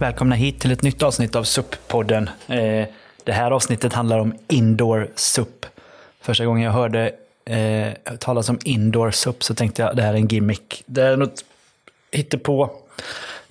Välkomna 0.00 0.34
hit 0.34 0.60
till 0.60 0.72
ett 0.72 0.82
nytt 0.82 1.02
avsnitt 1.02 1.36
av 1.36 1.44
SUP-podden. 1.44 2.28
Eh, 2.46 2.88
det 3.24 3.32
här 3.32 3.50
avsnittet 3.50 3.92
handlar 3.92 4.18
om 4.18 4.34
indoor 4.48 5.08
SUP. 5.14 5.66
Första 6.20 6.44
gången 6.44 6.62
jag 6.62 6.72
hörde 6.72 7.12
eh, 7.44 8.16
talas 8.18 8.48
om 8.48 8.58
indoor 8.64 9.10
SUP 9.10 9.42
så 9.42 9.54
tänkte 9.54 9.82
jag 9.82 9.96
det 9.96 10.02
här 10.02 10.12
är 10.12 10.16
en 10.16 10.26
gimmick. 10.26 10.82
Det 10.86 11.02
är 11.02 11.16
något 11.16 11.44
hittepå. 12.12 12.70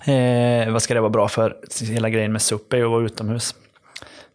Eh, 0.04 0.72
vad 0.72 0.82
ska 0.82 0.94
det 0.94 1.00
vara 1.00 1.10
bra 1.10 1.28
för? 1.28 1.56
Hela 1.82 2.10
grejen 2.10 2.32
med 2.32 2.42
SUP 2.42 2.72
är 2.72 2.76
ju 2.76 2.84
att 2.84 2.90
vara 2.90 3.04
utomhus. 3.04 3.54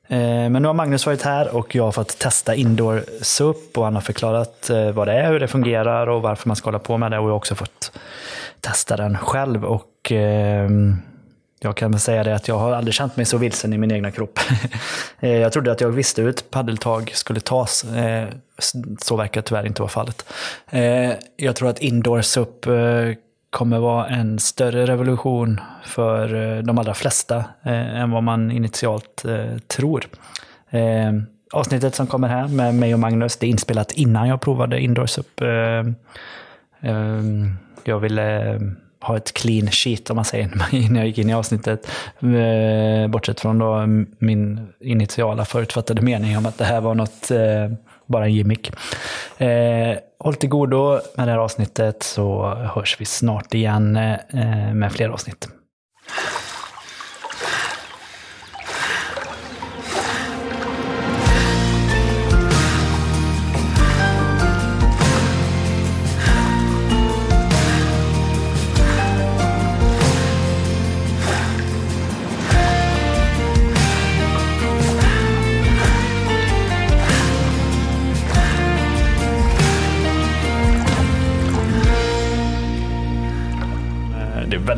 Eh, 0.07 0.17
men 0.19 0.53
nu 0.53 0.67
har 0.67 0.73
Magnus 0.73 1.05
varit 1.05 1.21
här 1.21 1.55
och 1.55 1.75
jag 1.75 1.83
har 1.83 1.91
fått 1.91 2.19
testa 2.19 2.55
indoor 2.55 3.03
SUP 3.21 3.77
och 3.77 3.83
han 3.83 3.95
har 3.95 4.01
förklarat 4.01 4.69
eh, 4.69 4.91
vad 4.91 5.07
det 5.07 5.13
är, 5.13 5.31
hur 5.31 5.39
det 5.39 5.47
fungerar 5.47 6.07
och 6.07 6.21
varför 6.21 6.49
man 6.49 6.55
ska 6.55 6.67
hålla 6.67 6.79
på 6.79 6.97
med 6.97 7.11
det. 7.11 7.17
Och 7.17 7.25
jag 7.25 7.29
har 7.29 7.37
också 7.37 7.55
fått 7.55 7.91
testa 8.61 8.97
den 8.97 9.17
själv. 9.17 9.65
Och 9.65 10.11
Eh, 10.11 10.69
jag 11.65 11.75
kan 11.75 11.91
väl 11.91 11.99
säga 11.99 12.23
det 12.23 12.35
att 12.35 12.47
jag 12.47 12.57
har 12.57 12.71
aldrig 12.71 12.93
känt 12.93 13.17
mig 13.17 13.25
så 13.25 13.37
vilsen 13.37 13.73
i 13.73 13.77
min 13.77 13.91
egna 13.91 14.11
kropp. 14.11 14.39
Eh, 15.19 15.37
jag 15.37 15.53
trodde 15.53 15.71
att 15.71 15.81
jag 15.81 15.89
visste 15.89 16.21
hur 16.21 16.29
ett 16.29 16.51
paddeltag 16.51 17.11
skulle 17.13 17.39
tas. 17.39 17.83
Eh, 17.83 18.27
så 19.01 19.15
verkar 19.15 19.41
tyvärr 19.41 19.65
inte 19.65 19.81
vara 19.81 19.89
fallet. 19.89 20.25
Eh, 20.69 21.11
jag 21.37 21.55
tror 21.55 21.69
att 21.69 21.79
indoor 21.79 22.21
SUP 22.21 22.65
kommer 23.49 23.79
vara 23.79 24.07
en 24.07 24.39
större 24.39 24.85
revolution 24.85 25.61
för 25.85 26.61
de 26.61 26.77
allra 26.77 26.93
flesta 26.93 27.45
än 27.63 28.11
vad 28.11 28.23
man 28.23 28.51
initialt 28.51 29.25
tror. 29.67 30.07
Avsnittet 31.53 31.95
som 31.95 32.07
kommer 32.07 32.27
här 32.27 32.47
med 32.47 32.75
mig 32.75 32.93
och 32.93 32.99
Magnus, 32.99 33.37
det 33.37 33.45
är 33.45 33.49
inspelat 33.49 33.91
innan 33.91 34.27
jag 34.27 34.41
provade 34.41 34.79
indoor 34.79 35.05
SUP. 35.05 35.41
Jag 37.83 37.99
ville 37.99 38.59
ha 39.01 39.17
ett 39.17 39.33
clean 39.33 39.71
sheet 39.71 40.09
om 40.09 40.15
man 40.15 40.25
säger, 40.25 40.51
innan 40.75 40.95
jag 40.95 41.07
gick 41.07 41.17
in 41.17 41.29
i 41.29 41.33
avsnittet. 41.33 41.87
Eh, 42.19 43.07
bortsett 43.07 43.39
från 43.39 43.59
då 43.59 43.85
min 44.19 44.67
initiala 44.79 45.45
förutfattade 45.45 46.01
mening 46.01 46.37
om 46.37 46.45
att 46.45 46.57
det 46.57 46.65
här 46.65 46.81
var 46.81 46.95
något, 46.95 47.31
eh, 47.31 47.77
bara 48.05 48.25
en 48.25 48.33
gimmick. 48.33 48.71
Eh, 49.37 49.97
håll 50.19 50.35
till 50.35 50.49
godo 50.49 50.99
med 51.15 51.27
det 51.27 51.31
här 51.31 51.39
avsnittet 51.39 52.03
så 52.03 52.55
hörs 52.55 53.01
vi 53.01 53.05
snart 53.05 53.53
igen 53.53 53.91
med 54.73 54.91
fler 54.91 55.09
avsnitt. 55.09 55.47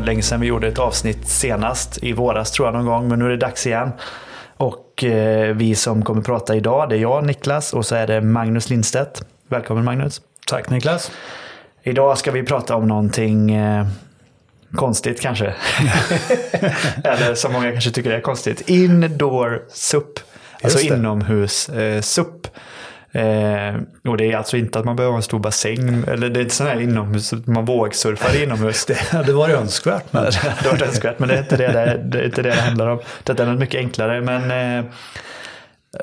Länge 0.07 0.21
sedan 0.21 0.39
vi 0.39 0.47
gjorde 0.47 0.67
ett 0.67 0.79
avsnitt 0.79 1.27
senast, 1.27 2.03
i 2.03 2.13
våras 2.13 2.51
tror 2.51 2.67
jag 2.67 2.75
någon 2.75 2.85
gång, 2.85 3.07
men 3.07 3.19
nu 3.19 3.25
är 3.25 3.29
det 3.29 3.37
dags 3.37 3.67
igen. 3.67 3.91
Och 4.57 5.03
eh, 5.03 5.55
vi 5.55 5.75
som 5.75 6.05
kommer 6.05 6.21
prata 6.21 6.55
idag, 6.55 6.89
det 6.89 6.95
är 6.95 6.99
jag, 6.99 7.25
Niklas, 7.25 7.73
och 7.73 7.85
så 7.85 7.95
är 7.95 8.07
det 8.07 8.21
Magnus 8.21 8.69
Lindstedt. 8.69 9.23
Välkommen 9.47 9.83
Magnus. 9.83 10.21
Tack 10.47 10.69
Niklas. 10.69 11.11
Idag 11.83 12.17
ska 12.17 12.31
vi 12.31 12.43
prata 12.43 12.75
om 12.75 12.87
någonting 12.87 13.51
eh, 13.51 13.87
konstigt 14.75 15.21
kanske. 15.21 15.45
Eller 17.03 17.35
som 17.35 17.53
många 17.53 17.71
kanske 17.71 17.91
tycker 17.91 18.11
är 18.11 18.21
konstigt. 18.21 18.69
Indoor 18.69 19.61
SUP. 19.69 20.19
Alltså 20.61 20.79
inomhus 20.79 21.69
eh, 21.69 22.01
SUP. 22.01 22.47
Eh, 23.11 23.75
och 24.07 24.17
det 24.17 24.31
är 24.31 24.37
alltså 24.37 24.57
inte 24.57 24.79
att 24.79 24.85
man 24.85 24.95
behöver 24.95 25.15
en 25.15 25.23
stor 25.23 25.39
bassäng, 25.39 26.03
eller 26.07 26.29
det 26.29 26.39
är 26.39 26.41
inte 26.41 26.55
sån 26.55 26.67
här 26.67 26.81
inomhus, 26.81 27.33
man 27.45 27.65
vågsurfar 27.65 28.43
inomhus. 28.43 28.85
Det 28.87 28.99
hade 28.99 29.33
varit 29.33 29.55
önskvärt. 29.55 30.13
Men... 30.13 30.23
det 30.43 30.49
hade 30.49 30.69
varit 30.69 30.81
önskvärt, 30.81 31.19
men 31.19 31.29
det 31.29 31.35
är 31.35 31.39
inte 31.39 31.57
det 31.57 31.67
det, 31.67 32.01
det, 32.03 32.19
är 32.19 32.25
inte 32.25 32.41
det, 32.41 32.49
det 32.49 32.61
handlar 32.61 32.87
om. 32.87 32.99
Det 33.23 33.39
är 33.39 33.45
något 33.45 33.59
mycket 33.59 33.79
enklare, 33.79 34.21
men 34.21 34.51
eh, 34.79 34.85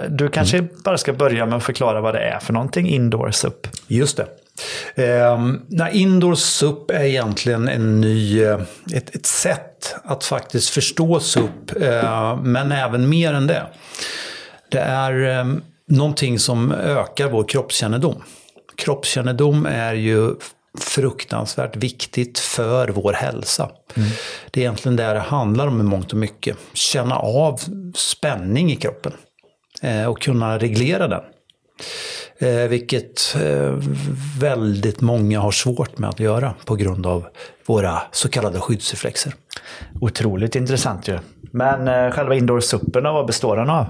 du 0.09 0.29
kanske 0.29 0.59
mm. 0.59 0.71
bara 0.85 0.99
ska 0.99 1.13
börja 1.13 1.47
med 1.47 1.57
att 1.57 1.65
förklara 1.65 2.01
vad 2.01 2.15
det 2.15 2.21
är 2.21 2.39
för 2.39 2.53
någonting, 2.53 2.89
indoor 2.89 3.31
SUP. 3.31 3.67
Just 3.87 4.17
det. 4.17 4.27
Eh, 4.95 5.39
indoor 5.93 6.35
SUP 6.35 6.91
är 6.91 7.05
egentligen 7.05 7.69
en 7.69 8.01
ny, 8.01 8.43
eh, 8.43 8.61
ett, 8.95 9.15
ett 9.15 9.27
sätt 9.27 9.97
att 10.05 10.25
faktiskt 10.25 10.71
förstå 10.71 11.21
SUP, 11.21 11.83
eh, 11.83 12.37
men 12.43 12.73
även 12.73 13.09
mer 13.09 13.33
än 13.33 13.47
det. 13.47 13.67
Det 14.71 14.81
är 14.81 15.39
eh, 15.39 15.45
någonting 15.89 16.39
som 16.39 16.73
ökar 16.73 17.29
vår 17.29 17.45
kroppskännedom. 17.49 18.23
Kroppskännedom 18.77 19.67
är 19.67 19.95
ju 19.95 20.35
fruktansvärt 20.79 21.77
viktigt 21.77 22.39
för 22.39 22.89
vår 22.89 23.13
hälsa. 23.13 23.71
Mm. 23.95 24.09
Det 24.51 24.61
är 24.61 24.63
egentligen 24.63 24.97
det 24.97 25.13
det 25.13 25.21
handlar 25.21 25.67
om 25.67 25.81
i 25.81 25.83
mångt 25.83 26.13
och 26.13 26.19
mycket. 26.19 26.57
Känna 26.73 27.17
av 27.17 27.61
spänning 27.95 28.73
i 28.73 28.77
kroppen 28.77 29.13
eh, 29.83 30.05
och 30.05 30.21
kunna 30.21 30.59
reglera 30.59 31.09
den. 31.09 31.23
Eh, 32.45 32.69
vilket 32.69 33.37
eh, 33.43 33.75
väldigt 34.41 35.01
många 35.01 35.41
har 35.41 35.51
svårt 35.51 35.99
med 35.99 36.11
att 36.11 36.21
göra 36.21 36.55
på 36.65 36.77
grund 36.77 37.07
av 37.07 37.27
våra 37.67 38.03
så 38.13 38.29
kallade 38.29 38.61
skyddsreflexer. 38.61 39.35
Otroligt 40.01 40.57
intressant 40.57 41.09
ju. 41.09 41.19
Men 41.51 41.89
eh, 41.89 42.11
själva 42.11 42.35
indoor-suppen, 42.35 43.05
vad 43.05 43.27
består 43.27 43.57
den 43.57 43.71
av? 43.71 43.87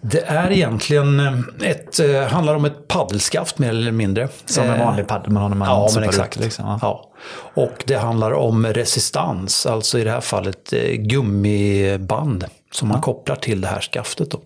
Det 0.00 0.20
är 0.26 0.50
egentligen 0.50 1.44
ett, 1.62 2.00
eh, 2.00 2.22
handlar 2.22 2.54
om 2.54 2.64
ett 2.64 2.88
paddelskaft 2.88 3.58
mer 3.58 3.68
eller 3.68 3.92
mindre. 3.92 4.28
Som 4.44 4.64
en 4.64 4.78
vanlig 4.78 5.06
paddel 5.06 5.30
man 5.30 5.42
har 5.42 5.48
när 5.48 5.56
man 5.56 5.68
ja, 5.68 5.90
men 5.94 6.04
exakt. 6.04 6.36
Ut, 6.36 6.42
liksom. 6.42 6.64
ja. 6.66 6.78
ja. 6.82 7.10
Och 7.62 7.84
det 7.86 7.94
handlar 7.94 8.32
om 8.32 8.66
resistans, 8.66 9.66
alltså 9.66 9.98
i 9.98 10.04
det 10.04 10.10
här 10.10 10.20
fallet 10.20 10.72
eh, 10.72 10.92
gummiband 10.92 12.44
som 12.72 12.88
man 12.88 13.00
kopplar 13.00 13.36
till 13.36 13.60
det 13.60 13.68
här 13.68 13.80
skaftet. 13.80 14.30
Då 14.30 14.40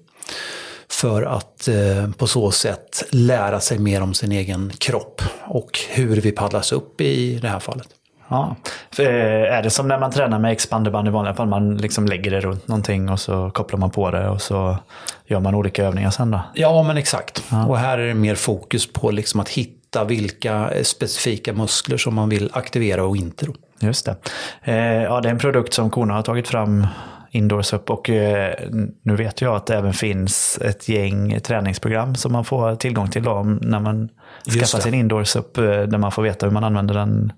för 0.92 1.22
att 1.22 1.68
eh, 1.68 2.10
på 2.18 2.26
så 2.26 2.50
sätt 2.50 3.04
lära 3.10 3.60
sig 3.60 3.78
mer 3.78 4.02
om 4.02 4.14
sin 4.14 4.32
egen 4.32 4.72
kropp 4.78 5.22
och 5.44 5.78
hur 5.90 6.20
vi 6.20 6.32
paddlas 6.32 6.72
upp 6.72 7.00
i 7.00 7.38
det 7.42 7.48
här 7.48 7.60
fallet. 7.60 7.88
Ja. 8.28 8.56
För 8.90 9.02
eh, 9.02 9.56
är 9.58 9.62
det 9.62 9.70
som 9.70 9.88
när 9.88 9.98
man 9.98 10.10
tränar 10.10 10.38
med 10.38 10.52
expanderband 10.52 11.08
i 11.08 11.10
vanliga 11.10 11.34
fall? 11.34 11.48
Man 11.48 11.76
liksom 11.76 12.06
lägger 12.06 12.30
det 12.30 12.40
runt 12.40 12.68
någonting 12.68 13.08
och 13.08 13.20
så 13.20 13.50
kopplar 13.50 13.78
man 13.78 13.90
på 13.90 14.10
det 14.10 14.28
och 14.28 14.42
så 14.42 14.76
gör 15.26 15.40
man 15.40 15.54
olika 15.54 15.84
övningar 15.84 16.10
sen 16.10 16.30
då? 16.30 16.40
Ja, 16.54 16.82
men 16.82 16.96
exakt. 16.96 17.44
Ja. 17.50 17.66
Och 17.66 17.78
här 17.78 17.98
är 17.98 18.06
det 18.06 18.14
mer 18.14 18.34
fokus 18.34 18.92
på 18.92 19.10
liksom 19.10 19.40
att 19.40 19.48
hitta 19.48 20.04
vilka 20.04 20.70
specifika 20.82 21.52
muskler 21.52 21.96
som 21.96 22.14
man 22.14 22.28
vill 22.28 22.50
aktivera 22.52 23.04
och 23.04 23.16
inte. 23.16 23.46
Då. 23.46 23.52
Just 23.80 24.06
det. 24.06 24.16
Eh, 24.62 25.02
ja, 25.02 25.20
det 25.20 25.28
är 25.28 25.32
en 25.32 25.38
produkt 25.38 25.74
som 25.74 25.90
Kona 25.90 26.14
har 26.14 26.22
tagit 26.22 26.48
fram 26.48 26.86
Indoors 27.34 27.72
upp 27.72 27.90
och 27.90 28.10
eh, 28.10 28.54
nu 29.02 29.16
vet 29.16 29.40
jag 29.40 29.56
att 29.56 29.66
det 29.66 29.76
även 29.76 29.92
finns 29.92 30.58
ett 30.62 30.88
gäng 30.88 31.40
träningsprogram 31.40 32.14
som 32.14 32.32
man 32.32 32.44
får 32.44 32.76
tillgång 32.76 33.10
till 33.10 33.22
då, 33.22 33.42
när 33.42 33.80
man 33.80 34.08
skaffar 34.60 34.80
sin 34.80 34.94
Indoors 34.94 35.36
upp 35.36 35.58
eh, 35.58 35.64
där 35.64 35.98
man 35.98 36.12
får 36.12 36.22
veta 36.22 36.46
hur 36.46 36.52
man 36.52 36.64
använder 36.64 36.94
den 36.94 37.32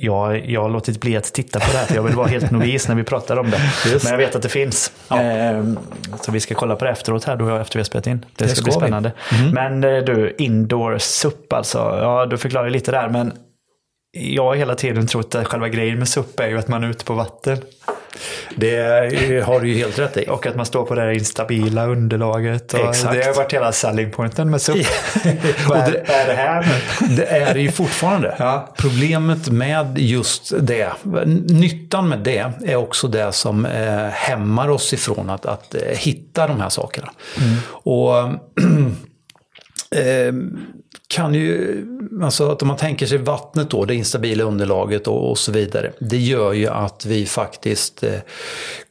jag, 0.00 0.50
jag 0.50 0.62
har 0.62 0.68
låtit 0.70 1.00
bli 1.00 1.16
att 1.16 1.24
titta 1.24 1.60
på 1.60 1.72
det 1.72 1.78
här, 1.78 1.86
för 1.86 1.94
jag 1.94 2.02
vill 2.02 2.14
vara 2.14 2.26
helt 2.26 2.50
novis 2.50 2.88
när 2.88 2.94
vi 2.94 3.04
pratar 3.04 3.36
om 3.36 3.50
det. 3.50 3.60
Just. 3.92 4.04
Men 4.04 4.10
jag 4.10 4.18
vet 4.18 4.36
att 4.36 4.42
det 4.42 4.48
finns. 4.48 4.92
Ja. 5.08 5.20
Ehm, 5.20 5.78
så 6.20 6.32
vi 6.32 6.40
ska 6.40 6.54
kolla 6.54 6.76
på 6.76 6.84
det 6.84 6.90
efteråt 6.90 7.24
här, 7.24 7.36
då 7.36 7.56
efter 7.56 7.76
vi 7.76 7.80
har 7.80 7.84
spelat 7.84 8.06
in. 8.06 8.18
Det, 8.18 8.44
det 8.44 8.48
ska, 8.48 8.54
ska 8.54 8.64
bli 8.64 8.72
spännande. 8.72 9.12
Mm. 9.40 9.50
Men 9.50 9.96
eh, 9.96 10.04
du, 10.04 10.34
indoor 10.38 10.98
SUP 10.98 11.52
alltså. 11.52 11.78
Ja, 11.78 12.26
du 12.26 12.38
förklarar 12.38 12.70
lite 12.70 12.90
där, 12.90 13.08
men 13.08 13.32
jag 14.12 14.44
har 14.44 14.54
hela 14.54 14.74
tiden 14.74 15.06
trott 15.06 15.34
att 15.34 15.46
själva 15.46 15.68
grejen 15.68 15.98
med 15.98 16.08
SUP 16.08 16.40
är 16.40 16.48
ju 16.48 16.58
att 16.58 16.68
man 16.68 16.84
är 16.84 16.90
ute 16.90 17.04
på 17.04 17.14
vatten. 17.14 17.58
Det 18.56 19.44
har 19.46 19.60
du 19.60 19.68
ju 19.68 19.74
helt 19.74 19.98
rätt 19.98 20.16
i. 20.16 20.24
Och 20.28 20.46
att 20.46 20.56
man 20.56 20.66
står 20.66 20.84
på 20.84 20.94
det 20.94 21.00
här 21.00 21.10
instabila 21.10 21.86
underlaget. 21.86 22.74
Exakt. 22.74 23.14
Det 23.14 23.26
har 23.26 23.34
varit 23.34 23.52
hela 23.52 23.72
selling 23.72 24.10
pointen 24.10 24.50
med 24.50 24.62
SUP. 24.62 24.76
Vad 25.68 25.78
är, 25.78 25.94
är 25.94 26.26
det 26.26 26.34
här 26.34 26.62
nu? 27.00 27.16
Det 27.16 27.26
är 27.26 27.54
det 27.54 27.60
ju 27.60 27.72
fortfarande. 27.72 28.34
Ja. 28.38 28.74
Problemet 28.78 29.48
med 29.48 29.98
just 29.98 30.52
det, 30.60 30.92
nyttan 31.46 32.08
med 32.08 32.18
det 32.18 32.52
är 32.64 32.76
också 32.76 33.08
det 33.08 33.32
som 33.32 33.66
eh, 33.66 34.06
hämmar 34.06 34.68
oss 34.68 34.92
ifrån 34.92 35.30
att, 35.30 35.46
att 35.46 35.74
eh, 35.74 35.80
hitta 35.82 36.46
de 36.46 36.60
här 36.60 36.68
sakerna. 36.68 37.10
Mm. 37.40 37.56
Och 37.70 38.16
eh, 39.98 40.32
kan 41.08 41.34
ju, 41.34 41.84
alltså 42.22 42.50
att 42.50 42.62
om 42.62 42.68
man 42.68 42.76
tänker 42.76 43.06
sig 43.06 43.18
vattnet 43.18 43.70
då, 43.70 43.84
det 43.84 43.94
instabila 43.94 44.44
underlaget 44.44 45.06
och, 45.06 45.30
och 45.30 45.38
så 45.38 45.52
vidare. 45.52 45.92
Det 45.98 46.18
gör 46.18 46.52
ju 46.52 46.68
att 46.68 47.06
vi 47.06 47.26
faktiskt 47.26 48.02
eh, 48.02 48.18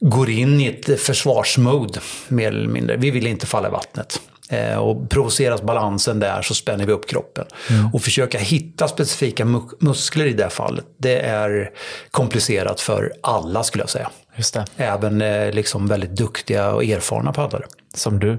går 0.00 0.30
in 0.30 0.60
i 0.60 0.66
ett 0.66 1.00
försvarsmode 1.00 2.00
mer 2.28 2.48
eller 2.48 2.68
mindre. 2.68 2.96
Vi 2.96 3.10
vill 3.10 3.26
inte 3.26 3.46
falla 3.46 3.68
i 3.68 3.70
vattnet. 3.70 4.20
Eh, 4.50 4.76
och 4.76 5.10
provoceras 5.10 5.62
balansen 5.62 6.20
där 6.20 6.42
så 6.42 6.54
spänner 6.54 6.86
vi 6.86 6.92
upp 6.92 7.08
kroppen. 7.08 7.44
Mm. 7.70 7.94
Och 7.94 8.02
försöka 8.02 8.38
hitta 8.38 8.88
specifika 8.88 9.44
muskler 9.78 10.26
i 10.26 10.32
det 10.32 10.50
fallet, 10.50 10.84
det 10.96 11.20
är 11.20 11.70
komplicerat 12.10 12.80
för 12.80 13.12
alla 13.20 13.64
skulle 13.64 13.82
jag 13.82 13.90
säga. 13.90 14.10
Just 14.36 14.54
det. 14.54 14.64
Även 14.76 15.22
eh, 15.22 15.52
liksom 15.52 15.86
väldigt 15.86 16.16
duktiga 16.16 16.72
och 16.72 16.84
erfarna 16.84 17.32
paddlare. 17.32 17.66
Som 17.94 18.18
du. 18.18 18.38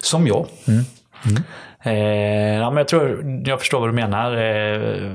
Som 0.00 0.26
jag. 0.26 0.46
Eh, 0.66 1.40
ja, 1.84 2.70
men 2.70 2.76
jag 2.76 2.88
tror 2.88 3.24
jag 3.46 3.58
förstår 3.60 3.80
vad 3.80 3.88
du 3.88 3.92
menar. 3.92 4.32
Eh, 4.32 5.10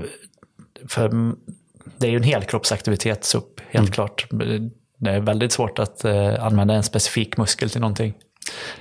för 0.89 1.11
det 1.97 2.07
är 2.07 2.11
ju 2.11 2.17
en 2.17 2.23
helkroppsaktivitet, 2.23 3.23
SUP, 3.23 3.61
helt 3.71 3.93
klart. 3.93 4.27
Det 4.99 5.09
är 5.11 5.19
väldigt 5.19 5.51
svårt 5.51 5.79
att 5.79 6.05
eh, 6.05 6.45
använda 6.45 6.73
en 6.73 6.83
specifik 6.83 7.37
muskel 7.37 7.69
till 7.69 7.81
någonting 7.81 8.13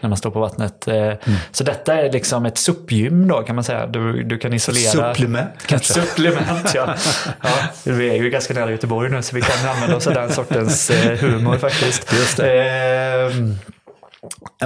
när 0.00 0.08
man 0.08 0.18
står 0.18 0.30
på 0.30 0.40
vattnet. 0.40 0.88
Eh, 0.88 1.12
Så 1.52 1.64
detta 1.64 1.94
är 1.94 2.12
liksom 2.12 2.46
ett 2.46 2.58
SUP-gym 2.58 3.28
då 3.28 3.42
kan 3.42 3.54
man 3.54 3.64
säga. 3.64 3.86
Du, 3.86 4.22
du 4.22 4.38
kan 4.38 4.52
isolera... 4.52 4.90
Supplement 5.14 5.50
Ett 5.56 5.62
kanske. 5.66 5.92
supplement, 5.94 6.74
ja. 6.74 6.94
ja. 7.42 7.50
Vi 7.84 8.10
är 8.10 8.14
ju 8.22 8.30
ganska 8.30 8.54
nära 8.54 8.70
Göteborg 8.70 9.10
nu 9.10 9.22
så 9.22 9.36
vi 9.36 9.42
kan 9.42 9.70
använda 9.70 9.96
oss 9.96 10.06
av 10.06 10.14
den 10.14 10.30
sortens 10.30 10.90
eh, 10.90 11.18
humor 11.18 11.56
faktiskt. 11.58 12.12
Just 12.12 12.38
Ehm, 12.40 13.54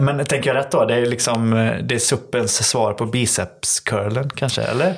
men 0.00 0.26
tänker 0.26 0.54
jag 0.54 0.56
rätt 0.56 0.70
då? 0.70 0.84
Det 0.84 0.94
är 0.94 1.06
liksom 1.06 1.52
eh, 1.52 1.74
det 1.82 1.94
är 1.94 1.98
suppens 1.98 2.68
svar 2.68 2.92
på 2.92 3.06
bicepscurlen 3.06 4.30
kanske, 4.30 4.62
eller? 4.62 4.94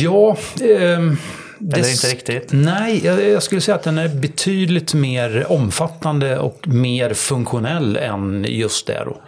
Ja, 0.00 0.36
ehm, 0.60 1.16
det 1.62 1.78
Eller 1.78 1.90
inte 1.90 2.06
riktigt? 2.06 2.48
Nej, 2.52 3.06
jag, 3.06 3.28
jag 3.28 3.42
skulle 3.42 3.60
säga 3.60 3.74
att 3.74 3.82
den 3.82 3.98
är 3.98 4.08
betydligt 4.08 4.94
mer 4.94 5.52
omfattande 5.52 6.38
och 6.38 6.68
mer 6.68 7.14
funktionell 7.14 7.96
än 7.96 8.46
just 8.48 8.86
det. 8.86 9.04
Då. 9.04 9.20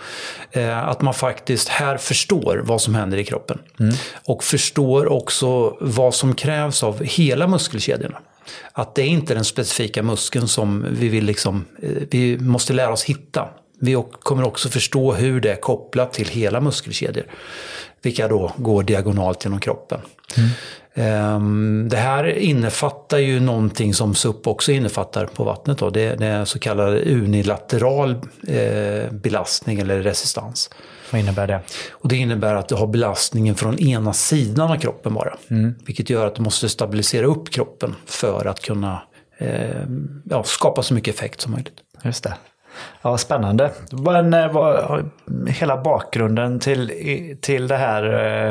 Eh, 0.61 0.89
att 0.89 1.01
man 1.03 1.15
faktiskt 1.15 1.69
här 1.69 1.97
förstår 1.97 2.63
vad 2.65 2.83
som 2.83 2.95
händer 2.95 3.19
i 3.19 3.25
kroppen. 3.25 3.59
Och 4.27 4.45
förstår 4.45 5.13
också 5.13 5.77
vad 5.81 6.15
som 6.15 6.35
krävs 6.35 6.83
av 6.83 7.03
hela 7.03 7.47
muskelkedjorna. 7.47 8.19
Att 8.73 8.95
det 8.95 9.03
är 9.03 9.07
inte 9.07 9.35
den 9.35 9.45
specifika 9.45 10.03
muskeln 10.03 10.49
som 10.49 10.87
vi 10.91 11.09
vill 11.09 11.25
liksom, 11.25 11.65
eh, 11.83 11.91
vi 12.11 12.39
måste 12.39 12.73
lära 12.73 12.93
oss 12.93 13.05
hitta. 13.05 13.49
Vi 13.85 14.03
kommer 14.23 14.47
också 14.47 14.69
förstå 14.69 15.13
hur 15.13 15.41
det 15.41 15.53
är 15.53 15.57
kopplat 15.57 16.13
till 16.13 16.29
hela 16.29 16.61
muskelkedjor. 16.61 17.25
Vilka 18.03 18.29
då 18.29 18.53
går 18.57 18.83
diagonalt 18.83 19.45
genom 19.45 19.61
kroppen. 19.61 20.01
Ehm, 20.95 21.89
Det 21.91 21.97
här 21.97 22.39
innefattar 22.39 23.19
ju 23.19 23.41
någonting 23.41 23.95
som 23.95 24.15
SUP 24.15 24.47
också 24.47 24.73
innefattar 24.73 25.27
på 25.27 25.45
vattnet. 25.45 25.79
Då. 25.79 25.91
Det, 25.91 26.23
är 26.23 26.45
så 26.45 26.59
kallad 26.59 26.95
unilateral 26.95 28.11
eh, 28.49 29.13
belastning 29.13 29.79
eller 29.79 30.03
resistans. 30.03 30.71
Vad 31.11 31.21
innebär 31.21 31.47
det? 31.47 31.61
Och 31.91 32.09
det 32.09 32.17
innebär 32.17 32.55
att 32.55 32.69
du 32.69 32.75
har 32.75 32.87
belastningen 32.87 33.55
från 33.55 33.79
ena 33.79 34.13
sidan 34.13 34.71
av 34.71 34.77
kroppen 34.77 35.15
bara. 35.15 35.37
Vilket 35.87 36.11
gör 36.11 36.27
att 36.27 36.35
du 36.35 36.43
måste 36.43 36.69
stabilisera 36.69 37.27
upp 37.27 37.51
kroppen 37.51 37.95
för 38.07 38.47
att 38.47 38.61
kunna 38.61 39.03
eh, 39.39 39.87
ja, 40.31 40.45
skapa 40.45 40.83
så 40.83 40.95
mycket 40.95 41.15
effekt 41.15 41.41
som 41.41 41.53
möjligt. 41.53 41.77
Just 42.05 42.25
det. 42.25 42.35
Ja, 43.03 43.19
spännande. 43.19 43.71
Men 43.91 44.35
eh, 44.35 44.53
vad, 44.53 45.05
hela 45.49 45.77
bakgrunden 45.83 46.61
till, 46.61 46.93
till 47.41 47.69
det 47.69 47.77
här. 47.77 48.05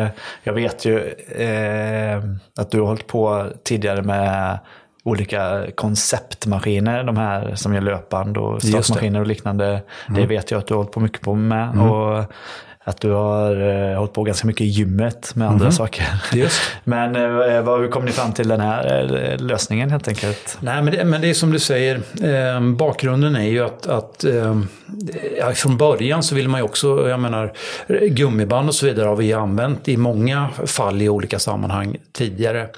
eh, 0.04 0.08
Jag 0.44 0.54
vet 0.54 0.86
ju 0.86 1.00
eh, 1.38 2.24
att 2.60 2.72
du 2.72 2.80
har 2.80 2.88
hållit 2.88 3.08
på 3.08 3.46
tidigare 3.64 4.02
med 4.02 4.60
olika 5.04 5.66
konceptmaskiner. 5.76 7.04
De 7.04 7.18
här 7.18 7.56
som 7.56 7.74
gör 7.74 7.82
löpband 7.82 8.38
och. 8.38 8.48
Mm. 8.50 8.60
startmaskiner 8.60 9.20
och 9.20 9.28
liknande. 9.28 9.82
Det 10.16 10.26
vet 10.26 10.52
jag 10.52 10.58
att 10.58 10.68
du 10.68 10.74
har 10.74 10.78
hållit 10.80 10.92
på 10.94 11.00
mycket 11.00 11.22
på 11.22 11.36
med. 11.36 11.80
Och 11.82 12.24
att 12.92 13.02
du 13.02 13.12
har 13.12 13.70
eh, 13.92 13.98
hållit 13.98 14.14
på 14.14 14.24
ganska 14.24 14.48
mycket 14.48 14.62
i 14.62 14.66
gymmet 14.66 15.36
med 15.36 15.48
andra 15.48 15.72
saker. 15.72 16.08
Mm. 16.32 16.44
Just. 16.44 16.62
Men 16.84 17.16
eh, 17.16 17.62
vad, 17.62 17.80
hur 17.80 17.88
kom 17.88 18.06
ni 18.06 18.12
fram 18.12 18.34
till 18.34 18.48
den 18.48 18.60
här 18.60 19.14
eh, 19.32 19.46
lösningen 19.46 19.92
helt 19.92 20.08
enkelt? 20.08 20.58
Nej, 20.60 20.82
men 20.82 20.94
det, 20.94 21.04
men 21.04 21.22
det 21.22 21.30
är 21.30 21.34
som 21.34 21.52
du 21.52 21.60
säger, 21.60 21.96
eh, 21.96 22.62
bakgrunden 22.62 23.36
är 23.36 23.50
ju 23.50 23.66
att, 23.66 23.88
att 23.88 24.24
eh, 24.24 24.62
ja, 25.38 25.54
från 25.54 25.78
början 25.78 26.24
så 26.24 26.36
vill 26.36 26.48
man 26.48 26.60
ju 26.60 26.64
också, 26.64 27.10
jag 27.10 27.20
menar, 27.20 27.54
gummiband 28.08 28.70
och 28.70 28.76
så 28.76 28.86
vidare 28.86 29.08
har 29.08 29.16
vi 29.16 29.34
använt 29.34 29.88
i 29.88 29.98
många 29.98 30.50
fall 30.66 31.02
i 31.02 31.10
olika 31.10 31.40
sammanhang 31.40 31.98
tidigare. 32.12 32.70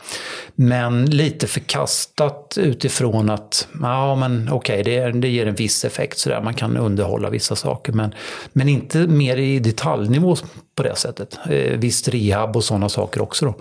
Men 0.55 1.05
lite 1.05 1.47
förkastat 1.47 2.57
utifrån 2.61 3.29
att, 3.29 3.67
ja 3.81 4.15
men 4.15 4.49
okej, 4.51 4.83
det, 4.83 5.11
det 5.11 5.27
ger 5.27 5.47
en 5.47 5.55
viss 5.55 5.85
effekt 5.85 6.17
sådär, 6.17 6.41
man 6.41 6.53
kan 6.53 6.77
underhålla 6.77 7.29
vissa 7.29 7.55
saker, 7.55 7.93
men, 7.93 8.13
men 8.53 8.69
inte 8.69 8.97
mer 8.97 9.37
i 9.37 9.59
detaljnivå 9.59 10.35
på 10.75 10.83
det 10.83 10.95
sättet. 10.95 11.39
Eh, 11.49 11.77
visst 11.77 12.07
rehab 12.07 12.55
och 12.55 12.63
sådana 12.63 12.89
saker 12.89 13.21
också 13.21 13.45
då. 13.45 13.55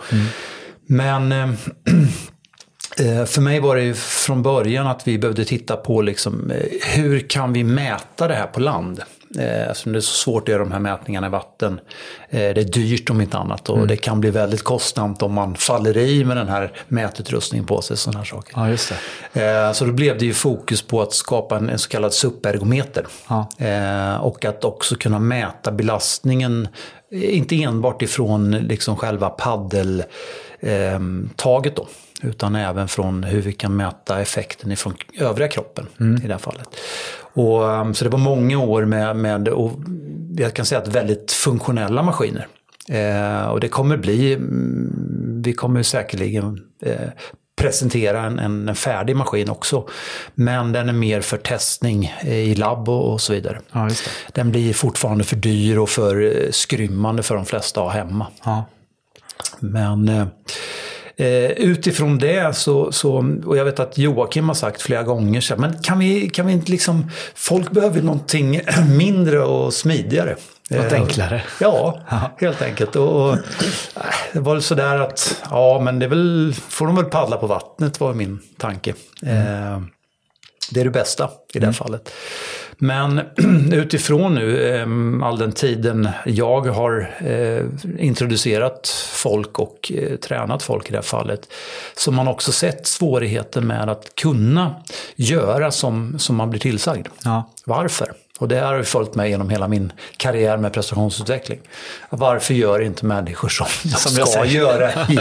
Men 0.87 1.33
eh, 1.33 1.49
Eh, 1.87 2.09
För 3.27 3.41
mig 3.41 3.61
var 3.61 3.77
det 3.77 3.83
ju 3.83 3.95
från 3.95 4.43
början 4.43 4.87
att 4.87 5.09
vi 5.09 5.19
behövde 5.19 5.45
titta 5.45 5.77
på 5.77 6.03
liksom, 6.03 6.51
eh, 6.51 6.57
hur 6.95 7.21
kan 7.29 7.53
vi 7.53 7.65
mäta 7.65 8.29
det 8.29 8.35
här 8.35 8.47
på 8.47 8.61
land? 8.61 9.01
Eh, 9.39 9.69
Eftersom 9.71 9.93
det 9.93 9.99
är 9.99 10.01
så 10.01 10.13
svårt 10.15 10.43
att 10.43 10.49
göra 10.49 10.59
de 10.63 10.73
här 10.73 10.79
mätningarna 10.81 11.27
i 11.27 11.31
vatten. 11.31 11.81
Eh, 12.31 12.39
Det 12.39 12.61
är 12.61 12.65
dyrt 12.65 13.11
om 13.11 13.21
inte 13.21 13.39
annat 13.39 13.69
och 13.69 13.87
det 13.87 13.97
kan 13.97 14.21
bli 14.21 14.31
väldigt 14.31 14.63
kostsamt 14.63 15.23
om 15.23 15.33
man 15.33 15.55
faller 15.55 15.97
i 15.97 16.25
med 16.25 16.37
den 16.37 16.49
här 16.49 16.73
mätutrustningen 16.89 17.67
på 17.67 17.83
sig. 17.83 17.97
Sådana 17.97 18.19
här 18.19 18.25
saker. 18.27 18.53
Ja, 18.57 18.69
just 18.69 18.93
det. 19.33 19.45
Eh, 19.67 19.73
Så 19.73 19.85
då 19.85 19.93
blev 19.93 20.19
det 20.19 20.25
ju 20.25 20.35
fokus 20.35 20.83
på 20.83 21.03
att 21.03 21.13
skapa 21.13 21.57
en, 21.57 21.79
så 21.79 21.89
kallad 21.89 22.13
supergometer. 22.15 23.07
Ja. 23.29 23.49
Eh, 23.59 24.17
och 24.17 24.45
att 24.45 24.65
också 24.65 24.95
kunna 24.97 25.19
mäta 25.19 25.73
belastningen, 25.73 26.69
eh, 27.13 27.37
inte 27.37 27.63
enbart 27.63 28.03
ifrån 28.03 28.51
liksom 28.51 28.97
själva 28.97 29.31
paddeltaget 29.31 30.09
eh, 30.61 31.01
taget 31.37 31.77
då, 31.77 31.87
utan 32.23 32.55
även 32.57 32.89
från 32.89 33.25
hur 33.25 33.43
vi 33.43 33.53
kan 33.53 33.77
mäta 33.77 34.21
effekten 34.21 34.73
ifrån 34.73 34.95
övriga 35.19 35.49
kroppen 35.49 35.87
i 36.25 36.27
det 36.27 36.33
här 36.33 36.39
fallet. 36.39 36.69
Och, 37.35 37.73
eh, 37.73 37.93
så 37.93 38.05
det 38.05 38.11
var 38.11 38.19
många 38.19 38.59
år 38.59 38.85
med, 38.85 39.17
med 39.17 39.49
och 39.49 39.73
jag 40.37 40.55
kan 40.55 40.67
säga 40.67 40.81
att 40.81 40.89
väldigt 40.89 41.33
funktionella 41.33 42.03
maskiner. 42.03 42.47
Eh, 42.89 43.47
och 43.47 43.61
det 43.61 43.69
kommer 43.69 43.97
bli, 43.97 44.33
mm, 44.33 45.43
vi 45.45 45.53
kommer 45.53 45.83
säkerligen 45.83 46.61
eh, 46.83 47.09
presentera 47.57 48.23
en, 48.23 48.39
en, 48.39 48.69
en 48.69 48.75
färdig 48.75 49.17
maskin 49.17 49.51
också. 49.51 49.89
Men 50.35 50.73
den 50.73 50.89
är 50.89 50.93
mer 50.93 51.21
för 51.21 51.37
testning 51.37 52.15
i 52.25 52.55
labb 52.55 52.89
och, 52.89 53.13
och 53.13 53.21
så 53.21 53.33
vidare. 53.33 53.61
Ja. 53.73 53.89
Den 54.33 54.51
blir 54.51 54.73
fortfarande 54.73 55.25
för 55.25 55.37
dyr 55.37 55.79
och 55.79 55.89
för 55.89 56.23
eh, 56.23 56.51
skrymmande 56.51 57.23
för 57.23 57.35
de 57.35 57.45
flesta 57.45 57.81
att 57.81 57.93
ha 57.93 57.93
hemma. 57.93 58.27
Ja. 58.45 58.65
Men 59.61 60.09
eh, 60.09 60.27
eh, 61.17 61.51
utifrån 61.51 62.19
det 62.19 62.57
så, 62.57 62.93
så, 62.93 63.37
och 63.47 63.57
jag 63.57 63.65
vet 63.65 63.81
att 63.81 63.99
Joakim 63.99 64.49
har 64.49 64.55
sagt 64.55 64.83
flera 64.83 65.03
gånger 65.03 65.41
så 65.41 65.57
men 65.57 65.79
kan 65.83 65.99
vi, 65.99 66.29
kan 66.29 66.47
vi 66.47 66.53
inte 66.53 66.71
liksom, 66.71 67.11
folk 67.35 67.71
behöver 67.71 68.03
någonting 68.03 68.61
mindre 68.97 69.41
och 69.41 69.75
smidigare. 69.75 70.37
Något 70.71 70.93
Eh, 70.93 71.01
enklare. 71.01 71.43
Ja, 71.61 72.01
helt 72.37 72.63
enkelt. 72.63 72.97
Och, 72.97 73.33
äh, 73.33 73.39
det 74.33 74.41
var 74.41 74.53
väl 74.53 74.63
sådär 74.63 74.99
att, 74.99 75.43
ja 75.51 75.81
men 75.81 75.99
det 75.99 76.07
väl, 76.07 76.55
får 76.69 76.87
de 76.87 76.97
väl 76.97 77.05
paddla 77.05 77.37
på 77.37 77.47
vattnet 77.47 78.01
var 78.01 78.15
min 78.15 78.39
tanke. 78.59 78.91
Eh, 79.23 79.81
det 80.71 80.81
är 80.81 80.85
det 80.85 80.91
bästa 80.91 81.31
i 81.55 81.59
det 81.59 81.67
här 81.67 81.73
fallet. 81.73 82.13
Men 82.79 83.21
utifrån 83.73 84.35
nu 84.35 84.77
eh, 84.77 85.27
all 85.27 85.39
den 85.39 85.53
tiden 85.53 86.09
jag 86.27 86.67
har 86.67 87.11
eh, 87.19 87.65
introducerat 87.99 88.89
folk 89.13 89.59
och 89.59 89.93
eh, 89.95 90.17
tränat 90.17 90.63
folk 90.63 90.89
i 90.89 90.91
det 90.91 90.97
här 90.97 91.03
fallet. 91.03 91.49
Så 91.97 92.13
man 92.13 92.29
också 92.29 92.53
sett 92.53 92.87
svårigheten 92.87 93.67
med 93.67 93.89
att 93.89 94.15
kunna 94.15 94.75
göra 95.17 95.71
som, 95.71 96.19
som 96.19 96.37
man 96.37 96.51
blir 96.51 96.61
tillsagd. 96.61 97.09
Ja. 97.25 97.51
Varför? 97.65 98.13
Och 98.43 98.49
det 98.49 98.61
har 98.61 98.83
följt 98.83 99.15
mig 99.15 99.31
genom 99.31 99.51
hela 99.51 99.69
min 99.69 99.93
karriär 100.17 100.57
med 100.57 100.73
prestationsutveckling. 100.73 101.61
Varför 102.11 102.55
gör 102.55 102.81
inte 102.81 103.07
människor 103.07 103.49
som 103.49 103.67
Som 103.91 104.13
jag 104.19 104.29
ska 104.29 104.41
säger. 104.43 104.61
göra 104.61 104.91
i, 105.09 105.19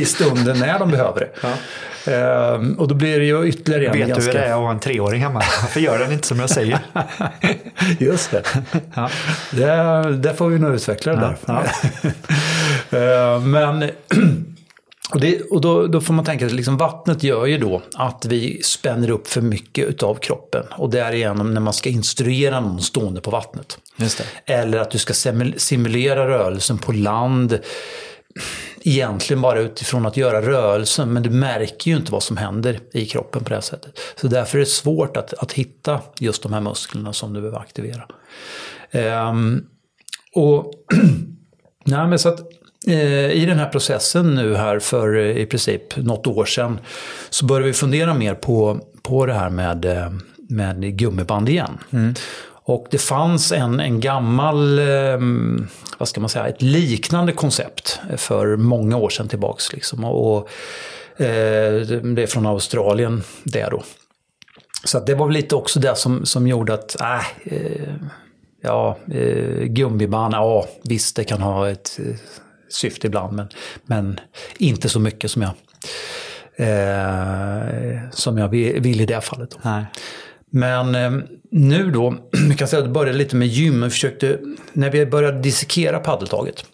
i 0.00 0.04
stunden 0.04 0.58
när 0.58 0.78
de 0.78 0.90
behöver 0.90 1.20
det? 1.20 2.12
Ehm, 2.12 2.74
och 2.74 2.88
då 2.88 2.94
blir 2.94 3.18
det 3.18 3.24
ju 3.24 3.46
ytterligare 3.48 3.86
en 3.86 3.92
Vet 3.92 4.06
du 4.06 4.12
ganska... 4.14 4.32
hur 4.32 4.38
det 4.38 4.44
är 4.46 4.52
att 4.52 4.58
ha 4.58 4.70
en 4.70 4.80
treåring 4.80 5.22
hemma? 5.22 5.42
Varför 5.62 5.80
gör 5.80 5.98
den 5.98 6.12
inte 6.12 6.26
som 6.28 6.40
jag 6.40 6.50
säger? 6.50 6.78
Just 7.98 8.30
det. 8.30 8.42
Ja. 8.94 9.10
det. 9.50 10.16
Det 10.16 10.34
får 10.34 10.48
vi 10.48 10.58
nog 10.58 10.74
utveckla 10.74 11.12
det 11.16 11.34
Ja, 11.46 11.62
där. 12.90 13.36
Ehm, 13.36 13.50
Men 13.50 13.90
och, 15.12 15.20
det, 15.20 15.40
och 15.40 15.60
då, 15.60 15.86
då 15.86 16.00
får 16.00 16.14
man 16.14 16.24
tänka 16.24 16.46
att 16.46 16.52
liksom 16.52 16.76
vattnet 16.76 17.22
gör 17.22 17.46
ju 17.46 17.58
då 17.58 17.82
att 17.94 18.24
vi 18.24 18.62
spänner 18.62 19.10
upp 19.10 19.28
för 19.28 19.40
mycket 19.40 19.88
utav 19.88 20.14
kroppen. 20.14 20.66
Och 20.78 20.90
därigenom 20.90 21.54
när 21.54 21.60
man 21.60 21.72
ska 21.72 21.88
instruera 21.88 22.60
någon 22.60 22.80
stående 22.82 23.20
på 23.20 23.30
vattnet. 23.30 23.78
Eller 24.44 24.78
att 24.78 24.90
du 24.90 24.98
ska 24.98 25.12
simul- 25.12 25.58
simulera 25.58 26.28
rörelsen 26.28 26.78
på 26.78 26.92
land. 26.92 27.58
Egentligen 28.82 29.40
bara 29.40 29.60
utifrån 29.60 30.06
att 30.06 30.16
göra 30.16 30.42
rörelsen, 30.42 31.12
men 31.12 31.22
du 31.22 31.30
märker 31.30 31.90
ju 31.90 31.96
inte 31.96 32.12
vad 32.12 32.22
som 32.22 32.36
händer 32.36 32.80
i 32.92 33.06
kroppen 33.06 33.44
på 33.44 33.48
det 33.48 33.54
här 33.54 33.62
sättet. 33.62 33.98
Så 34.16 34.28
därför 34.28 34.58
är 34.58 34.60
det 34.60 34.66
svårt 34.66 35.16
att, 35.16 35.34
att 35.34 35.52
hitta 35.52 36.00
just 36.18 36.42
de 36.42 36.52
här 36.52 36.60
musklerna 36.60 37.12
som 37.12 37.32
du 37.32 37.40
behöver 37.40 37.58
aktivera. 37.58 38.06
Ehm, 38.90 39.64
och 40.34 40.72
Nej, 41.84 42.06
men 42.06 42.18
så 42.18 42.28
att, 42.28 42.40
I 42.86 43.44
den 43.46 43.58
här 43.58 43.68
processen 43.68 44.34
nu 44.34 44.56
här 44.56 44.78
för 44.78 45.16
eh, 45.16 45.36
i 45.36 45.46
princip 45.46 45.96
något 45.96 46.26
år 46.26 46.44
sedan 46.44 46.80
så 47.30 47.46
började 47.46 47.66
vi 47.66 47.72
fundera 47.72 48.14
mer 48.14 48.34
på, 48.34 48.80
på 49.02 49.26
det 49.26 49.34
här 49.34 49.50
med, 49.50 49.84
eh, 49.84 50.12
med 50.48 50.96
gummiband 50.98 51.48
igen. 51.48 51.78
Och 52.70 52.86
det 52.90 52.98
fanns 52.98 53.52
en, 53.52 53.80
en 53.80 54.00
gammal, 54.00 54.78
eh, 54.78 55.18
vad 55.98 56.08
ska 56.08 56.20
man 56.20 56.30
säga, 56.30 56.48
ett 56.48 56.62
liknande 56.62 57.32
koncept 57.32 58.00
för 58.16 58.56
många 58.56 58.96
år 58.96 59.08
sedan 59.08 59.28
tillbaks. 59.28 59.72
Liksom. 59.72 60.04
Och, 60.04 60.36
och 60.36 60.50
eh, 61.20 61.80
det 61.86 62.22
är 62.22 62.26
från 62.26 62.46
Australien 62.46 63.22
det 63.44 63.68
då. 63.70 63.82
Så 64.84 65.00
det 65.00 65.14
var 65.14 65.26
väl 65.26 65.34
lite 65.34 65.54
också 65.54 65.80
det 65.80 65.96
som, 65.96 66.26
som 66.26 66.46
gjorde 66.46 66.74
att, 66.74 67.00
äh, 67.00 67.54
eh, 67.54 67.94
ja, 68.62 68.98
eh, 69.12 69.64
gummiband, 69.64 70.34
ja 70.34 70.66
visst 70.82 71.16
det 71.16 71.24
kan 71.24 71.42
ha 71.42 71.70
ett 71.70 71.98
eh, 71.98 72.16
syfte 72.70 73.06
ibland 73.06 73.36
men, 73.36 73.48
men 73.86 74.20
inte 74.58 74.88
så 74.88 75.00
mycket 75.00 75.30
som 75.30 75.42
jag, 75.42 75.52
eh, 76.56 78.10
som 78.10 78.38
jag 78.38 78.48
vill, 78.48 79.00
i 79.00 79.06
det 79.06 79.20
fallet. 79.20 79.58
Men 80.52 80.94
eh, 80.94 81.12
nu 81.50 81.90
då, 81.90 82.14
vi 82.48 82.54
kan 82.56 82.68
säga 82.68 82.80
att 82.80 82.88
det 82.88 82.92
började 82.92 83.18
lite 83.18 83.36
med 83.36 83.48
gym. 83.48 83.82
Vi 83.82 83.90
försökte, 83.90 84.38
när 84.72 84.90
vi 84.90 85.06
började 85.06 85.40
dissekera 85.40 85.98
paddeltaget. 85.98 86.64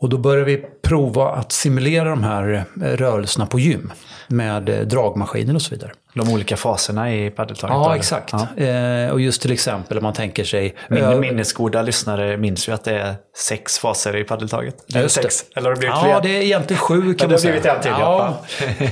Och 0.00 0.08
då 0.08 0.18
började 0.18 0.44
vi 0.44 0.64
prova 0.82 1.30
att 1.30 1.52
simulera 1.52 2.10
de 2.10 2.22
här 2.22 2.64
eh, 2.82 2.82
rörelserna 2.82 3.46
på 3.46 3.58
gym. 3.58 3.92
Med 4.30 4.68
eh, 4.68 4.80
dragmaskiner 4.80 5.54
och 5.54 5.62
så 5.62 5.70
vidare. 5.70 5.90
De 6.14 6.32
olika 6.32 6.56
faserna 6.56 7.14
i 7.14 7.30
paddeltaget. 7.30 7.74
Ja, 7.74 7.96
exakt. 7.96 8.32
Ja. 8.56 8.64
Eh, 8.64 9.10
och 9.10 9.20
just 9.20 9.42
till 9.42 9.52
exempel 9.52 9.98
om 9.98 10.02
man 10.04 10.12
tänker 10.12 10.44
sig... 10.44 10.74
Min, 10.88 11.04
ö- 11.04 11.20
minnesgoda 11.20 11.82
lyssnare 11.82 12.36
minns 12.36 12.68
ju 12.68 12.72
att 12.72 12.84
det 12.84 12.92
är 12.98 13.14
sex 13.36 13.78
faser 13.78 14.16
i 14.16 14.24
paddeltaget. 14.24 14.74
Ja, 14.86 15.00
just 15.00 15.16
det. 15.16 15.22
sex. 15.22 15.44
Eller 15.56 15.68
har 15.68 15.74
det 15.74 15.78
blivit 15.78 15.96
Ja, 15.96 16.02
fler? 16.02 16.20
det 16.32 16.38
är 16.38 16.42
egentligen 16.42 16.80
sju 16.80 17.14
kan 17.14 17.16
det 17.16 17.22
har 17.24 17.30
man 17.30 17.38
säga. 17.38 17.52
blivit 17.52 17.66
en 17.66 17.80
till, 17.80 17.90
ja. 17.98 18.38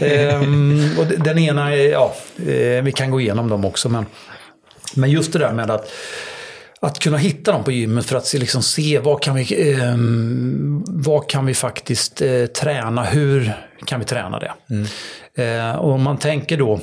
Ehm, 0.06 0.90
och 0.98 1.06
de- 1.06 1.16
den 1.16 1.38
ena 1.38 1.74
är, 1.74 1.88
ja, 1.92 2.12
eh, 2.38 2.82
vi 2.82 2.92
kan 2.96 3.10
gå 3.10 3.20
igenom 3.20 3.48
dem 3.48 3.64
också. 3.64 3.88
Men, 3.88 4.06
men 4.94 5.10
just 5.10 5.32
det 5.32 5.38
där 5.38 5.52
med 5.52 5.70
att, 5.70 5.90
att 6.80 6.98
kunna 6.98 7.16
hitta 7.16 7.52
dem 7.52 7.64
på 7.64 7.72
gymmet 7.72 8.06
för 8.06 8.16
att 8.16 8.26
se, 8.26 8.38
liksom, 8.38 8.62
se 8.62 8.98
vad 8.98 9.22
kan 9.22 9.34
vi, 9.34 9.72
ehm, 9.72 10.84
vad 10.86 11.28
kan 11.28 11.46
vi 11.46 11.54
faktiskt 11.54 12.22
eh, 12.22 12.46
träna, 12.46 13.04
hur 13.04 13.52
kan 13.84 14.00
vi 14.00 14.06
träna 14.06 14.38
det? 14.38 14.52
Eh, 15.42 15.76
och 15.76 15.92
om 15.92 16.02
man 16.02 16.18
tänker 16.18 16.56
då 16.56 16.80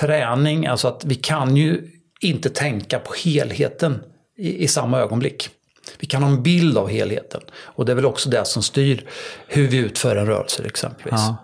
träning, 0.00 0.66
alltså 0.66 0.88
att 0.88 1.04
vi 1.04 1.14
kan 1.14 1.56
ju 1.56 1.90
inte 2.20 2.50
tänka 2.50 2.98
på 2.98 3.14
helheten 3.24 4.00
i, 4.38 4.64
i 4.64 4.68
samma 4.68 4.98
ögonblick. 4.98 5.50
Vi 5.98 6.06
kan 6.06 6.22
ha 6.22 6.30
en 6.30 6.42
bild 6.42 6.78
av 6.78 6.88
helheten. 6.88 7.40
Och 7.54 7.86
det 7.86 7.92
är 7.92 7.96
väl 7.96 8.06
också 8.06 8.30
det 8.30 8.44
som 8.44 8.62
styr 8.62 9.06
hur 9.46 9.68
vi 9.68 9.76
utför 9.76 10.16
en 10.16 10.26
rörelse 10.26 10.62
exempelvis. 10.66 11.20
Ja. 11.20 11.36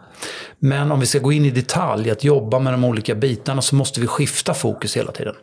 Men 0.59 0.93
om 0.93 1.01
vi 1.01 1.07
ska 1.07 1.19
gå 1.19 1.33
in 1.33 1.45
i 1.45 1.51
detalj, 1.51 2.11
att 2.11 2.25
jobba 2.25 2.59
med 2.59 2.73
de 2.73 2.85
olika 2.85 3.15
bitarna, 3.15 3.63
så 3.63 3.77
måste 3.77 4.01
vi 4.01 4.07
skifta 4.07 4.55
fokus 4.55 4.97
hela 4.97 5.13
tiden. 5.13 5.35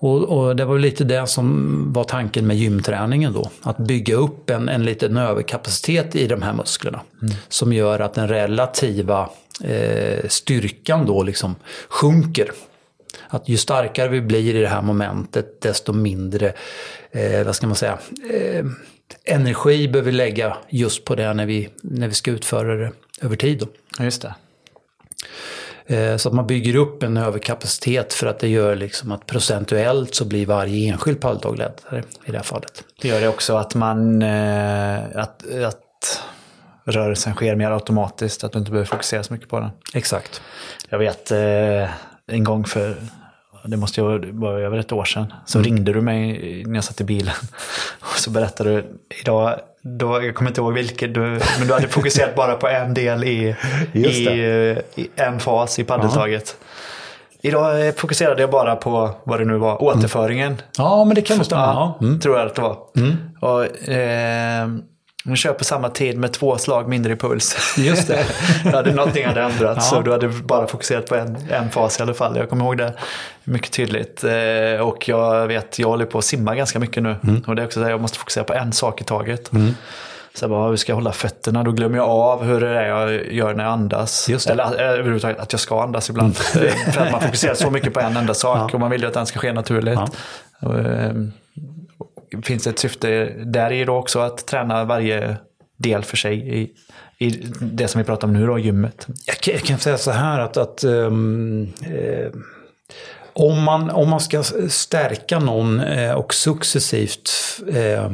Och, 0.00 0.22
och 0.22 0.56
det 0.56 0.64
var 0.64 0.78
lite 0.78 1.04
det 1.04 1.26
som 1.26 1.92
var 1.92 2.04
tanken 2.04 2.46
med 2.46 2.56
gymträningen 2.56 3.32
då. 3.32 3.50
Att 3.62 3.78
bygga 3.78 4.14
upp 4.14 4.50
en, 4.50 4.68
en 4.68 4.84
liten 4.84 5.16
överkapacitet 5.16 6.16
i 6.16 6.26
de 6.26 6.42
här 6.42 6.52
musklerna. 6.52 7.00
Som 7.48 7.72
gör 7.72 8.00
att 8.00 8.14
den 8.14 8.28
relativa 8.28 9.30
eh, 9.64 10.28
styrkan 10.28 11.06
då 11.06 11.22
liksom 11.22 11.56
sjunker. 11.88 12.50
Att 13.28 13.48
ju 13.48 13.56
starkare 13.56 14.08
vi 14.08 14.20
blir 14.20 14.56
i 14.56 14.60
det 14.60 14.68
här 14.68 14.82
momentet, 14.82 15.60
desto 15.60 15.92
mindre, 15.92 16.52
eh, 17.10 17.44
vad 17.44 17.56
ska 17.56 17.66
man 17.66 17.76
säga, 17.76 17.98
eh, 18.32 18.64
energi 19.24 19.88
behöver 19.88 20.10
vi 20.10 20.16
lägga 20.16 20.56
just 20.68 21.04
på 21.04 21.14
det 21.14 21.34
när 21.34 21.46
vi, 21.46 21.68
när 21.82 22.08
vi 22.08 22.14
ska 22.14 22.30
utföra 22.30 22.76
det 22.76 22.92
över 23.22 23.36
tid. 23.36 23.58
Då. 23.58 24.04
Just 24.04 24.22
det. 24.22 24.34
Eh, 25.88 26.16
Så 26.16 26.28
att 26.28 26.34
man 26.34 26.46
bygger 26.46 26.76
upp 26.76 27.02
en 27.02 27.16
överkapacitet 27.16 28.12
för 28.14 28.26
att 28.26 28.38
det 28.38 28.48
gör 28.48 28.76
liksom 28.76 29.12
att 29.12 29.26
procentuellt 29.26 30.14
så 30.14 30.24
blir 30.24 30.46
varje 30.46 30.92
enskild 30.92 31.20
paddeltag 31.20 31.58
lättare 31.58 32.02
i 32.24 32.30
det 32.30 32.36
här 32.36 32.44
fallet. 32.44 32.84
Det 33.02 33.08
gör 33.08 33.20
det 33.20 33.28
också 33.28 33.56
att 33.56 33.74
man... 33.74 34.22
Eh, 34.22 34.98
att, 35.14 35.44
att 35.66 36.22
rörelsen 36.84 37.34
sker 37.34 37.56
mer 37.56 37.70
automatiskt. 37.70 38.44
Att 38.44 38.52
du 38.52 38.58
inte 38.58 38.70
behöver 38.70 38.86
fokusera 38.86 39.22
så 39.22 39.32
mycket 39.32 39.48
på 39.48 39.60
den. 39.60 39.70
Exakt. 39.94 40.40
Jag 40.88 40.98
vet 40.98 41.30
eh, 41.30 41.88
en 42.26 42.44
gång 42.44 42.64
för, 42.64 42.96
det 43.64 43.76
måste 43.76 44.02
vara 44.02 44.60
över 44.60 44.78
ett 44.78 44.92
år 44.92 45.04
sedan, 45.04 45.32
så 45.46 45.60
ringde 45.60 45.92
du 45.92 46.00
mig 46.00 46.62
när 46.66 46.74
jag 46.74 46.84
satt 46.84 47.00
i 47.00 47.04
bilen. 47.04 47.34
Och 48.00 48.18
så 48.18 48.30
berättade 48.30 48.70
du, 48.70 48.98
idag, 49.20 49.60
då, 49.96 50.24
jag 50.24 50.34
kommer 50.34 50.50
inte 50.50 50.60
ihåg 50.60 50.72
vilket, 50.72 51.14
du, 51.14 51.20
men 51.58 51.68
du 51.68 51.72
hade 51.74 51.88
fokuserat 51.88 52.34
bara 52.34 52.54
på 52.54 52.68
en 52.68 52.94
del 52.94 53.24
i, 53.24 53.56
i, 53.92 54.26
eh, 54.26 55.02
i 55.02 55.10
en 55.16 55.40
fas 55.40 55.78
i 55.78 55.84
paddeltaget. 55.84 56.56
Idag 57.42 57.86
eh, 57.86 57.94
fokuserade 57.94 58.40
jag 58.40 58.50
bara 58.50 58.76
på 58.76 59.10
vad 59.24 59.40
det 59.40 59.44
nu 59.44 59.56
var, 59.56 59.82
återföringen. 59.82 60.62
Ja, 60.78 61.04
men 61.04 61.14
det 61.14 61.22
kan 61.22 61.36
nog 61.36 61.46
stämma. 61.46 61.62
Ja. 61.62 61.98
Mm. 62.00 62.20
tror 62.20 62.38
jag 62.38 62.46
att 62.46 62.54
det 62.54 62.62
var. 62.62 62.78
Och, 63.40 63.88
eh, 63.88 64.68
man 65.24 65.36
kör 65.36 65.52
på 65.52 65.64
samma 65.64 65.88
tid 65.88 66.18
med 66.18 66.32
två 66.32 66.58
slag 66.58 66.88
mindre 66.88 67.12
i 67.12 67.16
puls. 67.16 67.74
Just 67.78 68.08
det. 68.08 68.24
Då 68.64 68.70
hade 68.70 68.94
någonting 68.94 69.26
hade 69.26 69.42
ändrats 69.42 69.88
Ja. 69.92 69.96
så 69.96 70.00
du 70.00 70.12
hade 70.12 70.28
bara 70.28 70.66
fokuserat 70.66 71.06
på 71.06 71.14
en, 71.14 71.36
en 71.50 71.70
fas 71.70 71.98
i 71.98 72.02
alla 72.02 72.14
fall. 72.14 72.36
Jag 72.36 72.48
kommer 72.48 72.64
ihåg 72.64 72.78
det 72.78 72.92
mycket 73.44 73.72
tydligt. 73.72 74.24
Eh, 74.24 74.80
och 74.80 75.08
jag 75.08 75.46
vet, 75.46 75.78
jag 75.78 75.88
håller 75.88 76.04
på 76.04 76.18
att 76.18 76.24
simma 76.24 76.54
ganska 76.54 76.78
mycket 76.78 77.02
nu. 77.02 77.16
Mm. 77.22 77.42
Och 77.46 77.56
det 77.56 77.62
är 77.62 77.66
också 77.66 77.80
det, 77.80 77.90
jag 77.90 78.00
måste 78.00 78.18
fokusera 78.18 78.44
på 78.44 78.54
en 78.54 78.72
sak 78.72 79.00
i 79.00 79.04
taget. 79.04 79.50
Så 80.34 80.44
jag 80.44 80.50
bara, 80.50 80.68
hur 80.68 80.76
ska 80.76 80.92
jag 80.92 80.96
hålla 80.96 81.12
fötterna? 81.12 81.62
Då 81.62 81.72
glömmer 81.72 81.96
jag 81.96 82.08
av 82.08 82.44
hur 82.44 82.60
det 82.60 82.68
är 82.68 82.88
jag 82.88 83.32
gör 83.32 83.54
när 83.54 83.64
jag 83.64 83.72
andas. 83.72 84.28
Eller 84.48 84.64
eh, 84.64 84.90
överhuvudtaget 84.90 85.38
att 85.38 85.52
jag 85.52 85.60
ska 85.60 85.82
andas 85.82 86.10
ibland. 86.10 86.36
Eh, 86.62 86.92
För 86.92 87.00
att 87.00 87.12
man 87.12 87.20
fokuserar 87.20 87.54
så 87.54 87.70
mycket 87.70 87.94
på 87.94 88.00
en 88.00 88.16
enda 88.16 88.34
sak 88.34 88.74
och 88.74 88.80
man 88.80 88.90
vill 88.90 89.00
ju 89.00 89.06
att 89.06 89.14
den 89.14 89.26
ska 89.26 89.38
ske 89.38 89.52
naturligt. 89.52 89.94
Ja. 89.94 90.08
Och, 90.68 90.78
eh, 90.78 91.12
finns 92.42 92.64
det 92.64 92.70
ett 92.70 92.78
syfte 92.78 93.32
där 93.44 93.72
i 93.72 93.84
då 93.84 93.96
också 93.96 94.18
att 94.18 94.46
träna 94.46 94.84
varje 94.84 95.36
del 95.76 96.04
för 96.04 96.16
sig 96.16 96.60
i, 96.60 96.70
i 97.18 97.30
det 97.60 97.88
som 97.88 97.98
vi 97.98 98.04
pratar 98.04 98.28
om 98.28 98.34
nu 98.34 98.46
då, 98.46 98.58
gymmet. 98.58 99.06
Jag 99.26 99.36
kan, 99.36 99.54
jag 99.54 99.62
kan 99.62 99.78
säga 99.78 99.98
så 99.98 100.10
här 100.10 100.40
att, 100.40 100.56
att 100.56 100.84
um, 100.84 101.72
eh, 101.82 102.30
om, 103.32 103.62
man, 103.62 103.90
om 103.90 104.08
man 104.10 104.20
ska 104.20 104.42
stärka 104.68 105.38
någon 105.38 105.80
eh, 105.80 106.12
och 106.12 106.34
successivt 106.34 107.30
eh, 107.72 108.10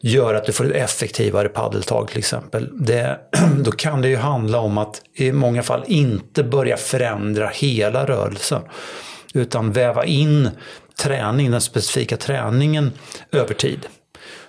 göra 0.00 0.36
att 0.36 0.44
du 0.44 0.52
får 0.52 0.64
ett 0.64 0.84
effektivare 0.84 1.48
paddeltag 1.48 2.08
till 2.08 2.18
exempel. 2.18 2.68
Det, 2.72 3.18
då 3.64 3.70
kan 3.70 4.02
det 4.02 4.08
ju 4.08 4.16
handla 4.16 4.60
om 4.60 4.78
att 4.78 5.02
i 5.14 5.32
många 5.32 5.62
fall 5.62 5.84
inte 5.86 6.44
börja 6.44 6.76
förändra 6.76 7.48
hela 7.48 8.06
rörelsen. 8.06 8.62
Utan 9.34 9.72
väva 9.72 10.04
in 10.04 10.50
träning, 11.00 11.50
den 11.50 11.60
specifika 11.60 12.16
träningen 12.16 12.92
över 13.32 13.54
tid. 13.54 13.86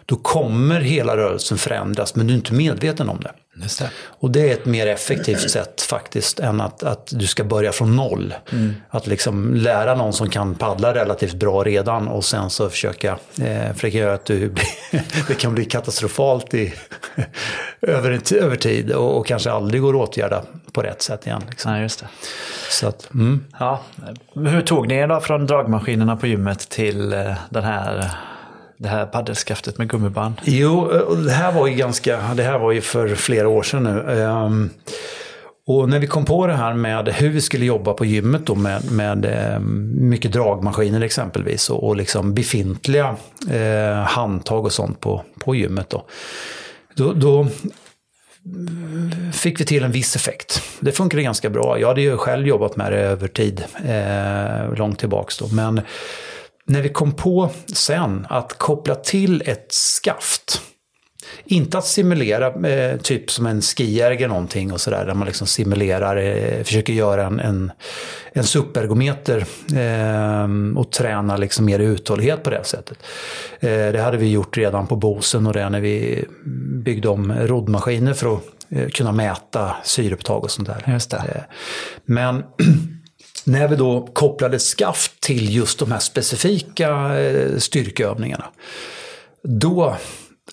Då 0.06 0.16
kommer 0.16 0.82
hela 0.82 1.18
rörelsen 1.18 1.58
förändras 1.58 2.16
men 2.16 2.28
du 2.28 2.34
är 2.34 2.38
inte 2.38 2.54
medveten 2.54 3.10
om 3.10 3.20
det. 3.22 3.32
Det. 3.54 3.90
Och 4.06 4.32
det 4.32 4.50
är 4.50 4.54
ett 4.54 4.66
mer 4.66 4.88
effektivt 4.88 5.50
sätt 5.50 5.82
faktiskt 5.82 6.40
än 6.40 6.62
att, 6.62 6.84
att 6.84 7.08
du 7.12 7.28
ska 7.28 7.44
börja 7.44 7.72
från 7.72 7.96
noll. 7.96 8.34
Att 8.90 9.08
liksom 9.08 9.54
lära 9.54 9.96
någon 9.96 10.14
som 10.14 10.30
kan 10.30 10.56
paddla 10.56 10.94
relativt 10.94 11.34
bra 11.34 11.64
redan 11.64 12.08
och 12.08 12.26
sen 12.26 12.50
så 12.50 12.70
försöka, 12.70 13.18
eh, 13.42 13.74
försöka 13.74 13.98
göra 13.98 14.14
att 14.14 14.26
du 14.26 14.54
det 15.28 15.34
kan 15.40 15.56
bli 15.56 15.66
katastrofalt 15.66 16.54
i, 16.54 16.74
över, 17.82 18.12
en 18.12 18.40
över 18.40 18.56
tid 18.56 18.92
och, 18.92 19.18
och 19.18 19.26
kanske 19.26 19.52
aldrig 19.52 19.82
går 19.82 20.04
att 20.04 20.10
åtgärda 20.10 20.44
på 20.72 20.82
rätt 20.82 21.02
sätt 21.02 21.26
igen. 21.28 21.42
Liksom. 21.50 21.72
Nej, 21.72 21.82
just 21.82 22.00
det. 22.00 22.08
Så 22.70 22.88
att, 22.88 23.14
mm. 23.14 23.46
Ja. 23.60 23.82
Hur 24.34 24.62
tog 24.62 24.88
ni 24.88 24.96
er 24.96 25.08
då 25.08 25.20
från 25.20 25.48
dragmaskinerna 25.48 26.18
på 26.18 26.28
gymmet 26.28 26.70
till 26.70 27.14
eh, 27.14 27.34
den 27.50 27.64
här, 27.64 28.12
det 28.82 28.88
här 28.88 29.06
paddelskaftet 29.06 29.78
med 29.78 29.90
gummiband? 29.90 30.34
Jo, 30.44 30.92
eh, 30.92 31.18
det 31.18 31.32
här 31.32 31.52
var 31.52 31.68
ju 31.68 31.74
ganska, 31.76 32.34
det 32.34 32.44
här 32.44 32.60
var 32.60 32.72
ju 32.72 32.82
för 32.82 33.16
flera 33.16 33.48
år 33.48 33.64
sedan 33.64 33.84
nu. 33.84 34.22
Ehm, 34.22 34.70
och 35.68 35.90
när 35.90 36.00
vi 36.00 36.08
kom 36.08 36.26
på 36.26 36.48
det 36.48 36.54
här 36.54 36.74
med 36.74 37.10
hur 37.10 37.30
vi 37.30 37.42
skulle 37.42 37.66
jobba 37.66 37.94
på 37.94 38.06
gymmet 38.06 38.46
då 38.46 38.56
med, 38.56 38.92
med 38.92 39.26
ehm, 39.26 40.10
mycket 40.10 40.32
dragmaskiner 40.34 41.02
exempelvis 41.02 41.70
och, 41.70 41.88
och 41.88 41.96
liksom 41.96 42.34
befintliga 42.34 43.16
eh, 43.52 44.04
handtag 44.04 44.66
och 44.66 44.72
sånt 44.72 45.00
på, 45.00 45.24
på 45.40 45.56
gymmet 45.56 45.90
då. 45.90 46.06
Då, 46.96 47.14
då 47.14 47.48
fick 49.34 49.60
vi 49.60 49.66
till 49.66 49.84
en 49.84 49.92
viss 49.92 50.16
effekt. 50.16 50.62
Det 50.80 50.92
funkade 50.92 51.24
ganska 51.24 51.50
bra. 51.50 51.80
Jag 51.80 51.88
hade 51.88 52.02
ju 52.02 52.18
själv 52.18 52.48
jobbat 52.48 52.76
med 52.76 52.92
det 52.92 53.00
över 53.00 53.28
tid, 53.28 53.64
eh, 53.86 54.78
långt 54.78 55.00
tillbaks 55.00 55.38
då. 55.38 55.48
Men 55.48 55.82
när 56.72 56.82
vi 56.82 56.90
kom 56.90 57.12
på 57.12 57.50
sen 57.74 58.28
att 58.30 58.58
koppla 58.58 58.96
till 58.96 59.44
ett 59.46 59.68
skaft. 59.70 60.62
Inte 61.46 61.78
att 61.78 61.86
simulera 61.86 62.70
eh, 62.70 62.98
typ 62.98 63.32
som 63.32 63.46
en 63.46 63.62
skijärg 63.62 64.16
eller 64.16 64.28
någonting 64.28 64.72
och 64.72 64.82
sådär. 64.82 65.06
Där 65.06 65.14
man 65.14 65.28
liksom 65.28 65.48
simulerar, 65.48 66.18
eh, 66.18 66.64
försöker 66.64 66.94
göra 66.94 67.26
en, 67.26 67.40
en, 67.40 67.72
en 68.34 68.44
supergometer 68.44 69.46
eh, 69.76 70.78
och 70.78 70.92
träna 70.92 71.38
liksom 71.38 71.66
mer 71.66 71.80
uthållighet 71.80 72.44
på 72.44 72.50
det 72.50 72.64
sättet. 72.64 72.98
Eh, 73.60 73.70
det 73.70 74.02
hade 74.02 74.18
vi 74.18 74.32
gjort 74.32 74.58
redan 74.58 74.88
på 74.88 74.96
Bosen 74.96 75.48
och 75.48 75.54
det 75.54 75.70
när 75.70 75.82
vi 75.82 76.26
byggde 76.84 77.10
om 77.10 77.34
roddmaskiner 77.34 78.14
för 78.14 78.36
att 78.36 78.44
eh, 78.70 78.90
kunna 78.90 79.12
mäta 79.12 79.76
syreupptag 79.84 80.44
och 80.44 80.52
sånt 80.52 80.68
där. 80.68 81.02
Eh, 81.14 81.42
Men 82.06 82.44
när 83.44 83.68
vi 83.68 83.76
då 83.76 84.08
kopplade 84.14 84.60
skaft 84.60 85.22
till 85.22 85.56
just 85.56 85.80
de 85.80 85.92
här 85.92 86.00
specifika 86.00 87.20
eh, 87.20 87.58
styrkeövningarna, 87.58 88.46
då 89.44 89.98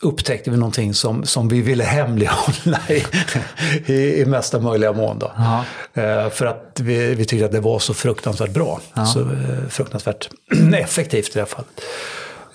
upptäckte 0.01 0.51
vi 0.51 0.57
någonting 0.57 0.95
som, 0.95 1.25
som 1.25 1.49
vi 1.49 1.63
ville 1.63 1.85
hemlighålla 1.85 2.81
i, 2.89 3.05
i, 3.93 4.21
i 4.21 4.27
mesta 4.27 4.61
möjliga 4.61 4.93
mån. 4.93 5.19
Då. 5.19 5.33
Eh, 6.03 6.31
för 6.31 6.47
att 6.47 6.81
vi, 6.81 7.15
vi 7.15 7.25
tyckte 7.25 7.47
att 7.47 7.53
det 7.53 7.61
var 7.61 7.79
så 7.79 7.95
fruktansvärt 7.95 8.51
bra. 8.51 8.81
Ja. 8.95 9.07
Så 9.07 9.21
eh, 9.21 9.69
fruktansvärt 9.69 10.31
effektivt 10.75 11.29
i 11.29 11.31
det 11.33 11.41
här 11.41 11.47
fallet. 11.47 11.81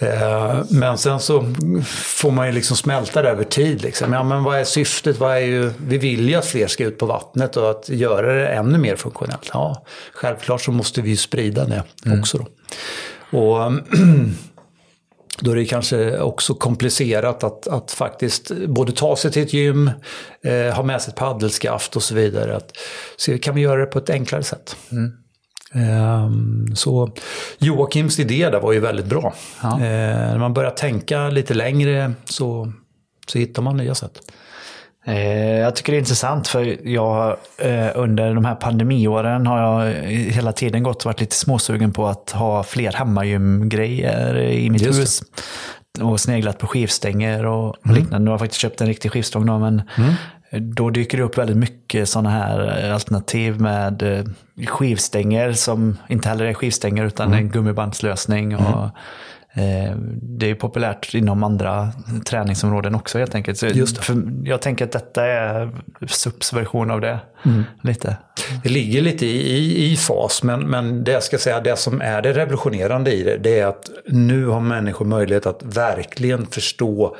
Eh, 0.03 0.63
men 0.69 0.97
sen 0.97 1.19
så 1.19 1.53
får 1.95 2.31
man 2.31 2.47
ju 2.47 2.53
liksom 2.53 2.77
smälta 2.77 3.21
det 3.21 3.29
över 3.29 3.43
tid. 3.43 3.81
Liksom. 3.81 4.13
Ja, 4.13 4.23
men 4.23 4.43
vad 4.43 4.59
är 4.59 4.63
syftet? 4.63 5.19
Vad 5.19 5.35
är 5.35 5.41
ju, 5.41 5.71
vi 5.87 5.97
vill 5.97 6.29
ju 6.29 6.35
att 6.35 6.45
fler 6.45 6.67
ska 6.67 6.83
ut 6.83 6.97
på 6.97 7.05
vattnet 7.05 7.57
och 7.57 7.69
att 7.69 7.89
göra 7.89 8.33
det 8.33 8.47
ännu 8.47 8.77
mer 8.77 8.95
funktionellt. 8.95 9.49
Ja, 9.53 9.85
självklart 10.13 10.61
så 10.61 10.71
måste 10.71 11.01
vi 11.01 11.09
ju 11.09 11.17
sprida 11.17 11.65
det 11.65 11.83
mm. 12.05 12.19
också. 12.19 12.37
Då. 12.37 12.47
Och 13.37 13.71
då 15.39 15.51
är 15.51 15.55
det 15.55 15.65
kanske 15.65 16.19
också 16.19 16.53
komplicerat 16.53 17.43
att, 17.43 17.67
att 17.67 17.91
faktiskt 17.91 18.51
både 18.67 18.91
ta 18.91 19.15
sig 19.15 19.31
till 19.31 19.43
ett 19.43 19.53
gym, 19.53 19.91
eh, 20.43 20.75
ha 20.75 20.83
med 20.83 21.01
sig 21.01 21.11
ett 21.11 21.17
paddelskaft 21.17 21.95
och 21.95 22.03
så 22.03 22.15
vidare. 22.15 22.55
Att, 22.55 22.71
så 23.17 23.37
kan 23.37 23.55
vi 23.55 23.61
göra 23.61 23.79
det 23.79 23.85
på 23.85 23.99
ett 23.99 24.09
enklare 24.09 24.43
sätt. 24.43 24.75
Mm. 24.91 25.22
Um, 25.73 26.75
så 26.75 27.11
Joakims 27.57 28.19
idé 28.19 28.49
där 28.49 28.59
var 28.59 28.73
ju 28.73 28.79
väldigt 28.79 29.05
bra. 29.05 29.33
Ja. 29.61 29.69
Uh, 29.73 29.79
när 29.79 30.37
man 30.37 30.53
börjar 30.53 30.71
tänka 30.71 31.29
lite 31.29 31.53
längre 31.53 32.13
så, 32.25 32.73
så 33.27 33.37
hittar 33.37 33.61
man 33.61 33.77
nya 33.77 33.95
sätt. 33.95 34.19
Eh, 35.05 35.59
jag 35.59 35.75
tycker 35.75 35.91
det 35.91 35.97
är 35.97 35.99
intressant 35.99 36.47
för 36.47 36.87
jag 36.87 37.37
eh, 37.57 37.89
under 37.95 38.33
de 38.33 38.45
här 38.45 38.55
pandemiåren 38.55 39.47
har 39.47 39.59
jag 39.59 39.93
hela 40.11 40.51
tiden 40.51 40.83
gått 40.83 40.97
och 40.97 41.05
varit 41.05 41.19
lite 41.19 41.35
småsugen 41.35 41.93
på 41.93 42.07
att 42.07 42.31
ha 42.31 42.63
fler 42.63 42.91
hemmagymgrejer 42.91 44.37
i 44.37 44.69
mitt 44.69 44.81
Just 44.81 45.01
hus. 45.01 45.23
Det. 45.97 46.03
Och 46.03 46.19
sneglat 46.19 46.57
på 46.57 46.67
skivstänger 46.67 47.45
och 47.45 47.75
mm. 47.85 47.97
liknande. 47.97 48.19
Nu 48.19 48.25
har 48.25 48.33
jag 48.33 48.39
faktiskt 48.39 48.61
köpt 48.61 48.81
en 48.81 48.87
riktig 48.87 49.11
skivstång 49.11 49.45
då, 49.45 49.59
men 49.59 49.81
mm. 49.97 50.13
Då 50.59 50.89
dyker 50.89 51.17
det 51.17 51.23
upp 51.23 51.37
väldigt 51.37 51.57
mycket 51.57 52.09
sådana 52.09 52.29
här 52.29 52.91
alternativ 52.91 53.61
med 53.61 54.25
skivstänger 54.67 55.53
som 55.53 55.97
inte 56.09 56.29
heller 56.29 56.45
är 56.45 56.53
skivstänger 56.53 57.05
utan 57.05 57.27
mm. 57.27 57.39
en 57.39 57.49
gummibandslösning. 57.49 58.55
Och, 58.55 58.61
mm. 58.61 58.89
Eh, 59.55 59.95
det 60.21 60.49
är 60.49 60.55
populärt 60.55 61.13
inom 61.13 61.43
andra 61.43 61.91
träningsområden 62.25 62.95
också 62.95 63.19
helt 63.19 63.35
enkelt. 63.35 63.57
Så 63.57 63.67
jag 64.43 64.61
tänker 64.61 64.85
att 64.85 64.91
detta 64.91 65.25
är 65.25 65.69
SUPs 66.07 66.53
version 66.53 66.91
av 66.91 67.01
det. 67.01 67.19
Mm. 67.45 67.63
Lite. 67.81 68.17
Det 68.63 68.69
ligger 68.69 69.01
lite 69.01 69.25
i, 69.25 69.91
i, 69.91 69.95
fas, 69.95 70.43
men, 70.43 70.59
men 70.59 71.03
det 71.03 71.11
jag 71.11 71.23
ska 71.23 71.37
säga, 71.37 71.59
det 71.59 71.79
som 71.79 72.01
är 72.01 72.21
det 72.21 72.33
revolutionerande 72.33 73.13
i 73.13 73.23
det, 73.23 73.37
det 73.37 73.59
är 73.59 73.65
att 73.65 73.89
nu 74.05 74.45
har 74.45 74.59
människor 74.59 75.05
möjlighet 75.05 75.45
att 75.45 75.63
verkligen 75.63 76.45
förstå 76.45 77.15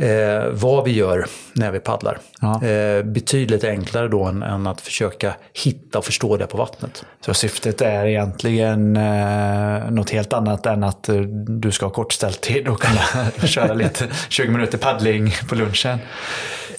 eh, 0.00 0.50
vad 0.50 0.84
vi 0.84 0.92
gör 0.92 1.26
när 1.52 1.70
vi 1.70 1.80
paddlar. 1.80 2.18
Ja. 2.40 2.64
Eh, 2.64 3.02
betydligt 3.02 3.64
enklare 3.64 4.08
då 4.08 4.24
än, 4.24 4.42
än, 4.42 4.66
att 4.66 4.80
försöka 4.80 5.34
hitta 5.64 5.98
och 5.98 6.04
förstå 6.04 6.36
det 6.36 6.46
på 6.46 6.56
vattnet. 6.56 7.04
Så 7.20 7.34
syftet 7.34 7.80
är 7.80 8.06
egentligen 8.06 8.96
eh, 8.96 9.90
något 9.90 10.10
helt 10.10 10.32
annat 10.32 10.66
än 10.66 10.84
att 10.84 11.08
eh, 11.08 11.20
du 11.46 11.72
ska 11.72 11.86
ha 11.86 11.90
kort 11.90 12.12
ställtid 12.12 12.68
och 12.68 12.80
kunna 12.80 13.00
köra 13.46 13.74
lite 13.74 14.06
20 14.28 14.50
minuter 14.50 14.78
paddling 14.78 15.32
på 15.48 15.54
lunchen? 15.54 15.98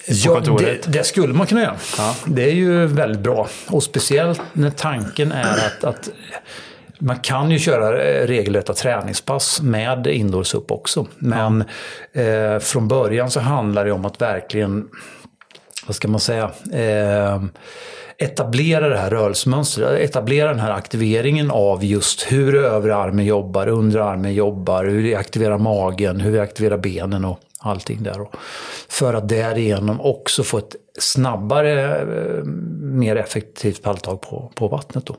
Ja, 0.06 0.40
det, 0.40 0.92
det, 0.92 1.04
skulle 1.04 1.34
man 1.34 1.46
kunna 1.46 1.60
göra. 1.60 1.76
Ja. 1.98 2.14
Det 2.26 2.44
är 2.44 2.54
ju 2.54 2.86
väldigt 2.86 3.20
bra. 3.20 3.48
Och 3.68 3.82
speciellt 3.82 4.40
när 4.52 4.70
tanken 4.70 5.32
är 5.32 5.66
att, 5.66 5.84
att 5.84 6.10
man 7.02 7.18
kan 7.18 7.50
ju 7.50 7.58
köra 7.58 8.02
eh, 8.02 8.26
regelrätta 8.26 8.74
träningspass 8.74 9.62
med 9.62 10.06
indoorsup 10.06 10.70
också. 10.70 11.06
Men 11.18 11.64
ja. 12.12 12.20
eh, 12.20 12.58
från 12.58 12.88
början 12.88 13.30
så 13.30 13.40
handlar 13.40 13.84
det 13.84 13.92
om 13.92 14.04
att 14.04 14.20
verkligen, 14.20 14.88
vad 15.86 15.96
ska 15.96 16.08
man 16.08 16.20
säga, 16.20 16.50
eh, 16.72 17.42
etablera 18.18 18.88
det 18.88 18.98
här 18.98 19.10
rörelsemönstret, 19.10 20.00
etablera 20.00 20.48
den 20.48 20.60
här 20.60 20.70
aktiveringen 20.70 21.50
av 21.50 21.84
just 21.84 22.32
hur 22.32 22.54
överarmen 22.54 23.24
jobbar, 23.24 23.66
underarmen 23.66 24.34
jobbar, 24.34 24.84
hur 24.84 25.02
vi 25.02 25.14
aktiverar 25.14 25.58
magen, 25.58 26.20
hur 26.20 26.30
vi 26.30 26.38
aktiverar 26.38 26.78
benen 26.78 27.24
och 27.24 27.40
allting 27.58 28.02
där. 28.02 28.26
För 28.88 29.14
att 29.14 29.28
därigenom 29.28 30.00
också 30.00 30.42
få 30.42 30.58
ett 30.58 30.76
snabbare, 30.98 32.00
eh, 32.00 32.44
mer 32.80 33.16
effektivt 33.16 33.82
palltag 33.82 34.20
på, 34.20 34.52
på 34.54 34.68
vattnet. 34.68 35.06
Då. 35.06 35.16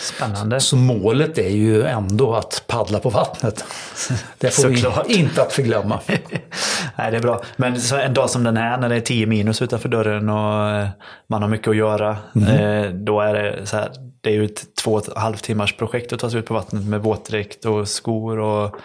Spännande. 0.00 0.60
Så 0.60 0.76
målet 0.76 1.38
är 1.38 1.48
ju 1.48 1.82
ändå 1.82 2.34
att 2.34 2.64
paddla 2.66 2.98
på 2.98 3.10
vattnet. 3.10 3.64
Det 4.38 4.50
får 4.50 4.68
vi 4.68 5.14
inte 5.14 5.42
att 5.42 5.52
förglömma. 5.52 6.00
Nej, 6.96 7.10
det 7.10 7.16
är 7.16 7.22
bra. 7.22 7.42
Men 7.56 7.76
en 7.92 8.14
dag 8.14 8.30
som 8.30 8.44
den 8.44 8.56
här 8.56 8.78
när 8.78 8.88
det 8.88 8.96
är 8.96 9.00
10 9.00 9.26
minus 9.26 9.62
utanför 9.62 9.88
dörren 9.88 10.28
och 10.28 10.70
eh, 10.70 10.88
man 11.26 11.42
har 11.42 11.48
mycket 11.48 11.68
att 11.68 11.76
göra. 11.76 12.16
Mm. 12.34 13.04
Då 13.04 13.20
är 13.20 13.34
det 13.34 13.66
så 13.66 13.76
här, 13.76 13.90
det 14.20 14.30
är 14.30 14.34
ju 14.34 14.44
ett 14.44 14.74
två 14.74 14.92
och 14.92 15.08
ett 15.08 15.16
halvt 15.16 15.44
timmars 15.44 15.76
projekt 15.76 16.12
att 16.12 16.20
ta 16.20 16.30
sig 16.30 16.40
ut 16.40 16.46
på 16.46 16.54
vattnet 16.54 16.84
med 16.84 17.02
våtdräkt 17.02 17.64
och 17.64 17.88
skor 17.88 18.38
och 18.38 18.76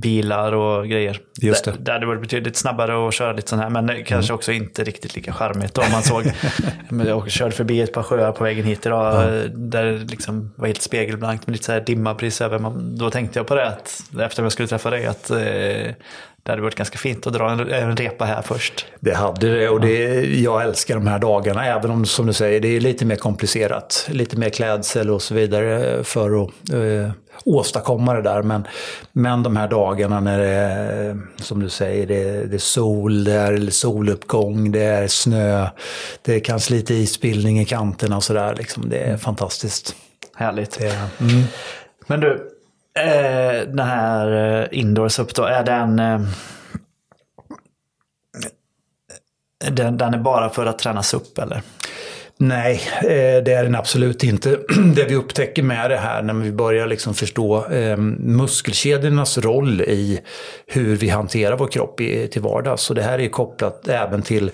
bilar 0.00 0.52
och 0.52 0.88
grejer. 0.88 1.20
Just 1.40 1.64
det. 1.64 1.74
det 1.78 1.92
hade 1.92 2.06
varit 2.06 2.20
betydligt 2.20 2.56
snabbare 2.56 3.08
att 3.08 3.14
köra 3.14 3.32
lite 3.32 3.48
sån 3.48 3.58
här, 3.58 3.70
men 3.70 3.88
kanske 3.88 4.32
mm. 4.32 4.34
också 4.34 4.52
inte 4.52 4.84
riktigt 4.84 5.16
lika 5.16 5.32
charmigt. 5.32 5.78
Om 5.78 5.84
man 5.92 6.02
såg, 6.02 6.24
jag 7.06 7.30
körde 7.30 7.50
förbi 7.50 7.80
ett 7.80 7.92
par 7.92 8.02
sjöar 8.02 8.32
på 8.32 8.44
vägen 8.44 8.64
hit 8.64 8.86
idag, 8.86 9.28
mm. 9.28 9.70
där 9.70 9.84
det 9.84 9.98
liksom 9.98 10.54
var 10.56 10.66
helt 10.66 10.82
spegelblankt 10.82 11.46
med 11.46 11.52
lite 11.52 11.64
så 11.64 11.72
här 11.72 11.80
dimma 11.80 12.14
precis 12.14 12.40
över. 12.40 12.72
Då 12.96 13.10
tänkte 13.10 13.38
jag 13.38 13.46
på 13.46 13.54
det, 13.54 13.68
att, 13.68 14.02
efter 14.20 14.42
jag 14.42 14.52
skulle 14.52 14.68
träffa 14.68 14.90
dig, 14.90 15.06
att 15.06 15.30
eh, 15.30 15.94
det 16.48 16.52
hade 16.52 16.62
varit 16.62 16.74
ganska 16.74 16.98
fint 16.98 17.26
att 17.26 17.32
dra 17.32 17.50
en, 17.50 17.72
en 17.72 17.96
repa 17.96 18.24
här 18.24 18.42
först. 18.42 18.86
Det 19.00 19.14
hade 19.14 19.58
det 19.58 19.68
och 19.68 19.80
det, 19.80 20.24
jag 20.24 20.62
älskar 20.62 20.94
de 20.94 21.06
här 21.06 21.18
dagarna. 21.18 21.66
Även 21.66 21.90
om 21.90 22.06
som 22.06 22.26
du 22.26 22.32
säger 22.32 22.60
det 22.60 22.68
är 22.68 22.80
lite 22.80 23.04
mer 23.04 23.16
komplicerat. 23.16 24.08
Lite 24.10 24.36
mer 24.36 24.50
klädsel 24.50 25.10
och 25.10 25.22
så 25.22 25.34
vidare 25.34 26.04
för 26.04 26.42
att 26.42 26.50
eh, 26.72 27.10
åstadkomma 27.44 28.14
det 28.14 28.22
där. 28.22 28.42
Men, 28.42 28.66
men 29.12 29.42
de 29.42 29.56
här 29.56 29.68
dagarna 29.68 30.20
när 30.20 30.38
det 30.38 30.48
är, 30.48 31.20
som 31.36 31.62
du 31.62 31.68
säger, 31.68 32.06
det, 32.06 32.46
det 32.46 32.56
är 32.56 32.58
sol, 32.58 33.24
det 33.24 33.32
är 33.32 33.70
soluppgång, 33.70 34.72
det 34.72 34.82
är 34.82 35.06
snö, 35.06 35.66
det 36.22 36.40
kanske 36.40 36.74
lite 36.74 36.94
isbildning 36.94 37.60
i 37.60 37.64
kanterna 37.64 38.16
och 38.16 38.24
sådär. 38.24 38.54
Liksom. 38.58 38.88
Det 38.88 38.98
är 38.98 39.08
mm. 39.08 39.18
fantastiskt. 39.18 39.96
Härligt. 40.36 40.78
Det, 40.78 40.98
mm. 41.20 41.42
Men 42.06 42.20
du, 42.20 42.57
Eh, 42.98 43.68
den 43.68 43.86
här 43.86 44.60
eh, 44.62 44.78
Indoors 44.78 45.18
upp 45.18 45.34
då, 45.34 45.42
är 45.42 45.64
den, 45.64 45.98
eh, 45.98 46.20
den... 49.70 49.96
Den 49.96 50.14
är 50.14 50.18
bara 50.18 50.50
för 50.50 50.66
att 50.66 50.78
tränas 50.78 51.14
upp 51.14 51.38
eller? 51.38 51.62
Nej, 52.40 52.80
eh, 53.00 53.42
det 53.44 53.52
är 53.52 53.64
den 53.64 53.74
absolut 53.74 54.24
inte. 54.24 54.50
Det 54.94 55.04
vi 55.04 55.14
upptäcker 55.14 55.62
med 55.62 55.90
det 55.90 55.96
här 55.96 56.22
när 56.22 56.34
vi 56.34 56.52
börjar 56.52 56.86
liksom 56.86 57.14
förstå 57.14 57.66
eh, 57.66 57.96
muskelkedjornas 57.96 59.38
roll 59.38 59.80
i 59.80 60.20
hur 60.66 60.96
vi 60.96 61.08
hanterar 61.08 61.56
vår 61.56 61.66
kropp 61.66 61.96
till 62.30 62.42
vardags. 62.42 62.82
Så 62.82 62.94
det 62.94 63.02
här 63.02 63.18
är 63.18 63.28
kopplat 63.28 63.88
även 63.88 64.22
till, 64.22 64.50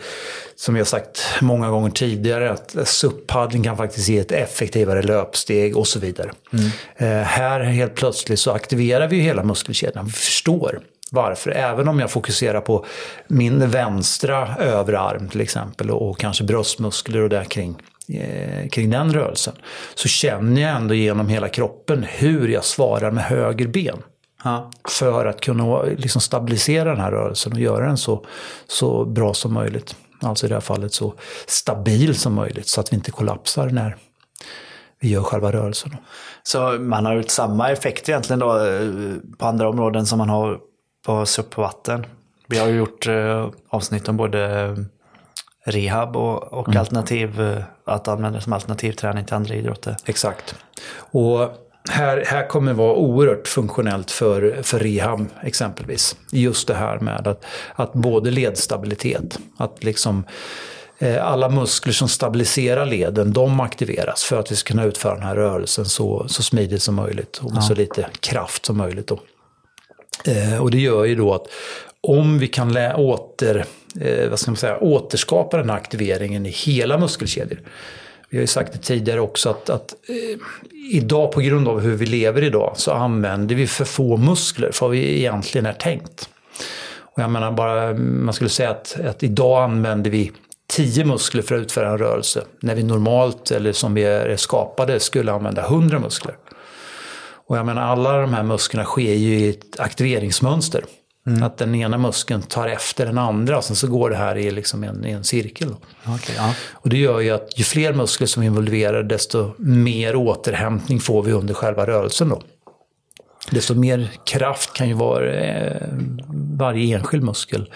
som 0.56 0.76
har 0.76 0.84
sagt 0.84 1.24
många 1.40 1.70
gånger 1.70 1.90
tidigare, 1.90 2.50
att 2.50 2.76
SUP-paddling 2.84 3.62
kan 3.62 3.76
faktiskt 3.76 4.08
ge 4.08 4.18
ett 4.18 4.32
effektivare 4.32 5.02
löpsteg 5.02 5.76
och 5.76 5.86
så 5.86 5.98
vidare. 5.98 6.30
Mm. 6.52 6.66
Eh, 6.96 7.26
här 7.26 7.60
helt 7.60 7.94
plötsligt 7.94 8.40
så 8.40 8.50
aktiverar 8.50 9.08
vi 9.08 9.20
hela 9.20 9.44
muskelkedjan. 9.44 10.06
Vi 10.06 10.12
förstår 10.12 10.80
varför. 11.10 11.50
Även 11.50 11.88
om 11.88 12.00
jag 12.00 12.10
fokuserar 12.10 12.60
på 12.60 12.86
min 13.28 13.70
vänstra 13.70 14.56
överarm 14.56 15.28
till 15.28 15.40
exempel 15.40 15.90
och 15.90 16.18
kanske 16.18 16.44
bröstmuskler 16.44 17.20
och 17.20 17.28
där 17.28 17.44
kring, 17.44 17.76
eh, 18.08 18.68
kring 18.68 18.90
den 18.90 19.12
rörelsen. 19.12 19.54
Så 19.94 20.08
känner 20.08 20.62
jag 20.62 20.76
ändå 20.76 20.94
genom 20.94 21.28
hela 21.28 21.48
kroppen 21.48 22.06
hur 22.08 22.48
jag 22.48 22.64
svarar 22.64 23.10
med 23.10 23.24
höger 23.24 23.66
ben. 23.66 24.02
Ja. 24.44 24.70
För 24.88 25.26
att 25.26 25.40
kunna 25.40 25.82
liksom 25.82 26.20
stabilisera 26.20 26.90
den 26.90 27.00
här 27.00 27.10
rörelsen 27.10 27.52
och 27.52 27.60
göra 27.60 27.86
den 27.86 27.96
så, 27.96 28.26
så 28.66 29.04
bra 29.04 29.34
som 29.34 29.52
möjligt. 29.52 29.96
Alltså 30.20 30.46
i 30.46 30.48
det 30.48 30.54
här 30.54 30.60
fallet 30.60 30.92
så 30.92 31.14
stabil 31.46 32.18
som 32.18 32.34
möjligt 32.34 32.68
så 32.68 32.80
att 32.80 32.92
vi 32.92 32.96
inte 32.96 33.10
kollapsar 33.10 33.68
när 33.70 33.96
vi 35.00 35.08
gör 35.08 35.22
själva 35.22 35.52
rörelsen. 35.52 35.96
Så 36.42 36.58
man 36.70 37.06
har 37.06 37.16
ut 37.16 37.30
samma 37.30 37.70
effekt 37.70 38.08
egentligen 38.08 38.40
då 38.40 38.64
eh, 38.66 38.90
på 39.38 39.46
andra 39.46 39.68
områden 39.68 40.06
som 40.06 40.18
man 40.18 40.28
har 40.28 40.58
på 41.06 41.26
SUP 41.26 41.50
på 41.50 41.62
vatten. 41.62 42.06
Vi 42.46 42.58
har 42.58 42.66
ju 42.66 42.76
gjort 42.76 43.06
eh, 43.06 43.48
avsnitt 43.68 44.08
om 44.08 44.16
både 44.16 44.76
rehab 45.64 46.16
och, 46.16 46.42
och 46.42 46.68
mm. 46.68 46.80
alternativ, 46.80 47.40
eh, 47.40 47.64
att 47.84 48.08
använda 48.08 48.40
som 48.40 48.52
alternativ 48.52 48.92
träning 48.92 49.24
till 49.24 49.34
andra 49.34 49.54
idrotter. 49.54 49.96
Exakt. 50.04 50.56
Och 50.96 51.50
här, 51.90 52.24
här 52.26 52.48
kommer 52.48 52.72
vara 52.72 52.94
oerhört 52.94 53.48
funktionellt 53.48 54.10
för, 54.10 54.62
för 54.62 54.78
rehab 54.78 55.26
exempelvis. 55.42 56.16
Just 56.32 56.68
det 56.68 56.74
här 56.74 56.98
med 56.98 57.26
att, 57.26 57.44
att 57.74 57.92
både 57.92 58.30
ledstabilitet, 58.30 59.38
att 59.58 59.84
liksom 59.84 60.24
Eh, 60.98 61.26
alla 61.26 61.48
muskler 61.48 61.92
som 61.92 62.08
stabiliserar 62.08 62.86
leden, 62.86 63.32
de 63.32 63.60
aktiveras 63.60 64.24
för 64.24 64.40
att 64.40 64.52
vi 64.52 64.56
ska 64.56 64.68
kunna 64.68 64.84
utföra 64.84 65.14
den 65.14 65.22
här 65.22 65.36
rörelsen 65.36 65.84
så, 65.84 66.28
så 66.28 66.42
smidigt 66.42 66.82
som 66.82 66.94
möjligt 66.94 67.38
och 67.38 67.50
med 67.50 67.58
ja. 67.58 67.62
så 67.62 67.74
lite 67.74 68.06
kraft 68.20 68.66
som 68.66 68.76
möjligt. 68.76 69.06
Då. 69.06 69.20
Eh, 70.24 70.62
och 70.62 70.70
det 70.70 70.78
gör 70.78 71.04
ju 71.04 71.14
då 71.14 71.34
att 71.34 71.46
om 72.00 72.38
vi 72.38 72.48
kan 72.48 72.72
åter, 72.96 73.64
eh, 74.00 74.30
vad 74.30 74.38
ska 74.38 74.50
man 74.50 74.56
säga, 74.56 74.78
återskapa 74.78 75.56
den 75.56 75.70
här 75.70 75.76
aktiveringen 75.76 76.46
i 76.46 76.50
hela 76.50 76.98
muskelkedjor. 76.98 77.60
Vi 78.34 78.38
har 78.38 78.42
ju 78.42 78.46
sagt 78.46 78.72
det 78.72 78.78
tidigare 78.78 79.20
också 79.20 79.50
att, 79.50 79.70
att 79.70 79.94
eh, 80.08 80.38
idag 80.92 81.32
på 81.32 81.40
grund 81.40 81.68
av 81.68 81.80
hur 81.80 81.96
vi 81.96 82.06
lever 82.06 82.44
idag 82.44 82.72
så 82.76 82.92
använder 82.92 83.54
vi 83.54 83.66
för 83.66 83.84
få 83.84 84.16
muskler 84.16 84.70
för 84.72 84.86
vad 84.86 84.90
vi 84.90 85.18
egentligen 85.18 85.66
är 85.66 85.72
tänkt. 85.72 86.28
Och 86.96 87.22
jag 87.22 87.30
menar 87.30 87.52
bara, 87.52 87.94
man 87.94 88.34
skulle 88.34 88.50
säga 88.50 88.70
att, 88.70 89.00
att 89.06 89.22
idag 89.22 89.62
använder 89.62 90.10
vi 90.10 90.32
tio 90.66 91.04
muskler 91.04 91.42
för 91.42 91.54
att 91.54 91.60
utföra 91.60 91.90
en 91.90 91.98
rörelse. 91.98 92.44
När 92.60 92.74
vi 92.74 92.82
normalt, 92.82 93.50
eller 93.50 93.72
som 93.72 93.94
vi 93.94 94.04
är 94.04 94.36
skapade, 94.36 95.00
skulle 95.00 95.32
använda 95.32 95.62
hundra 95.62 95.98
muskler. 95.98 96.36
Och 97.46 97.58
jag 97.58 97.66
menar 97.66 97.82
alla 97.82 98.20
de 98.20 98.34
här 98.34 98.42
musklerna 98.42 98.84
sker 98.84 99.14
ju 99.14 99.38
i 99.38 99.48
ett 99.48 99.80
aktiveringsmönster. 99.80 100.84
Mm. 101.26 101.42
Att 101.42 101.58
den 101.58 101.74
ena 101.74 101.98
muskeln 101.98 102.42
tar 102.42 102.68
efter 102.68 103.06
den 103.06 103.18
andra 103.18 103.56
och 103.56 103.64
sen 103.64 103.76
så 103.76 103.86
går 103.86 104.10
det 104.10 104.16
här 104.16 104.36
i, 104.36 104.50
liksom 104.50 104.84
en, 104.84 105.06
i 105.06 105.10
en 105.10 105.24
cirkel. 105.24 105.68
Okay, 106.14 106.36
ja. 106.36 106.54
Och 106.72 106.88
det 106.88 106.96
gör 106.96 107.20
ju 107.20 107.30
att 107.30 107.58
ju 107.58 107.64
fler 107.64 107.92
muskler 107.92 108.26
som 108.26 108.42
är 108.42 108.46
involverade 108.46 109.08
desto 109.08 109.54
mer 109.58 110.16
återhämtning 110.16 111.00
får 111.00 111.22
vi 111.22 111.32
under 111.32 111.54
själva 111.54 111.86
rörelsen. 111.86 112.28
Då. 112.28 112.42
Desto 113.50 113.74
mer 113.74 114.10
kraft 114.26 114.72
kan 114.72 114.88
ju 114.88 114.94
vara, 114.94 115.32
eh, 115.32 115.88
varje 116.58 116.96
enskild 116.96 117.24
muskel 117.24 117.70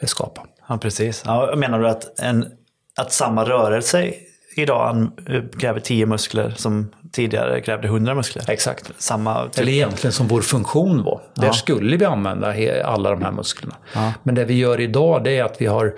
eh, 0.00 0.06
skapa. 0.06 0.46
Ja, 0.68 0.78
precis. 0.78 1.22
Ja, 1.24 1.54
menar 1.56 1.80
du 1.80 1.88
att, 1.88 2.20
en, 2.20 2.46
att 2.96 3.12
samma 3.12 3.44
rörelse 3.44 4.14
idag 4.58 5.10
kräver 5.60 5.80
10 5.80 6.06
muskler 6.06 6.52
som 6.56 6.90
tidigare 7.12 7.60
krävde 7.60 7.88
100 7.88 8.14
muskler? 8.14 8.50
Exakt. 8.50 8.92
Samma 8.98 9.44
typ. 9.44 9.58
Eller 9.58 9.72
egentligen 9.72 10.12
som 10.12 10.28
vår 10.28 10.40
funktion 10.40 11.02
var. 11.02 11.20
Ja. 11.34 11.42
Där 11.42 11.52
skulle 11.52 11.96
vi 11.96 12.04
använda 12.04 12.54
alla 12.84 13.10
de 13.10 13.22
här 13.22 13.32
musklerna. 13.32 13.74
Ja. 13.94 14.12
Men 14.22 14.34
det 14.34 14.44
vi 14.44 14.54
gör 14.54 14.80
idag 14.80 15.24
det 15.24 15.38
är 15.38 15.44
att 15.44 15.60
vi 15.60 15.66
har 15.66 15.94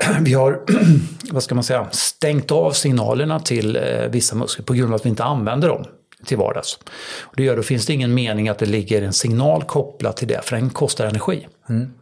vi 0.20 0.32
har 0.32 0.60
vad 1.32 1.42
ska 1.42 1.54
man 1.54 1.64
säga, 1.64 1.86
stängt 1.90 2.50
av 2.50 2.70
signalerna 2.72 3.40
till 3.40 3.76
eh, 3.76 3.82
vissa 4.10 4.36
muskler 4.36 4.64
på 4.64 4.72
grund 4.72 4.92
av 4.92 4.94
att 4.94 5.06
vi 5.06 5.10
inte 5.10 5.24
använder 5.24 5.68
dem 5.68 5.84
till 6.24 6.36
vardags. 6.36 6.78
Och 7.20 7.36
det 7.36 7.42
gör 7.42 7.56
då 7.56 7.62
finns 7.62 7.86
det 7.86 7.92
ingen 7.92 8.14
mening 8.14 8.48
att 8.48 8.58
det 8.58 8.66
ligger 8.66 9.02
en 9.02 9.12
signal 9.12 9.62
kopplad 9.62 10.16
till 10.16 10.28
det, 10.28 10.40
för 10.44 10.56
den 10.56 10.70
kostar 10.70 11.06
energi. 11.06 11.46
Mm. 11.68 11.92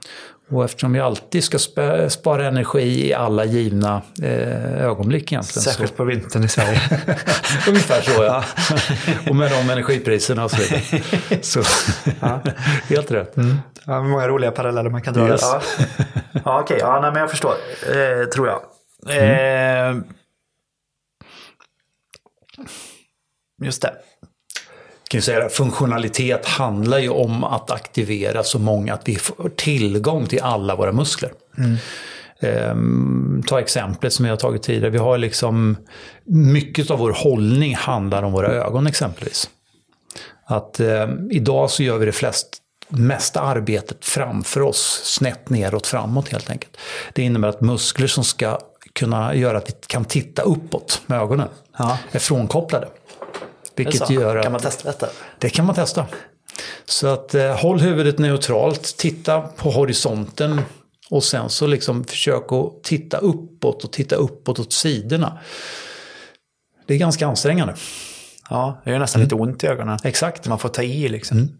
Och 0.50 0.64
eftersom 0.64 0.92
vi 0.92 1.00
alltid 1.00 1.44
ska 1.44 1.58
spara 2.08 2.46
energi 2.46 3.08
i 3.08 3.14
alla 3.14 3.44
givna 3.44 4.02
eh, 4.22 4.84
ögonblick 4.84 5.32
egentligen. 5.32 5.62
Särskilt 5.62 5.90
så... 5.90 5.96
på 5.96 6.04
vintern 6.04 6.44
i 6.44 6.48
Sverige. 6.48 6.80
Ungefär 7.68 8.00
så 8.00 8.24
ja. 8.24 8.44
och 9.30 9.36
med 9.36 9.50
de 9.50 9.70
energipriserna 9.70 10.44
och 10.44 10.50
så 10.50 10.56
vidare. 10.56 10.80
Så, 11.42 11.62
ja. 12.20 12.40
helt 12.88 13.10
rätt. 13.10 13.36
Mm. 13.36 13.56
Ja, 13.86 14.02
många 14.02 14.28
roliga 14.28 14.50
paralleller 14.50 14.90
man 14.90 15.02
kan 15.02 15.14
dra. 15.14 15.28
Yes. 15.28 15.40
Ja, 15.42 15.62
ja 16.44 16.60
okej. 16.60 16.76
Okay. 16.76 16.78
Ja, 16.78 17.00
nej, 17.00 17.10
men 17.12 17.20
jag 17.20 17.30
förstår. 17.30 17.54
Eh, 17.86 18.28
tror 18.28 18.48
jag. 18.48 18.60
Mm. 19.06 19.96
Eh, 19.96 20.02
just 23.62 23.82
det 23.82 23.92
kan 25.08 25.22
säga, 25.22 25.48
funktionalitet 25.48 26.46
handlar 26.46 26.98
ju 26.98 27.08
om 27.08 27.44
att 27.44 27.70
aktivera 27.70 28.42
så 28.42 28.58
många 28.58 28.94
att 28.94 29.08
vi 29.08 29.16
får 29.16 29.50
tillgång 29.56 30.26
till 30.26 30.40
alla 30.40 30.76
våra 30.76 30.92
muskler. 30.92 31.32
Mm. 31.58 31.76
Um, 32.40 33.42
ta 33.46 33.60
exemplet 33.60 34.12
som 34.12 34.24
jag 34.24 34.32
har 34.32 34.36
tagit 34.36 34.62
tidigare. 34.62 34.90
Vi 34.90 34.98
har 34.98 35.18
liksom, 35.18 35.76
mycket 36.24 36.90
av 36.90 36.98
vår 36.98 37.12
hållning 37.12 37.76
handlar 37.76 38.22
om 38.22 38.32
våra 38.32 38.48
ögon 38.48 38.86
exempelvis. 38.86 39.50
Att 40.44 40.80
um, 40.80 41.30
idag 41.30 41.70
så 41.70 41.82
gör 41.82 41.98
vi 41.98 42.06
det 42.06 42.12
flest, 42.12 42.48
mesta 42.88 43.40
arbetet 43.40 44.04
framför 44.04 44.60
oss, 44.60 45.00
snett 45.04 45.48
neråt 45.48 45.86
framåt 45.86 46.28
helt 46.28 46.50
enkelt. 46.50 46.76
Det 47.12 47.22
innebär 47.22 47.48
att 47.48 47.60
muskler 47.60 48.06
som 48.06 48.24
ska 48.24 48.58
kunna 48.92 49.34
göra 49.34 49.58
att 49.58 49.68
vi 49.68 49.74
kan 49.86 50.04
titta 50.04 50.42
uppåt 50.42 51.02
med 51.06 51.20
ögonen 51.20 51.48
ja. 51.78 51.98
är 52.12 52.18
frånkopplade. 52.18 52.88
Vilket 53.78 54.10
gör 54.10 54.36
att, 54.36 54.42
kan 54.42 54.52
man 54.52 54.60
testa 54.60 54.88
detta? 54.88 55.08
Det 55.38 55.50
kan 55.50 55.66
man 55.66 55.74
testa. 55.74 56.06
Så 56.84 57.06
att 57.06 57.34
eh, 57.34 57.56
håll 57.56 57.80
huvudet 57.80 58.18
neutralt, 58.18 58.96
titta 58.96 59.40
på 59.40 59.70
horisonten 59.70 60.60
och 61.10 61.24
sen 61.24 61.48
så 61.48 61.66
liksom 61.66 62.04
försök 62.04 62.52
att 62.52 62.82
titta 62.82 63.18
uppåt 63.18 63.84
och 63.84 63.92
titta 63.92 64.16
uppåt 64.16 64.58
åt 64.58 64.72
sidorna. 64.72 65.38
Det 66.86 66.94
är 66.94 66.98
ganska 66.98 67.26
ansträngande. 67.26 67.74
Ja, 68.50 68.80
det 68.84 68.90
gör 68.90 68.98
nästan 68.98 69.20
mm. 69.20 69.26
lite 69.26 69.34
ont 69.34 69.64
i 69.64 69.66
ögonen. 69.66 69.98
Exakt. 70.04 70.48
Man 70.48 70.58
får 70.58 70.68
ta 70.68 70.82
i 70.82 71.08
liksom. 71.08 71.38
Mm. 71.38 71.50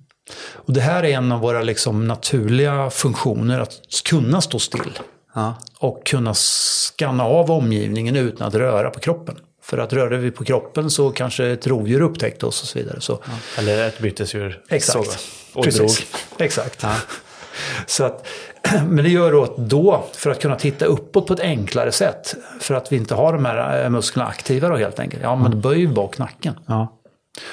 Och 0.52 0.72
det 0.72 0.80
här 0.80 1.04
är 1.04 1.08
en 1.08 1.32
av 1.32 1.40
våra 1.40 1.62
liksom 1.62 2.08
naturliga 2.08 2.90
funktioner, 2.90 3.60
att 3.60 3.80
kunna 4.04 4.40
stå 4.40 4.58
still. 4.58 4.98
Ja. 5.34 5.54
Och 5.78 6.06
kunna 6.06 6.34
skanna 6.34 7.24
av 7.24 7.50
omgivningen 7.50 8.16
utan 8.16 8.48
att 8.48 8.54
röra 8.54 8.90
på 8.90 9.00
kroppen. 9.00 9.36
För 9.68 9.78
att 9.78 9.92
rörde 9.92 10.16
vi 10.16 10.30
på 10.30 10.44
kroppen 10.44 10.90
så 10.90 11.10
kanske 11.10 11.46
ett 11.46 11.66
rovdjur 11.66 12.00
upptäckte 12.00 12.46
oss 12.46 12.62
och 12.62 12.68
så 12.68 12.78
vidare. 12.78 13.00
Så. 13.00 13.18
Ja. 13.24 13.32
Eller 13.58 13.88
ett 13.88 13.98
bytesdjur. 13.98 14.62
Exakt. 14.68 15.18
Precis. 15.54 16.06
Exakt. 16.38 16.82
Ja. 16.82 16.94
Så 17.86 18.04
att, 18.04 18.26
men 18.88 18.96
det 18.96 19.10
gör 19.10 19.32
då 19.32 19.42
att 19.42 19.56
då, 19.56 20.04
för 20.12 20.30
att 20.30 20.40
kunna 20.40 20.56
titta 20.56 20.84
uppåt 20.84 21.26
på 21.26 21.34
ett 21.34 21.40
enklare 21.40 21.92
sätt, 21.92 22.34
för 22.60 22.74
att 22.74 22.92
vi 22.92 22.96
inte 22.96 23.14
har 23.14 23.32
de 23.32 23.44
här 23.44 23.84
eh, 23.84 23.90
musklerna 23.90 24.28
aktiva 24.28 24.68
då 24.68 24.76
helt 24.76 25.00
enkelt, 25.00 25.22
ja 25.22 25.36
men 25.36 25.60
böjer 25.60 25.86
vi 25.86 25.94
bak 25.94 26.18
nacken. 26.18 26.54
Ja. 26.66 26.98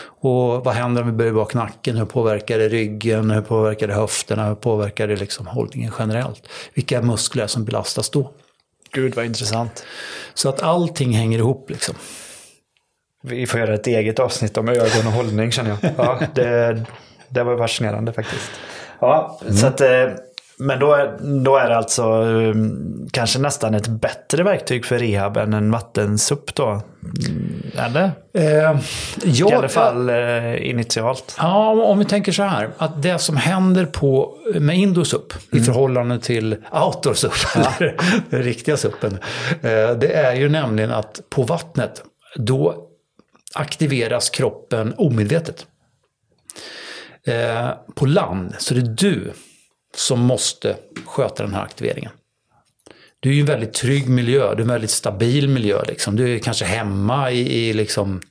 Och 0.05 0.65
vad 0.65 0.73
händer 0.73 1.01
om 1.01 1.07
vi 1.07 1.13
böjer 1.13 1.33
bak 1.33 1.53
nacken? 1.53 1.97
Hur 1.97 2.05
påverkar 2.05 2.57
det 2.59 2.69
ryggen? 2.69 3.31
Hur 3.31 3.41
påverkar 3.41 3.87
det 3.87 3.93
höfterna? 3.93 4.47
Hur 4.47 4.55
påverkar 4.55 5.07
det 5.07 5.15
liksom 5.15 5.47
hållningen 5.47 5.91
generellt? 5.99 6.47
Vilka 6.73 7.01
muskler 7.01 7.47
som 7.47 7.65
belastas 7.65 8.09
då? 8.09 8.31
Gud 8.95 9.15
vad 9.15 9.25
intressant. 9.25 9.85
Så 10.33 10.49
att 10.49 10.61
allting 10.61 11.11
hänger 11.11 11.39
ihop 11.39 11.69
liksom. 11.69 11.95
Vi 13.23 13.47
får 13.47 13.59
göra 13.59 13.73
ett 13.73 13.87
eget 13.87 14.19
avsnitt 14.19 14.57
om 14.57 14.69
ögon 14.69 15.07
och 15.07 15.13
hållning 15.13 15.51
känner 15.51 15.69
jag. 15.69 15.91
Ja, 15.97 16.19
det, 16.35 16.85
det 17.29 17.43
var 17.43 17.57
fascinerande 17.57 18.13
faktiskt. 18.13 18.51
Ja, 18.99 19.39
mm. 19.41 19.53
så 19.53 19.67
att, 19.67 19.81
eh, 19.81 20.07
men 20.57 20.79
då 20.79 20.93
är, 20.93 21.17
då 21.43 21.57
är 21.57 21.69
det 21.69 21.77
alltså 21.77 22.03
um, 22.03 23.09
kanske 23.11 23.39
nästan 23.39 23.73
ett 23.73 23.87
bättre 23.87 24.43
verktyg 24.43 24.85
för 24.85 24.99
rehab 24.99 25.37
än 25.37 25.53
en 25.53 25.71
vattensupp 25.71 26.55
då? 26.55 26.65
Mm, 26.65 27.61
eller? 27.77 28.11
Eh, 28.33 28.79
ja, 29.23 29.51
I 29.51 29.53
alla 29.53 29.69
fall 29.69 30.09
eh, 30.09 30.69
initialt. 30.69 31.35
Ja, 31.39 31.69
om 31.69 31.99
vi 31.99 32.05
tänker 32.05 32.31
så 32.31 32.43
här. 32.43 32.69
Att 32.77 33.01
det 33.01 33.19
som 33.19 33.37
händer 33.37 33.85
på, 33.85 34.37
med 34.59 34.77
indosupp 34.77 35.33
mm. 35.51 35.63
i 35.63 35.65
förhållande 35.65 36.19
till 36.19 36.57
outdoorsupp, 36.71 37.33
ja. 37.55 37.91
den 38.29 38.43
riktiga 38.43 38.77
suppen. 38.77 39.17
Eh, 39.51 39.91
det 39.99 40.13
är 40.13 40.35
ju 40.35 40.49
nämligen 40.49 40.91
att 40.91 41.21
på 41.29 41.43
vattnet, 41.43 42.03
då 42.35 42.75
aktiveras 43.53 44.29
kroppen 44.29 44.93
omedvetet. 44.97 45.65
Eh, 47.27 47.69
på 47.95 48.05
land 48.05 48.53
så 48.57 48.73
det 48.73 48.79
är 48.79 48.95
du 48.97 49.31
som 49.95 50.19
måste 50.19 50.75
sköta 51.05 51.43
den 51.43 51.53
här 51.53 51.63
aktiveringen. 51.63 52.11
Du 53.19 53.29
är 53.29 53.33
ju 53.33 53.39
en 53.39 53.45
väldigt 53.45 53.73
trygg 53.73 54.09
miljö, 54.09 54.41
du 54.41 54.57
är 54.57 54.61
en 54.61 54.67
väldigt 54.67 54.91
stabil 54.91 55.49
miljö. 55.49 55.83
Liksom. 55.87 56.15
Du 56.15 56.35
är 56.35 56.39
kanske 56.39 56.65
hemma 56.65 57.31
i, 57.31 57.69
i 57.69 57.73
liksom, 57.73 58.21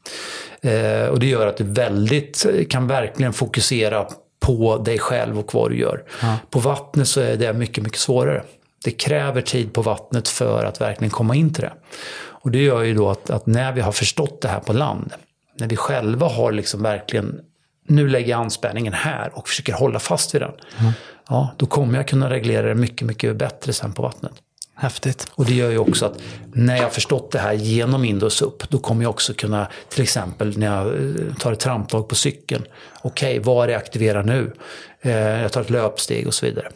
eh, 0.63 1.07
och 1.07 1.19
det 1.19 1.27
gör 1.27 1.47
att 1.47 1.57
du 1.57 1.65
väldigt, 1.65 2.47
kan 2.69 2.87
verkligen 2.87 3.33
fokusera 3.33 4.07
på 4.41 4.79
dig 4.79 4.99
själv 4.99 5.39
och 5.39 5.55
vad 5.55 5.71
du 5.71 5.79
gör. 5.79 6.05
Ja. 6.23 6.37
På 6.51 6.59
vattnet 6.59 7.09
så 7.09 7.21
är 7.21 7.37
det 7.37 7.53
mycket, 7.53 7.85
mycket 7.85 7.99
svårare. 7.99 8.43
Det 8.85 8.91
kräver 8.91 9.41
tid 9.41 9.73
på 9.73 9.83
vattnet 9.83 10.29
för 10.29 10.65
att 10.65 10.81
verkligen 10.81 11.11
komma 11.11 11.35
in 11.35 11.55
till 11.55 11.63
det. 11.63 11.73
Och 12.17 12.51
det 12.51 12.63
gör 12.63 12.83
ju 12.83 12.95
då 12.95 13.11
att, 13.11 13.31
att 13.31 13.47
när 13.47 13.73
vi 13.73 13.81
har 13.81 13.93
förstått 13.93 14.41
det 14.41 14.49
här 14.49 14.61
på 14.61 14.73
land, 14.73 15.13
när 15.59 15.69
vi 15.69 15.77
själva 15.77 16.29
har 16.29 16.53
liksom 16.53 16.83
verkligen, 16.83 17.41
nu 17.89 18.09
lägger 18.09 18.31
jag 18.31 18.41
anspänningen 18.41 18.93
här 18.93 19.31
och 19.39 19.49
försöker 19.49 19.73
hålla 19.73 19.99
fast 19.99 20.35
vid 20.35 20.43
den. 20.43 20.53
Mm 20.79 20.93
ja, 21.29 21.55
då 21.57 21.67
kommer 21.67 21.97
jag 21.97 22.09
kunna 22.09 22.31
reglera 22.31 22.69
det 22.69 22.75
mycket, 22.75 23.07
mycket 23.07 23.37
bättre 23.37 23.73
sen 23.73 23.93
på 23.93 24.03
vattnet. 24.03 24.33
Häftigt. 24.77 25.27
Och 25.35 25.45
det 25.45 25.55
gör 25.55 25.71
ju 25.71 25.79
också 25.79 26.07
att 26.07 26.19
när 26.53 26.77
jag 26.77 26.93
förstått 26.93 27.31
det 27.31 27.39
här 27.39 27.53
genom 27.53 28.05
Indos 28.05 28.43
upp, 28.43 28.71
då 28.71 28.79
kommer 28.79 29.03
jag 29.03 29.11
också 29.11 29.35
kunna, 29.35 29.69
till 29.89 30.03
exempel 30.03 30.59
när 30.59 30.67
jag 30.67 30.87
eh, 30.87 31.35
tar 31.39 31.53
ett 31.53 31.61
tramptag 31.61 32.09
på 32.09 32.15
cykeln, 32.15 32.65
okej, 33.03 33.39
okay, 33.41 33.45
vad 33.45 33.65
är 33.65 33.69
det 33.69 33.77
aktiverar 33.77 34.23
nu? 34.23 34.53
Eh, 35.01 35.13
jag 35.13 35.53
tar 35.53 35.61
ett 35.61 35.71
löpsteg 35.71 36.27
och 36.27 36.35
så 36.35 36.47
vidare. 36.47 36.69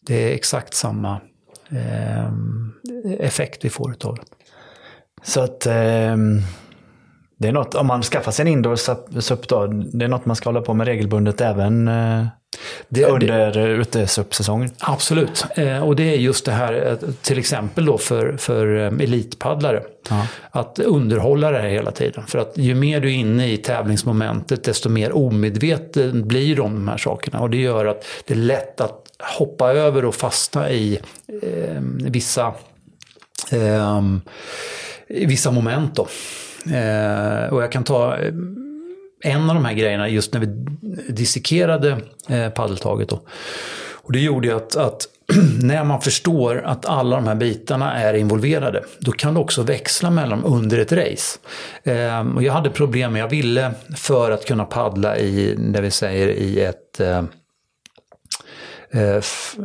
Det 0.00 0.30
är 0.30 0.34
exakt 0.34 0.74
samma 0.74 1.20
eh, 1.70 2.30
effekt 3.18 3.64
vi 3.64 3.70
får 3.70 3.92
utav 3.92 4.14
det. 4.14 4.22
Så 5.22 5.40
att 5.40 5.66
eh, 5.66 6.16
Det 7.38 7.48
är 7.48 7.52
något, 7.52 7.74
om 7.74 7.86
man 7.86 8.02
skaffar 8.02 8.32
sig 8.32 8.42
en 8.42 8.48
indoor 8.48 8.74
sup- 8.76 9.44
då, 9.48 9.66
det 9.66 10.04
är 10.04 10.08
något 10.08 10.26
man 10.26 10.36
ska 10.36 10.48
hålla 10.48 10.60
på 10.60 10.74
med 10.74 10.86
regelbundet 10.86 11.40
även 11.40 11.88
eh, 11.88 12.26
Det- 12.88 13.04
under 13.04 13.58
eh, 13.58 13.64
utesup-säsongen. 13.80 14.70
Absolut, 14.78 15.44
eh, 15.56 15.82
och 15.84 15.96
det 15.96 16.02
är 16.02 16.16
just 16.16 16.44
det 16.44 16.52
här 16.52 16.86
eh, 17.02 17.08
till 17.22 17.38
exempel 17.38 17.84
då 17.84 17.98
för, 17.98 18.36
för 18.36 18.66
elitpaddlare. 19.02 19.82
Ja. 20.10 20.26
Att 20.50 20.78
underhålla 20.78 21.50
det 21.50 21.58
här 21.58 21.68
hela 21.68 21.90
tiden. 21.90 22.26
För 22.26 22.38
att 22.38 22.52
ju 22.58 22.74
mer 22.74 23.00
du 23.00 23.08
är 23.08 23.14
inne 23.14 23.52
i 23.52 23.56
tävlingsmomentet 23.56 24.64
desto 24.64 24.88
mer 24.88 25.12
omedveten 25.16 26.28
blir 26.28 26.56
du 26.56 26.62
om 26.62 26.74
de 26.74 26.88
här 26.88 26.96
sakerna. 26.98 27.40
Och 27.40 27.50
det 27.50 27.56
gör 27.56 27.86
att 27.86 28.04
det 28.26 28.34
är 28.34 28.38
lätt 28.38 28.80
att 28.80 29.02
hoppa 29.38 29.72
över 29.72 30.04
och 30.04 30.14
fastna 30.14 30.70
i 30.70 30.98
eh, 31.42 31.80
vissa, 32.00 32.54
eh, 33.50 34.02
vissa 35.08 35.50
moment. 35.50 35.96
Då. 35.96 36.06
Eh, 36.74 37.52
och 37.52 37.62
jag 37.62 37.72
kan 37.72 37.84
ta 37.84 38.16
eh, 38.16 38.32
en 39.24 39.50
av 39.50 39.54
de 39.54 39.64
här 39.64 39.74
grejerna 39.74 40.08
just 40.08 40.32
när 40.34 40.40
vi 40.40 40.46
dissekerade 41.12 41.98
eh, 42.28 42.48
paddeltaget. 42.48 43.08
Då. 43.08 43.20
Och 43.92 44.12
det 44.12 44.20
gjorde 44.20 44.48
ju 44.48 44.56
att, 44.56 44.76
att 44.76 45.08
när 45.62 45.84
man 45.84 46.00
förstår 46.00 46.62
att 46.64 46.86
alla 46.86 47.16
de 47.16 47.26
här 47.26 47.34
bitarna 47.34 47.94
är 47.94 48.14
involverade, 48.14 48.84
då 48.98 49.12
kan 49.12 49.34
du 49.34 49.40
också 49.40 49.62
växla 49.62 50.10
mellan 50.10 50.42
dem 50.42 50.54
under 50.54 50.78
ett 50.78 50.92
race. 50.92 51.38
Eh, 51.82 52.34
och 52.36 52.42
jag 52.42 52.52
hade 52.52 52.70
problem 52.70 53.12
med, 53.12 53.22
jag 53.22 53.28
ville 53.28 53.72
för 53.96 54.30
att 54.30 54.44
kunna 54.46 54.64
paddla 54.64 55.18
i, 55.18 55.54
det 55.54 55.80
vi 55.80 55.90
säger 55.90 56.28
i 56.28 56.60
ett 56.60 57.00
eh, 57.00 57.24
eh 58.90 59.16
f- 59.16 59.56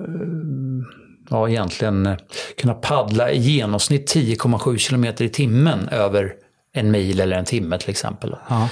ja, 1.29 1.49
egentligen 1.49 2.05
eh, 2.05 2.17
kunna 2.57 2.73
paddla 2.73 3.31
i 3.31 3.37
genomsnitt 3.37 4.15
10,7 4.15 4.89
km 4.89 5.05
i 5.19 5.29
timmen 5.29 5.89
över 5.89 6.33
en 6.73 6.91
mil 6.91 7.19
eller 7.19 7.38
en 7.38 7.45
timme 7.45 7.77
till 7.77 7.89
exempel. 7.89 8.36
Ja. 8.49 8.69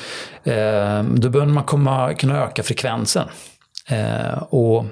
Eh, 0.51 1.03
då 1.03 1.29
behöver 1.29 1.53
man 1.53 1.63
komma, 1.63 2.13
kunna 2.13 2.43
öka 2.43 2.63
frekvensen. 2.63 3.27
Eh, 3.89 4.43
och 4.43 4.85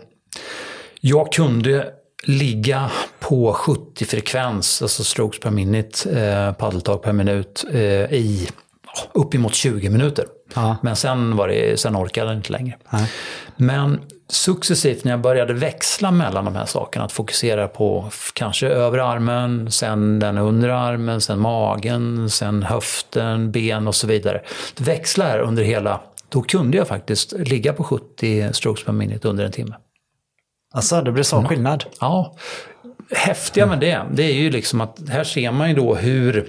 jag 1.02 1.32
kunde 1.32 1.90
ligga 2.24 2.92
på 3.20 3.54
70 3.54 4.06
frekvens, 4.06 4.82
alltså 4.82 5.04
strokes 5.04 5.40
per 5.40 5.52
minute, 5.52 6.22
eh, 6.22 6.54
paddeltag 6.54 7.04
per 7.04 7.14
minut, 7.14 7.66
i 8.12 8.48
ja, 8.86 9.02
uppemot 9.14 9.54
20 9.54 9.90
minuter. 9.90 10.26
Ja. 10.56 10.78
Men 10.82 10.96
sen, 10.96 11.36
var 11.36 11.48
det, 11.48 11.80
sen 11.80 11.96
orkade 11.96 12.28
jag 12.28 12.38
inte 12.38 12.52
längre. 12.52 12.78
Nej. 12.90 13.12
Men 13.56 14.02
successivt 14.30 15.04
när 15.04 15.12
jag 15.12 15.22
började 15.22 15.54
växla 15.54 16.12
mellan 16.12 16.46
de 16.46 16.56
här 16.56 16.66
sakerna, 16.66 17.06
att 17.06 17.12
fokusera 17.12 17.68
på 17.68 18.10
kanske 18.34 18.68
övre 18.68 19.04
armen, 19.04 19.72
sen 19.72 20.20
den 20.20 20.38
undre 20.38 20.78
armen, 20.78 21.22
sen 21.22 21.40
magen, 21.40 22.30
sen 22.30 22.64
höften, 22.64 23.52
ben 23.52 23.88
och 23.88 23.96
så 23.96 24.08
vidare. 24.08 24.42
Växla 24.78 25.26
här 25.26 25.40
under 25.40 25.64
hela, 25.64 26.02
då 26.30 26.42
kunde 26.42 26.78
jag 26.78 26.88
faktiskt 26.88 27.32
ligga 27.32 27.74
på 27.74 27.84
70 27.84 28.54
strokes 28.54 28.86
per 28.86 28.94
minute 28.94 29.28
under 29.28 29.46
en 29.46 29.52
timme. 29.52 29.76
Alltså, 30.74 31.02
det 31.02 31.12
blir 31.12 31.24
sån 31.24 31.48
skillnad. 31.48 31.86
Ja, 32.00 32.36
häftiga 33.12 33.66
med 33.66 33.80
det, 33.80 34.02
det 34.12 34.24
är 34.24 34.34
ju 34.34 34.50
liksom 34.50 34.82
att 34.82 35.10
här 35.10 35.24
ser 35.24 35.52
man 35.52 35.70
ju 35.70 35.76
då 35.76 35.96
hur 35.96 36.48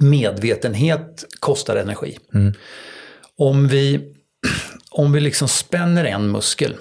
medvetenhet 0.00 1.24
kostar 1.40 1.76
energi. 1.76 2.18
Om 3.36 3.68
vi, 3.68 4.14
om 4.90 5.12
vi 5.12 5.20
liksom 5.20 5.48
spänner 5.48 6.04
en 6.04 6.30
muskel, 6.30 6.76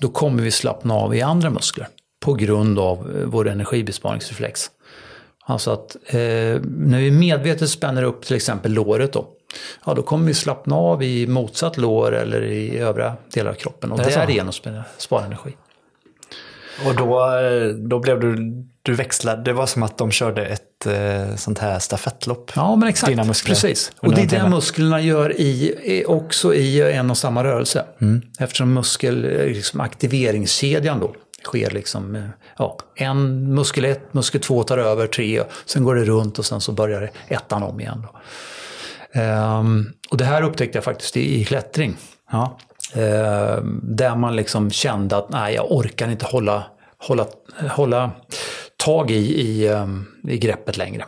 då 0.00 0.08
kommer 0.08 0.42
vi 0.42 0.50
slappna 0.50 0.94
av 0.94 1.14
i 1.14 1.22
andra 1.22 1.50
muskler 1.50 1.88
på 2.24 2.34
grund 2.34 2.78
av 2.78 2.98
eh, 2.98 3.26
vår 3.26 3.48
energibesparingsreflex. 3.48 4.70
Alltså 5.44 5.70
att 5.70 5.96
eh, 6.06 6.18
när 6.62 6.98
vi 6.98 7.10
medvetet 7.10 7.70
spänner 7.70 8.02
upp 8.02 8.24
till 8.24 8.36
exempel 8.36 8.72
låret 8.72 9.12
då, 9.12 9.28
ja 9.86 9.94
då 9.94 10.02
kommer 10.02 10.26
vi 10.26 10.34
slappna 10.34 10.76
av 10.76 11.02
i 11.02 11.26
motsatt 11.26 11.76
lår 11.76 12.14
eller 12.16 12.42
i 12.42 12.78
övriga 12.78 13.16
delar 13.34 13.50
av 13.50 13.54
kroppen 13.54 13.92
och 13.92 13.98
Det 13.98 14.04
är 14.04 14.10
så. 14.10 14.18
därigenom 14.18 14.52
spara- 14.98 15.24
energi. 15.24 15.56
Och 16.86 16.94
då, 16.96 17.36
eh, 17.36 17.68
då 17.68 17.98
blev 17.98 18.20
du, 18.20 18.36
du 18.82 18.94
växlade, 18.94 19.42
det 19.42 19.52
var 19.52 19.66
som 19.66 19.82
att 19.82 19.98
de 19.98 20.10
körde 20.10 20.46
ett 20.46 20.62
eh, 20.86 21.36
sånt 21.36 21.58
här 21.58 21.78
stafettlopp. 21.78 22.52
Ja, 22.54 22.76
men 22.76 22.88
exakt. 22.88 23.10
Dina 23.10 23.24
muskler 23.24 23.54
Precis. 23.54 23.92
Och 24.00 24.14
det 24.14 24.22
är 24.22 24.26
det 24.26 24.48
musklerna 24.48 25.00
gör 25.00 25.40
i, 25.40 26.04
också 26.06 26.54
i 26.54 26.92
en 26.92 27.10
och 27.10 27.18
samma 27.18 27.44
rörelse. 27.44 27.84
Mm. 28.00 28.22
Eftersom 28.38 28.74
muskel, 28.74 29.20
liksom 29.46 29.80
aktiveringskedjan 29.80 31.00
då 31.00 31.14
sker 31.44 31.70
liksom, 31.70 32.16
eh, 32.16 32.22
ja, 32.58 32.78
en 32.96 33.54
muskel 33.54 33.84
ett, 33.84 34.14
muskel 34.14 34.40
två 34.40 34.62
tar 34.62 34.78
över, 34.78 35.06
tre, 35.06 35.42
sen 35.66 35.84
går 35.84 35.94
det 35.94 36.04
runt 36.04 36.38
och 36.38 36.44
sen 36.44 36.60
så 36.60 36.72
börjar 36.72 37.00
det 37.00 37.34
ettan 37.34 37.62
om 37.62 37.80
igen. 37.80 38.06
Då. 38.12 38.18
Ehm, 39.20 39.92
och 40.10 40.16
det 40.16 40.24
här 40.24 40.42
upptäckte 40.42 40.76
jag 40.76 40.84
faktiskt 40.84 41.16
i, 41.16 41.40
i 41.40 41.44
klättring. 41.44 41.96
Ja. 42.32 42.58
Eh, 42.94 43.62
där 43.82 44.16
man 44.16 44.36
liksom 44.36 44.70
kände 44.70 45.16
att 45.16 45.30
nej, 45.30 45.54
jag 45.54 45.72
orkar 45.72 46.10
inte 46.10 46.26
hålla, 46.26 46.64
hålla, 46.98 47.26
hålla 47.70 48.10
tag 48.80 49.10
i, 49.10 49.40
i, 49.40 49.66
eh, 49.66 49.86
i 50.28 50.38
greppet 50.38 50.76
längre. 50.76 51.04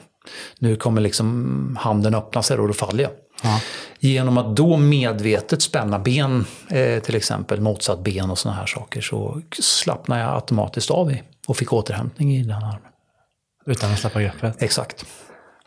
Nu 0.59 0.77
kommer 0.77 1.01
liksom 1.01 1.79
handen 1.81 2.15
öppna 2.15 2.43
sig 2.43 2.59
och 2.59 2.69
då 2.69 2.75
faller 2.75 3.03
jag. 3.03 3.13
Ja. 3.43 3.61
Genom 3.99 4.39
att 4.39 4.57
då 4.57 4.77
medvetet 4.77 5.63
spänna 5.63 5.99
ben, 5.99 6.45
eh, 6.69 7.03
till 7.03 7.15
exempel 7.15 7.61
motsatt 7.61 8.05
ben 8.05 8.31
och 8.31 8.39
sådana 8.39 8.59
här 8.59 8.67
saker, 8.67 9.01
så 9.01 9.43
slappnar 9.59 10.21
jag 10.21 10.35
automatiskt 10.35 10.91
av 10.91 11.13
i 11.13 11.23
och 11.47 11.57
fick 11.57 11.73
återhämtning 11.73 12.37
i 12.37 12.43
den 12.43 12.63
armen. 12.63 12.93
Utan 13.67 13.93
att 13.93 13.99
släppa 13.99 14.23
greppet. 14.23 14.63
Exakt. 14.63 15.07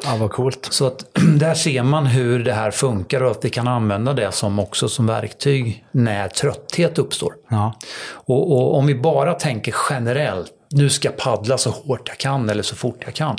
Ja, 0.04 0.16
vad 0.20 0.32
coolt. 0.32 0.68
Så 0.72 0.88
att 0.88 1.06
där 1.40 1.54
ser 1.54 1.84
man 1.84 2.06
hur 2.06 2.44
det 2.44 2.54
här 2.54 2.72
funkar 2.72 3.24
och 3.24 3.32
att 3.32 3.46
vi 3.46 3.50
kan 3.50 3.68
använda 3.68 4.14
det 4.14 4.32
som 4.32 4.60
också 4.60 4.90
som 4.90 5.08
verktyg 5.08 5.86
när 5.92 6.28
trötthet 6.28 6.98
uppstår. 6.98 7.34
Ja. 7.50 7.74
Och, 8.12 8.52
och 8.52 8.78
om 8.78 8.86
vi 8.86 8.96
bara 8.96 9.34
tänker 9.34 9.76
generellt, 9.90 10.52
nu 10.72 10.90
ska 10.90 11.08
jag 11.08 11.18
paddla 11.18 11.58
så 11.58 11.70
hårt 11.70 12.08
jag 12.08 12.18
kan 12.18 12.50
eller 12.50 12.64
så 12.64 12.76
fort 12.76 13.02
jag 13.06 13.14
kan. 13.14 13.38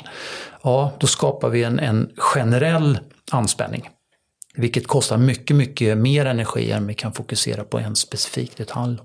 Ja, 0.63 0.91
då 0.99 1.07
skapar 1.07 1.49
vi 1.49 1.63
en, 1.63 1.79
en 1.79 2.11
generell 2.17 2.99
anspänning. 3.31 3.89
Vilket 4.55 4.87
kostar 4.87 5.17
mycket, 5.17 5.55
mycket 5.55 5.97
mer 5.97 6.25
energi 6.25 6.71
än 6.71 6.87
vi 6.87 6.93
kan 6.93 7.13
fokusera 7.13 7.63
på 7.63 7.79
en 7.79 7.95
specifik 7.95 8.57
detalj. 8.57 8.97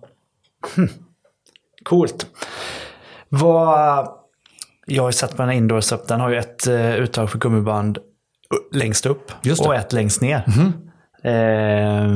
Coolt. 1.84 2.26
Vad... 3.28 4.08
Jag 4.86 5.02
har 5.02 5.08
ju 5.08 5.12
sett 5.12 5.30
på 5.30 5.36
den 5.36 5.48
här 5.48 5.56
indoor 5.56 5.80
sup, 5.80 6.08
den 6.08 6.20
har 6.20 6.30
ju 6.30 6.38
ett 6.38 6.66
eh, 6.66 6.94
uttag 6.94 7.30
för 7.30 7.38
gummiband 7.38 7.98
längst 8.72 9.06
upp 9.06 9.32
och 9.60 9.74
ett 9.74 9.92
längst 9.92 10.20
ner. 10.20 10.44
Eh, 11.24 12.08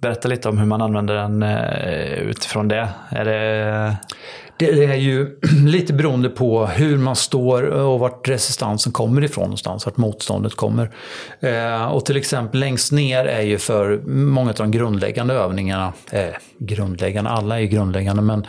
berätta 0.00 0.28
lite 0.28 0.48
om 0.48 0.58
hur 0.58 0.66
man 0.66 0.82
använder 0.82 1.14
den 1.14 1.42
eh, 1.42 2.12
utifrån 2.12 2.68
det. 2.68 2.88
Är 3.10 3.24
det... 3.24 3.96
Det 4.60 4.84
är 4.84 4.94
ju 4.94 5.38
lite 5.66 5.92
beroende 5.92 6.28
på 6.28 6.66
hur 6.66 6.98
man 6.98 7.16
står 7.16 7.62
och 7.62 8.00
vart 8.00 8.28
resistansen 8.28 8.92
kommer 8.92 9.24
ifrån 9.24 9.44
någonstans, 9.44 9.86
vart 9.86 9.96
motståndet 9.96 10.54
kommer. 10.54 10.90
Eh, 11.40 11.86
och 11.86 12.04
till 12.04 12.16
exempel 12.16 12.60
längst 12.60 12.92
ner 12.92 13.24
är 13.24 13.42
ju 13.42 13.58
för 13.58 14.00
många 14.06 14.50
av 14.50 14.56
de 14.56 14.70
grundläggande 14.70 15.34
övningarna, 15.34 15.92
eh, 16.12 16.28
grundläggande, 16.58 17.30
alla 17.30 17.56
är 17.56 17.60
ju 17.60 17.66
grundläggande, 17.66 18.22
men, 18.22 18.46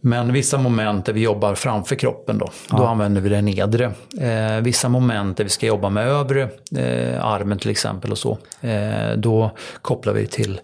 men 0.00 0.32
vissa 0.32 0.58
moment 0.58 1.06
där 1.06 1.12
vi 1.12 1.20
jobbar 1.20 1.54
framför 1.54 1.96
kroppen 1.96 2.38
då, 2.38 2.50
då 2.70 2.84
använder 2.84 3.20
vi 3.20 3.28
det 3.28 3.42
nedre. 3.42 3.92
Eh, 4.20 4.60
vissa 4.62 4.88
moment 4.88 5.36
där 5.36 5.44
vi 5.44 5.50
ska 5.50 5.66
jobba 5.66 5.88
med 5.88 6.08
övre 6.08 6.42
eh, 6.76 7.24
armen 7.24 7.58
till 7.58 7.70
exempel 7.70 8.10
och 8.10 8.18
så, 8.18 8.38
eh, 8.60 9.16
då 9.16 9.50
kopplar 9.82 10.12
vi 10.12 10.26
till 10.26 10.60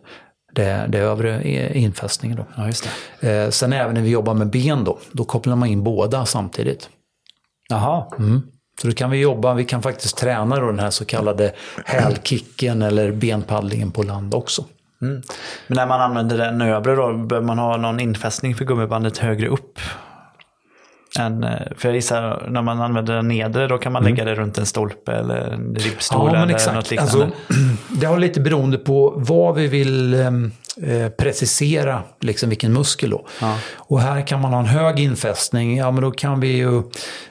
det, 0.53 0.87
det 0.89 0.99
övre 0.99 1.49
infästningen 1.79 2.37
då. 2.37 2.47
Ja, 2.57 2.67
just 2.67 2.89
det. 3.21 3.31
Eh, 3.31 3.51
sen 3.51 3.73
även 3.73 3.95
när 3.95 4.03
vi 4.03 4.11
jobbar 4.11 4.35
med 4.35 4.51
ben 4.51 4.85
då, 4.85 4.99
då 5.13 5.25
kopplar 5.25 5.57
man 5.57 5.69
in 5.69 5.83
båda 5.83 6.27
samtidigt. 6.27 6.89
Jaha. 7.69 8.07
Så 8.81 8.89
då 8.89 8.95
kan 8.95 9.11
vi 9.11 9.21
jobba, 9.21 9.55
vi 9.55 9.65
kan 9.65 9.83
faktiskt 9.83 10.17
träna 10.17 10.61
då 10.61 10.67
den 10.67 10.79
här 10.79 10.91
så 10.91 11.05
kallade 11.05 11.53
hälkicken 11.85 12.83
eller 12.83 13.13
benpaddlingen 13.13 13.91
på 13.91 14.03
land 14.03 14.35
också. 14.35 14.65
Mm. 15.03 15.23
Men 15.67 15.77
när 15.77 15.87
man 15.87 16.01
använder 16.01 16.39
den 16.39 16.61
övre 16.61 16.95
då, 16.95 17.13
behöver 17.13 17.47
man 17.47 17.59
ha 17.59 17.77
någon 17.77 18.01
infästning 18.01 18.55
för 18.55 18.65
gummibandet 18.65 19.19
högre 19.19 19.49
upp? 19.49 19.79
Än, 21.19 21.45
eh, 21.45 21.51
för 21.77 21.89
jag 21.89 21.97
gissar, 21.97 22.47
när 22.49 22.63
man 22.63 22.81
använder 22.81 23.15
den 23.15 23.29
nedre, 23.29 23.69
då 23.69 23.79
kan 23.79 23.93
man 23.93 24.05
lägga 24.05 24.25
det 24.25 24.35
runt 24.35 24.59
en 24.59 24.67
stolpe 24.67 25.13
eller 25.13 25.37
en 25.37 25.75
ribbstol 25.75 26.29
eller 26.29 26.73
något 26.75 26.91
liknande. 26.91 27.03
Alltså, 27.03 27.31
det 28.01 28.07
har 28.07 28.19
lite 28.19 28.41
beroende 28.41 28.79
på 28.79 29.13
vad 29.17 29.55
vi 29.55 29.67
vill 29.67 30.15
eh, 30.15 31.09
precisera, 31.19 32.03
liksom 32.21 32.49
vilken 32.49 32.73
muskel 32.73 33.11
då. 33.11 33.27
Ja. 33.41 33.59
Och 33.75 34.01
här 34.01 34.27
kan 34.27 34.41
man 34.41 34.53
ha 34.53 34.61
en 34.61 34.67
hög 34.67 35.01
infästning, 35.01 35.77
ja 35.77 35.91
men 35.91 36.03
då 36.03 36.11
kan 36.11 36.41
vi 36.41 36.49
ju 36.49 36.83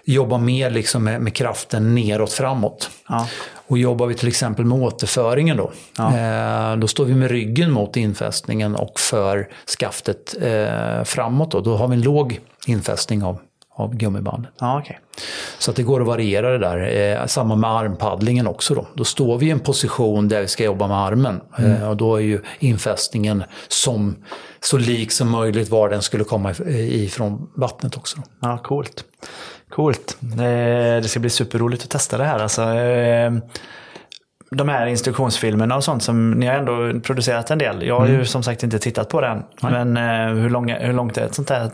jobba 0.03 0.37
mer 0.37 0.69
liksom 0.69 1.03
med, 1.03 1.21
med 1.21 1.33
kraften 1.33 1.95
neråt 1.95 2.33
framåt. 2.33 2.89
Ja. 3.09 3.27
Och 3.67 3.77
jobbar 3.77 4.07
vi 4.07 4.15
till 4.15 4.27
exempel 4.27 4.65
med 4.65 4.77
återföringen 4.77 5.57
då, 5.57 5.71
eh, 5.99 6.75
då 6.75 6.87
står 6.87 7.05
vi 7.05 7.13
med 7.13 7.31
ryggen 7.31 7.71
mot 7.71 7.97
infästningen 7.97 8.75
och 8.75 8.99
för 8.99 9.49
skaftet 9.79 10.35
eh, 10.41 11.03
framåt. 11.03 11.51
Då. 11.51 11.59
då 11.59 11.75
har 11.75 11.87
vi 11.87 11.95
en 11.95 12.01
låg 12.01 12.39
infästning 12.67 13.23
av, 13.23 13.39
av 13.81 13.95
gummibandet. 13.95 14.51
Ja, 14.59 14.79
okej. 14.79 14.99
Så 15.59 15.71
att 15.71 15.77
det 15.77 15.83
går 15.83 16.01
att 16.01 16.07
variera 16.07 16.51
det 16.51 16.57
där. 16.57 17.17
Eh, 17.21 17.25
samma 17.25 17.55
med 17.55 17.69
armpaddlingen 17.69 18.47
också. 18.47 18.75
Då. 18.75 18.87
då 18.93 19.03
står 19.03 19.37
vi 19.37 19.45
i 19.45 19.49
en 19.49 19.59
position 19.59 20.27
där 20.27 20.41
vi 20.41 20.47
ska 20.47 20.63
jobba 20.63 20.87
med 20.87 20.97
armen. 20.97 21.41
Eh, 21.57 21.89
och 21.89 21.97
då 21.97 22.15
är 22.15 22.21
ju 22.21 22.41
infästningen 22.59 23.43
som, 23.67 24.15
så 24.59 24.77
lik 24.77 25.11
som 25.11 25.29
möjligt 25.29 25.69
var 25.69 25.89
den 25.89 26.01
skulle 26.01 26.23
komma 26.23 26.51
ifrån 26.77 27.49
vattnet 27.55 27.97
också. 27.97 28.17
Då. 28.17 28.23
Ja, 28.41 28.57
coolt. 28.57 29.05
Coolt. 29.69 30.17
Eh, 30.21 30.37
det 31.01 31.07
ska 31.07 31.19
bli 31.19 31.29
superroligt 31.29 31.83
att 31.83 31.89
testa 31.89 32.17
det 32.17 32.25
här. 32.25 32.39
Alltså, 32.39 32.61
eh, 32.61 33.31
de 34.55 34.69
här 34.69 34.87
instruktionsfilmerna 34.87 35.75
och 35.75 35.83
sånt 35.83 36.03
som 36.03 36.31
ni 36.31 36.45
har 36.45 36.53
ändå 36.53 36.99
producerat 36.99 37.51
en 37.51 37.57
del. 37.57 37.83
Jag 37.83 37.99
har 37.99 38.07
ju 38.07 38.25
som 38.25 38.43
sagt 38.43 38.63
inte 38.63 38.79
tittat 38.79 39.09
på 39.09 39.21
den. 39.21 39.43
Men 39.61 39.97
eh, 39.97 40.41
hur, 40.41 40.49
långa, 40.49 40.79
hur 40.79 40.93
långt 40.93 41.17
är 41.17 41.25
ett 41.25 41.35
sånt 41.35 41.49
här 41.49 41.71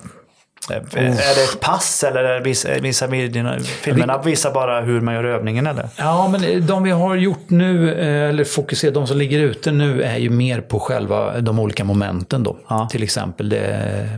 är 0.74 1.36
det 1.36 1.44
ett 1.44 1.60
pass 1.60 2.04
eller 2.04 2.40
visar, 2.40 2.80
visar 2.80 3.60
filmerna 3.82 4.22
visar 4.22 4.52
bara 4.52 4.82
hur 4.82 5.02
man 5.02 5.14
gör 5.14 5.24
övningen 5.24 5.68
eller? 5.68 5.90
Ja, 5.98 6.28
men 6.28 6.68
de 6.68 6.84
vi 6.84 6.92
har 6.92 7.16
gjort 7.16 7.50
nu, 7.50 7.94
eh, 7.94 8.30
eller 8.30 8.44
fokuserat, 8.44 8.94
de 8.94 9.08
som 9.08 9.18
ligger 9.18 9.40
ute 9.40 9.72
nu 9.72 10.04
är 10.04 10.18
ju 10.18 10.30
mer 10.30 10.62
på 10.62 10.80
själva 10.80 11.42
de 11.42 11.60
olika 11.60 11.84
momenten 11.84 12.44
då. 12.44 12.58
Ja. 12.70 12.88
Till 12.92 13.04
exempel 13.04 13.50
det, 13.50 14.10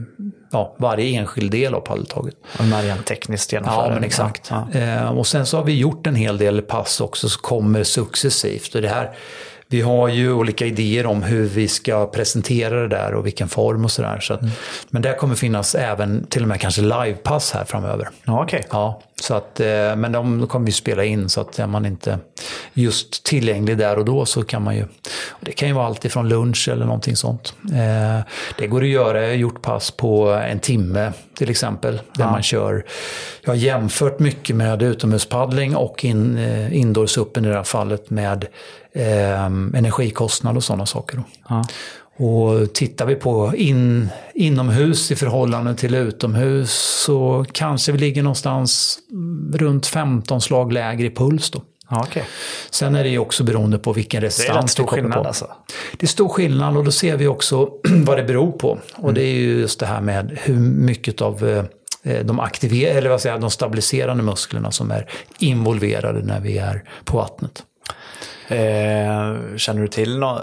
ja, 0.52 0.76
varje 0.78 1.20
enskild 1.20 1.52
del 1.52 1.74
av 1.74 1.80
paddeltaget. 1.80 2.36
Är 2.60 2.84
rent 2.84 3.06
tekniskt 3.06 3.54
genomförda. 3.54 3.88
Ja, 3.88 3.94
men 3.94 4.04
exakt. 4.04 4.52
Ja. 4.52 4.80
Eh, 4.80 5.18
och 5.18 5.28
sen 5.28 5.46
så 5.46 5.58
har 5.58 5.64
vi 5.64 5.78
gjort 5.78 6.08
en 6.08 6.16
hel 6.16 6.38
del 6.38 6.62
pass 6.62 7.02
också 7.02 7.30
som 7.30 7.42
kommer 7.42 7.84
successivt. 7.84 8.76
Och 8.76 8.82
det 8.82 8.90
här, 8.90 9.12
vi 9.72 9.82
har 9.82 10.08
ju 10.08 10.34
olika 10.34 10.66
idéer 10.66 11.06
om 11.06 11.24
hur 11.24 11.46
vi 11.46 11.68
ska 11.68 12.06
presentera 12.08 12.82
det 12.82 12.88
där 12.88 13.14
och 13.14 13.26
vilken 13.26 13.50
form 13.50 13.86
och 13.86 13.92
sådär. 13.92 14.20
Så 14.20 14.34
att, 14.34 14.42
Men 14.90 15.02
det 15.02 15.14
kommer 15.14 15.36
finnas 15.36 15.76
även 15.76 16.26
till 16.26 16.42
och 16.42 16.48
med 16.48 16.60
kanske 16.62 16.82
livepass 16.82 17.52
här 17.52 17.66
framöver. 17.66 18.10
Ja, 18.24 18.44
okej. 18.44 18.64
Ja, 18.72 19.02
så 19.22 19.34
att, 19.34 19.60
eh, 19.60 19.96
men 19.96 20.12
de 20.12 20.48
kommer 20.48 20.66
vi 20.66 20.72
spela 20.72 21.04
in 21.04 21.30
så 21.30 21.42
att 21.42 21.60
är 21.60 21.68
man 21.68 21.86
inte 21.86 22.20
just 22.74 23.24
tillgänglig 23.26 23.78
där 23.78 23.98
och 24.00 24.06
då 24.06 24.26
så 24.26 24.44
kan 24.44 24.64
man 24.64 24.76
ju, 24.76 24.86
det 25.42 25.52
kan 25.52 25.68
ju 25.68 25.74
vara 25.74 25.86
allt 25.86 26.06
ifrån 26.06 26.30
lunch 26.30 26.70
eller 26.72 26.86
någonting 26.86 27.16
sånt. 27.16 27.54
Eh, 27.74 28.24
Det 28.58 28.68
går 28.68 28.82
att 28.82 28.88
göra, 28.88 29.22
jag 29.22 29.28
har 29.30 29.36
gjort 29.36 29.62
pass 29.62 29.92
på 29.92 30.28
en 30.30 30.60
timme 30.60 31.12
till 31.38 31.50
exempel, 31.50 32.02
där 32.14 32.26
man 32.26 32.44
kör, 32.44 32.86
jag 33.42 33.52
har 33.52 33.56
jämfört 33.56 34.20
mycket 34.20 34.56
med 34.56 34.82
utomhuspaddling 34.82 35.76
och 35.76 36.06
in, 36.06 36.38
eh, 36.38 36.78
indoorsuppen 36.78 37.46
i 37.46 37.48
det 37.48 37.56
här 37.56 37.64
fallet 37.64 38.10
med 38.10 38.46
eh, 38.94 39.46
energikostnad 39.46 40.58
och 40.58 40.64
sådana 40.64 40.86
saker. 40.86 41.24
Ja. 41.50 41.64
Och 42.26 42.74
tittar 42.74 43.06
vi 43.06 43.16
på 43.16 43.54
in, 43.56 44.10
inomhus 44.34 45.12
i 45.12 45.16
förhållande 45.16 45.76
till 45.76 45.96
utomhus 45.96 46.72
så 47.06 47.46
kanske 47.52 47.92
vi 47.92 47.98
ligger 47.98 48.24
någonstans 48.24 49.00
runt 49.54 49.86
15 49.88 50.42
slag 50.42 50.74
lägre 50.74 51.08
i 51.08 51.10
puls. 51.16 51.52
Då. 51.52 51.62
Ja, 51.90 52.04
okej. 52.08 52.24
Sen 52.70 52.96
är 52.96 53.04
det 53.04 53.10
ju 53.10 53.20
också 53.20 53.44
beroende 53.44 53.78
på 53.80 53.94
vilken 53.94 54.22
Det 54.22 54.28
är 54.28 54.32
stor 54.68 54.84
vi 54.84 54.88
kommer 54.88 55.02
skillnad 55.02 55.22
på. 55.24 55.28
alltså. 55.28 55.48
Det 55.98 56.06
är 56.06 56.08
stor 56.08 56.30
skillnad 56.30 56.78
och 56.78 56.84
då 56.86 56.92
ser 56.92 57.18
vi 57.18 57.28
också 57.28 57.70
vad 58.06 58.18
det 58.18 58.24
beror 58.24 58.52
på. 58.52 58.70
Och 58.96 59.04
Mm. 59.04 59.14
det 59.16 59.22
är 59.24 59.34
ju 59.34 59.60
just 59.60 59.80
det 59.80 59.86
här 59.86 60.02
med 60.02 60.38
hur 60.44 60.56
mycket 60.60 61.22
av 61.22 61.48
eh, 62.04 62.26
de, 62.26 62.40
aktiver- 62.40 62.92
eller 62.98 63.10
vad 63.10 63.22
säger 63.22 63.38
de 63.40 63.50
stabiliserande 63.52 64.24
musklerna 64.24 64.72
som 64.72 64.92
är 64.92 65.10
involverade 65.40 66.22
när 66.22 66.40
vi 66.40 66.58
är 66.58 66.84
på 67.06 67.18
vattnet. 67.18 67.64
Eh, 68.50 69.56
känner 69.58 69.82
du 69.82 69.88
till 69.88 70.20
något? 70.20 70.42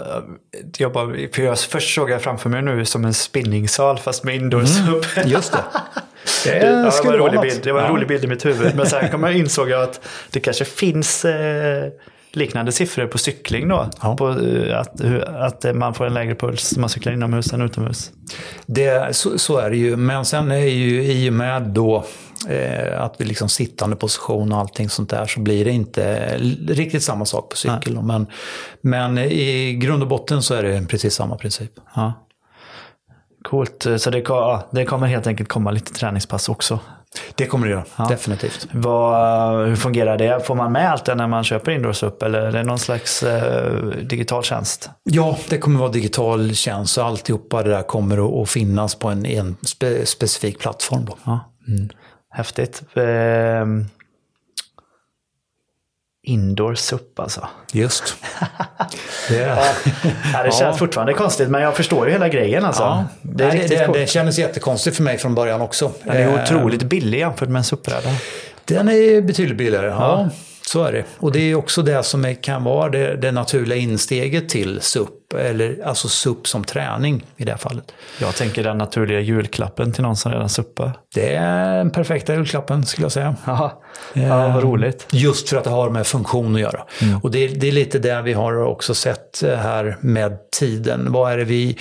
Jag 0.77 0.91
bara, 0.93 1.07
för 1.33 1.41
jag 1.41 1.59
först 1.59 1.95
såg 1.95 2.09
jag 2.11 2.21
framför 2.21 2.49
mig 2.49 2.61
nu 2.61 2.85
som 2.85 3.05
en 3.05 3.13
spinningsal 3.13 3.97
fast 3.97 4.23
med 4.23 4.35
indoorsupp. 4.35 5.05
Just 5.25 5.51
det. 5.51 5.59
Det, 6.43 6.59
Det, 6.59 6.65
ja, 6.65 6.91
det, 7.01 7.07
var 7.07 7.13
en 7.13 7.19
rolig 7.19 7.41
bild. 7.41 7.59
det 7.63 7.71
var 7.71 7.79
en 7.79 7.85
Ja. 7.85 7.91
rolig 7.91 8.07
bild 8.07 8.23
i 8.23 8.27
mitt 8.27 8.45
huvud. 8.45 8.75
Men 8.75 8.85
sen 8.85 9.09
kom 9.11 9.23
jag, 9.23 9.33
insåg 9.37 9.69
jag 9.69 9.83
att 9.83 10.01
det 10.31 10.39
kanske 10.39 10.65
finns 10.65 11.25
eh, 11.25 11.89
liknande 12.31 12.71
siffror 12.71 13.05
på 13.07 13.17
cykling 13.17 13.67
då. 13.67 13.89
Ja. 14.01 14.15
På, 14.15 14.29
eh, 14.29 14.79
att, 14.79 15.01
att 15.37 15.65
eh, 15.65 15.73
man 15.73 15.93
får 15.93 16.05
en 16.05 16.13
lägre 16.13 16.35
puls 16.35 16.71
när 16.75 16.79
man 16.81 16.89
cyklar 16.89 17.13
inomhus 17.13 17.53
än 17.53 17.61
utomhus. 17.61 18.11
Det, 18.65 19.15
så, 19.15 19.37
så 19.39 19.57
är 19.57 19.69
det 19.69 19.77
ju. 19.77 19.95
Men 19.95 20.25
sen 20.25 20.51
är 20.51 20.57
ju 20.57 21.03
i 21.03 21.29
och 21.29 21.33
med 21.33 21.61
då 21.61 22.05
eh, 22.49 23.01
att 23.01 23.15
vi 23.17 23.25
liksom 23.25 23.49
sittande 23.49 23.95
position 23.95 24.51
och 24.51 24.59
allting 24.59 24.89
sånt 24.89 25.09
där 25.09 25.25
så 25.25 25.39
blir 25.39 25.65
det 25.65 25.71
inte 25.71 26.37
riktigt 26.67 27.03
samma 27.03 27.25
sak 27.25 27.49
på 27.49 27.57
cykel. 27.57 28.01
Men, 28.01 28.27
men 28.81 29.17
i 29.17 29.73
grund 29.73 30.03
och 30.03 30.09
botten 30.09 30.43
så 30.43 30.53
är 30.53 30.63
det 30.63 30.87
precis 30.87 31.13
samma 31.13 31.35
princip. 31.35 31.71
Ja. 31.95 32.13
Coolt. 33.43 33.87
Så 33.97 34.09
det, 34.09 34.23
ja, 34.27 34.67
det 34.71 34.85
kommer 34.85 35.07
helt 35.07 35.27
enkelt 35.27 35.49
komma 35.49 35.71
lite 35.71 35.93
träningspass 35.93 36.49
också. 36.49 36.79
Det 37.35 37.45
kommer 37.45 37.67
det 37.67 37.71
göra, 37.71 38.07
definitivt. 38.09 38.67
Vad, 38.71 39.67
hur 39.67 39.75
fungerar 39.75 40.17
det? 40.17 40.45
Får 40.45 40.55
man 40.55 40.71
med 40.71 40.91
allt 40.91 41.05
det 41.05 41.15
när 41.15 41.27
man 41.27 41.43
köper 41.43 41.71
Indoorsup 41.71 42.23
eller 42.23 42.41
är 42.41 42.51
det 42.51 42.63
någon 42.63 42.79
slags 42.79 43.23
eh, 43.23 43.81
digital 44.01 44.43
tjänst? 44.43 44.89
Ja, 45.03 45.37
det 45.49 45.57
kommer 45.57 45.79
vara 45.79 45.91
digital 45.91 46.53
tjänst 46.53 46.97
och 46.97 47.03
alltihopa 47.03 47.63
det 47.63 47.69
där 47.69 47.83
kommer 47.83 48.27
att, 48.27 48.43
att 48.43 48.49
finnas 48.49 48.95
på 48.95 49.07
en, 49.07 49.25
en 49.25 49.55
spe, 49.65 50.05
specifik 50.05 50.59
plattform. 50.59 51.05
Då. 51.05 51.17
Ja. 51.23 51.39
Häftigt. 52.37 52.83
Eh, 52.93 53.65
indoor 56.23 56.75
SUP 56.75 57.19
alltså. 57.19 57.47
Just. 57.73 58.15
Det, 59.29 59.43
är- 59.43 59.47
Ja, 60.33 60.43
det 60.43 60.51
känns 60.51 60.61
Ja. 60.61 60.73
fortfarande 60.73 61.13
konstigt 61.13 61.49
men 61.49 61.61
jag 61.61 61.75
förstår 61.75 62.05
ju 62.07 62.11
hela 62.13 62.29
grejen 62.29 62.65
alltså. 62.65 62.83
ja, 62.83 63.05
Det 63.21 63.43
är 63.43 63.47
det, 63.51 63.53
riktigt 63.55 63.79
det, 63.79 63.85
coolt. 63.85 63.97
det 63.97 64.07
kändes 64.07 64.39
jättekonstigt 64.39 64.95
för 64.95 65.03
mig 65.03 65.17
från 65.17 65.35
början 65.35 65.61
också. 65.61 65.91
Den 66.03 66.17
är 66.17 66.27
Eh, 66.37 66.43
otroligt 66.43 66.83
billig 66.83 67.19
jämfört 67.19 67.49
med 67.49 67.57
en 67.59 67.63
SUP-bräda. 67.63 68.09
Den 68.65 68.89
är 68.89 69.21
betydligt 69.21 69.57
billigare, 69.57 69.85
ja. 69.87 70.29
Så 70.67 70.83
är 70.83 70.91
det. 70.91 71.03
Och 71.17 71.31
det 71.31 71.39
är 71.39 71.55
också 71.55 71.81
det 71.81 72.03
som 72.03 72.35
kan 72.35 72.63
vara 72.63 72.89
det, 72.89 73.15
det 73.15 73.31
naturliga 73.31 73.77
insteget 73.79 74.49
till 74.49 74.81
SUP, 74.81 75.09
eller 75.35 75.83
alltså 75.85 76.07
SUP 76.09 76.47
som 76.47 76.63
träning 76.63 77.25
i 77.37 77.45
det 77.45 77.51
här 77.51 77.57
fallet. 77.57 77.93
Jag 78.21 78.35
tänker 78.35 78.63
den 78.63 78.77
naturliga 78.77 79.19
julklappen 79.19 79.93
till 79.93 80.03
någon 80.03 80.17
som 80.17 80.31
redan 80.31 80.49
suppar. 80.49 80.99
Det 81.13 81.35
är 81.35 81.77
den 81.77 81.89
perfekta 81.89 82.35
julklappen 82.35 82.85
skulle 82.85 83.05
jag 83.05 83.11
säga. 83.11 83.35
Ja, 83.45 83.81
ja 84.13 84.47
vad 84.47 84.63
roligt. 84.63 85.07
Just 85.11 85.49
för 85.49 85.57
att 85.57 85.63
det 85.63 85.69
har 85.69 85.89
med 85.89 86.07
funktion 86.07 86.55
att 86.55 86.61
göra. 86.61 86.83
Och 87.23 87.31
det, 87.31 87.47
det 87.47 87.67
är 87.67 87.71
lite 87.71 87.99
det 87.99 88.21
vi 88.21 88.33
har 88.33 88.63
också 88.63 88.93
sett 88.93 89.43
här 89.43 89.97
med 90.01 90.51
tiden. 90.51 91.11
Vad 91.11 91.31
är 91.31 91.37
det 91.37 91.43
vi, 91.43 91.77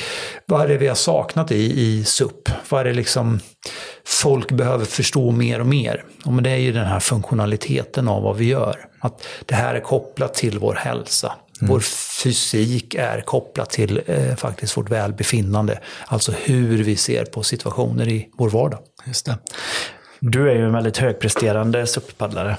vad 0.46 0.62
är 0.62 0.68
det 0.68 0.76
vi 0.76 0.88
har 0.88 0.94
saknat 0.94 1.52
i, 1.52 1.80
i 1.80 2.04
SUP? 2.04 2.48
Vad 2.68 2.80
är 2.80 2.84
det 2.84 2.92
liksom 2.92 3.40
folk 4.06 4.52
behöver 4.52 4.84
förstå 4.84 5.30
mer 5.30 5.60
och 5.60 5.66
mer? 5.66 6.04
Och 6.24 6.32
men 6.32 6.44
det 6.44 6.50
är 6.50 6.56
ju 6.56 6.72
den 6.72 6.86
här 6.86 7.00
funktionaliteten 7.00 8.08
av 8.08 8.22
vad 8.22 8.36
vi 8.36 8.44
gör. 8.44 8.76
Att 9.00 9.26
det 9.46 9.54
här 9.54 9.74
är 9.74 9.80
kopplat 9.80 10.34
till 10.34 10.58
vår 10.58 10.74
hälsa. 10.74 11.32
Vår 11.60 11.80
fysik 12.22 12.94
är 12.94 13.20
kopplat 13.20 13.70
till 13.70 14.00
eh, 14.06 14.36
faktiskt 14.36 14.76
vårt 14.76 14.90
välbefinnande. 14.90 15.78
Alltså 16.06 16.32
hur 16.44 16.82
vi 16.82 16.96
ser 16.96 17.24
på 17.24 17.42
situationer 17.42 18.08
i 18.08 18.28
vår 18.38 18.48
vardag. 18.50 18.78
Just 19.04 19.26
det. 19.26 19.38
Du 20.20 20.50
är 20.50 20.54
ju 20.54 20.64
en 20.64 20.72
väldigt 20.72 20.98
högpresterande 20.98 21.86
SUP-paddlare. 21.86 22.56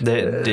Det, 0.00 0.44
det, 0.44 0.52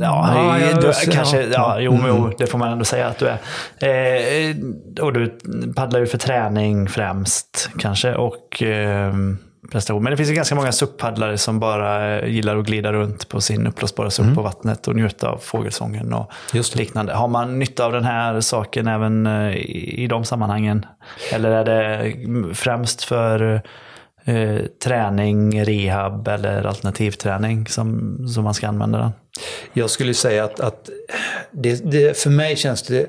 ja, 0.00 0.34
Ja, 0.34 0.58
jag- 0.60 0.80
du, 0.80 0.86
jag- 0.86 1.12
kanske, 1.12 1.42
ja. 1.42 1.48
ja, 1.52 1.80
jo, 1.80 1.92
men 1.92 2.06
jo, 2.08 2.32
det 2.38 2.46
får 2.46 2.58
man 2.58 2.72
ändå 2.72 2.84
säga 2.84 3.06
att 3.06 3.18
du 3.18 3.26
är. 3.28 3.38
Eh, 4.50 4.56
och 5.04 5.12
du 5.12 5.38
paddlar 5.76 6.00
ju 6.00 6.06
för 6.06 6.18
träning 6.18 6.88
främst 6.88 7.70
kanske 7.78 8.14
och 8.14 8.62
eh, 8.62 9.14
prestation. 9.72 10.02
Men 10.02 10.10
det 10.10 10.16
finns 10.16 10.30
ju 10.30 10.34
ganska 10.34 10.54
många 10.54 10.72
SUP-paddlare 10.72 11.38
som 11.38 11.60
bara 11.60 12.18
eh, 12.18 12.28
gillar 12.28 12.56
att 12.56 12.66
glida 12.66 12.92
runt 12.92 13.28
på 13.28 13.40
sin 13.40 13.66
uppblåsbara 13.66 14.10
SUP 14.10 14.34
på 14.34 14.42
vattnet 14.42 14.88
och 14.88 14.96
njuta 14.96 15.28
av 15.28 15.38
fågelsången 15.38 16.12
och 16.12 16.30
liknande. 16.74 17.12
Har 17.12 17.28
man 17.28 17.58
nytta 17.58 17.84
av 17.84 17.92
den 17.92 18.04
här 18.04 18.40
saken 18.40 18.86
även 18.86 19.26
eh, 19.26 19.56
i, 19.56 20.04
i 20.04 20.06
de 20.06 20.24
sammanhangen? 20.24 20.86
Eller 21.32 21.50
är 21.50 21.64
det 21.64 22.54
främst 22.54 23.04
för 23.04 23.62
eh, 24.24 24.58
träning, 24.84 25.64
rehab 25.64 26.28
eller 26.28 26.64
alternativträning 26.64 27.66
som, 27.66 28.18
som 28.28 28.44
man 28.44 28.54
ska 28.54 28.68
använda 28.68 28.98
den? 28.98 29.10
Jag 29.72 29.90
skulle 29.90 30.14
säga 30.14 30.44
att, 30.44 30.60
att 30.60 30.90
det, 31.50 31.90
det, 31.90 32.18
för 32.18 32.30
mig 32.30 32.56
känns 32.56 32.82
det 32.82 33.06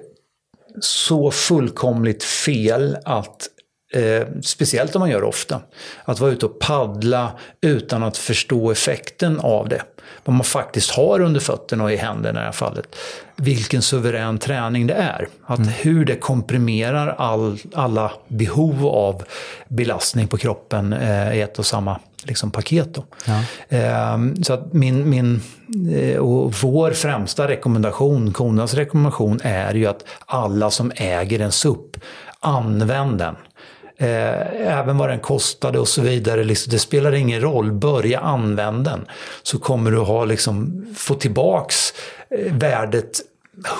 så 0.81 1.31
fullkomligt 1.31 2.23
fel 2.23 2.97
att 3.05 3.47
Eh, 3.93 4.27
speciellt 4.41 4.95
om 4.95 4.99
man 4.99 5.09
gör 5.09 5.21
det 5.21 5.27
ofta. 5.27 5.61
Att 6.05 6.19
vara 6.19 6.31
ute 6.31 6.45
och 6.45 6.59
paddla 6.59 7.31
utan 7.61 8.03
att 8.03 8.17
förstå 8.17 8.71
effekten 8.71 9.39
av 9.39 9.69
det. 9.69 9.81
Vad 10.25 10.35
man 10.35 10.43
faktiskt 10.43 10.91
har 10.91 11.19
under 11.19 11.39
fötterna 11.39 11.83
och 11.83 11.91
i 11.91 11.95
händerna 11.95 12.39
i 12.39 12.41
det 12.41 12.45
här 12.45 12.51
fallet. 12.51 12.95
Vilken 13.35 13.81
suverän 13.81 14.37
träning 14.37 14.87
det 14.87 14.93
är. 14.93 15.27
Att 15.45 15.59
hur 15.85 16.05
det 16.05 16.15
komprimerar 16.15 17.07
all, 17.07 17.57
alla 17.73 18.11
behov 18.27 18.87
av 18.87 19.23
belastning 19.67 20.27
på 20.27 20.37
kroppen 20.37 20.93
eh, 20.93 21.37
i 21.37 21.41
ett 21.41 21.59
och 21.59 21.65
samma 21.65 21.99
liksom, 22.23 22.51
paket. 22.51 22.93
Då. 22.93 23.03
Eh, 23.69 24.17
så 24.43 24.53
att 24.53 24.73
min, 24.73 25.09
min 25.09 25.41
eh, 25.93 26.17
och 26.17 26.53
vår 26.53 26.91
främsta 26.91 27.47
rekommendation, 27.47 28.33
Konas 28.33 28.73
rekommendation 28.73 29.39
är 29.43 29.73
ju 29.73 29.85
att 29.85 30.05
alla 30.25 30.71
som 30.71 30.91
äger 30.95 31.39
en 31.39 31.51
SUP, 31.51 31.97
använd 32.39 33.17
den. 33.17 33.35
Eh, 34.01 34.77
även 34.79 34.97
vad 34.97 35.09
den 35.09 35.19
kostade 35.19 35.79
och 35.79 35.87
så 35.87 36.01
vidare. 36.01 36.43
Liksom, 36.43 36.71
det 36.71 36.79
spelar 36.79 37.13
ingen 37.13 37.41
roll. 37.41 37.71
Börja 37.71 38.19
använda 38.19 38.91
den. 38.91 39.05
Så 39.43 39.59
kommer 39.59 39.91
du 39.91 39.97
ha, 39.97 40.25
liksom, 40.25 40.85
få 40.97 41.15
tillbaks 41.15 41.93
eh, 42.29 42.53
värdet 42.53 43.21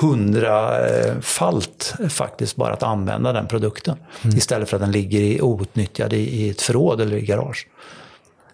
hundrafalt 0.01 1.93
faktiskt 2.09 2.55
bara 2.55 2.74
att 2.74 2.84
använda 2.84 3.34
den 3.34 3.47
produkten. 3.47 3.97
Mm. 4.24 4.38
Istället 4.38 4.70
för 4.70 4.78
att 4.78 4.82
den 4.82 4.91
ligger 4.91 5.22
i, 5.22 5.41
outnyttjad 5.41 6.13
i, 6.13 6.17
i 6.17 6.49
ett 6.49 6.61
förråd 6.61 7.01
eller 7.01 7.17
i 7.17 7.22
garage. 7.22 7.67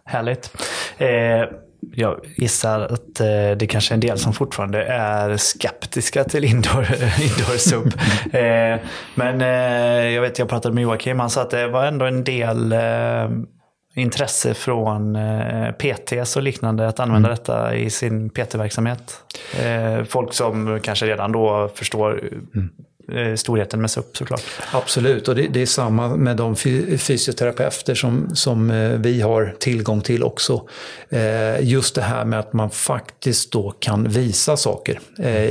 Härligt. 0.03 0.51
Eh, 0.97 1.43
jag 1.93 2.19
gissar 2.37 2.79
att 2.79 3.19
eh, 3.19 3.57
det 3.57 3.67
kanske 3.69 3.91
är 3.91 3.95
en 3.95 3.99
del 3.99 4.17
som 4.17 4.33
fortfarande 4.33 4.83
är 4.83 5.37
skeptiska 5.37 6.23
till 6.23 6.43
indoor, 6.43 6.83
indoor 7.21 7.57
sub. 7.57 7.87
eh, 8.33 8.79
men 9.15 9.41
eh, 9.41 10.09
jag 10.13 10.21
vet, 10.21 10.39
jag 10.39 10.49
pratade 10.49 10.75
med 10.75 10.81
Joakim, 10.81 11.19
han 11.19 11.29
sa 11.29 11.41
att 11.41 11.49
det 11.49 11.67
var 11.67 11.85
ändå 11.85 12.05
en 12.05 12.23
del 12.23 12.75
intresse 13.95 14.53
från 14.53 15.17
PTs 15.79 16.35
och 16.35 16.43
liknande 16.43 16.87
att 16.87 16.99
använda 16.99 17.29
mm. 17.29 17.37
detta 17.37 17.75
i 17.75 17.89
sin 17.89 18.29
PT-verksamhet. 18.29 19.21
Folk 20.07 20.33
som 20.33 20.79
kanske 20.83 21.05
redan 21.05 21.31
då 21.31 21.69
förstår 21.75 22.11
mm. 22.53 22.69
Eh, 23.11 23.35
storheten 23.35 23.81
med 23.81 23.91
SUP 23.91 24.17
såklart. 24.17 24.43
Absolut, 24.71 25.27
och 25.27 25.35
det, 25.35 25.47
det, 25.47 25.61
är 25.61 25.65
samma 25.65 26.15
med 26.15 26.37
de 26.37 26.55
fysioterapeuter 26.55 27.95
som, 27.95 28.35
som 28.35 28.71
eh, 28.71 28.89
vi 28.89 29.21
har 29.21 29.55
tillgång 29.59 30.01
till 30.01 30.23
också. 30.23 30.67
Eh, 31.09 31.61
just 31.61 31.95
det 31.95 32.01
här 32.01 32.25
med 32.25 32.39
att 32.39 32.53
man 32.53 32.69
faktiskt 32.69 33.51
då 33.51 33.71
kan 33.79 34.09
visa 34.09 34.57
saker 34.57 34.99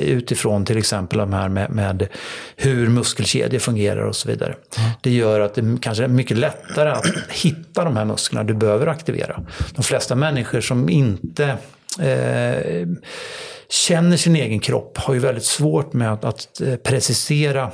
utifrån 0.00 0.64
till 0.64 0.78
exempel 0.78 1.18
de 1.18 1.32
här 1.32 1.48
med, 1.48 1.70
med 1.70 2.08
hur 2.56 2.88
muskelkedjor 2.88 3.58
fungerar 3.58 4.04
och 4.04 4.16
så 4.16 4.28
vidare. 4.28 4.54
Mm. 4.78 4.90
Det 5.00 5.10
gör 5.10 5.40
att 5.40 5.54
det 5.54 5.78
kanske 5.80 6.04
är 6.04 6.08
mycket 6.08 6.38
lättare 6.38 6.90
att 6.90 7.06
hitta 7.30 7.84
de 7.84 7.96
här 7.96 8.04
musklerna 8.04 8.44
du 8.44 8.54
behöver 8.54 8.86
aktivera. 8.86 9.40
De 9.74 9.82
flesta 9.82 10.14
människor 10.14 10.60
som 10.60 10.88
inte 10.88 11.56
eh, 12.00 12.86
känner 13.74 14.16
sin 14.16 14.36
egen 14.36 14.60
kropp 14.60 14.98
har 14.98 15.14
ju 15.14 15.20
väldigt 15.20 15.44
svårt 15.44 15.92
med 15.92 16.12
att, 16.12 16.24
att 16.24 16.60
eh, 16.60 16.76
precisera 16.76 17.70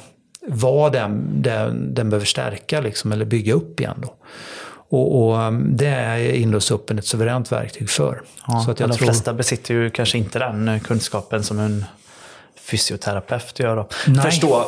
vad 0.46 0.92
den, 0.92 1.42
den, 1.42 1.94
den 1.94 2.10
behöver 2.10 2.26
stärka 2.26 2.80
liksom, 2.80 3.12
eller 3.12 3.24
bygga 3.24 3.54
upp 3.54 3.80
igen. 3.80 3.96
Då. 4.02 4.14
Och, 4.88 5.28
och 5.28 5.38
um, 5.38 5.76
det 5.76 5.86
är 5.86 6.18
inlåsuppen 6.18 6.98
ett 6.98 7.06
suveränt 7.06 7.52
verktyg 7.52 7.90
för. 7.90 8.22
Ja, 8.46 8.62
så 8.64 8.70
att 8.70 8.80
jag 8.80 8.88
de 8.88 8.96
tror... 8.96 9.06
flesta 9.06 9.32
besitter 9.32 9.74
ju 9.74 9.90
kanske 9.90 10.18
inte 10.18 10.38
den 10.38 10.80
kunskapen 10.80 11.44
som 11.44 11.58
en 11.58 11.84
fysioterapeut 12.70 13.58
gör. 13.58 13.76
Då. 13.76 13.88
Förstå, 14.22 14.64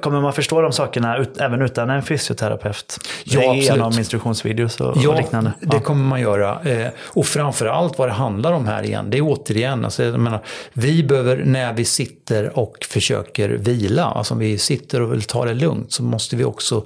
kommer 0.00 0.20
man 0.20 0.32
förstå 0.32 0.60
de 0.60 0.72
sakerna 0.72 1.18
ut, 1.18 1.36
även 1.40 1.62
utan 1.62 1.90
en 1.90 2.02
fysioterapeut? 2.02 2.98
Ja, 3.24 3.54
Genom 3.54 3.98
instruktionsvideos 3.98 4.80
och, 4.80 4.96
ja, 4.96 5.10
och 5.10 5.16
liknande? 5.16 5.52
Ja, 5.60 5.68
det 5.70 5.80
kommer 5.80 6.04
man 6.04 6.20
göra. 6.20 6.60
Eh, 6.60 6.88
och 7.04 7.26
framförallt 7.26 7.98
vad 7.98 8.08
det 8.08 8.12
handlar 8.12 8.52
om 8.52 8.66
här 8.66 8.82
igen, 8.82 9.10
det 9.10 9.18
är 9.18 9.22
återigen, 9.22 9.84
alltså, 9.84 10.04
jag 10.04 10.20
menar, 10.20 10.44
vi 10.72 11.04
behöver 11.04 11.44
när 11.44 11.72
vi 11.72 11.84
sitter 11.84 12.58
och 12.58 12.86
försöker 12.88 13.48
vila, 13.48 14.04
alltså 14.04 14.34
om 14.34 14.40
vi 14.40 14.58
sitter 14.58 15.02
och 15.02 15.12
vill 15.12 15.22
ta 15.22 15.44
det 15.44 15.54
lugnt, 15.54 15.92
så 15.92 16.02
måste 16.02 16.36
vi 16.36 16.44
också 16.44 16.84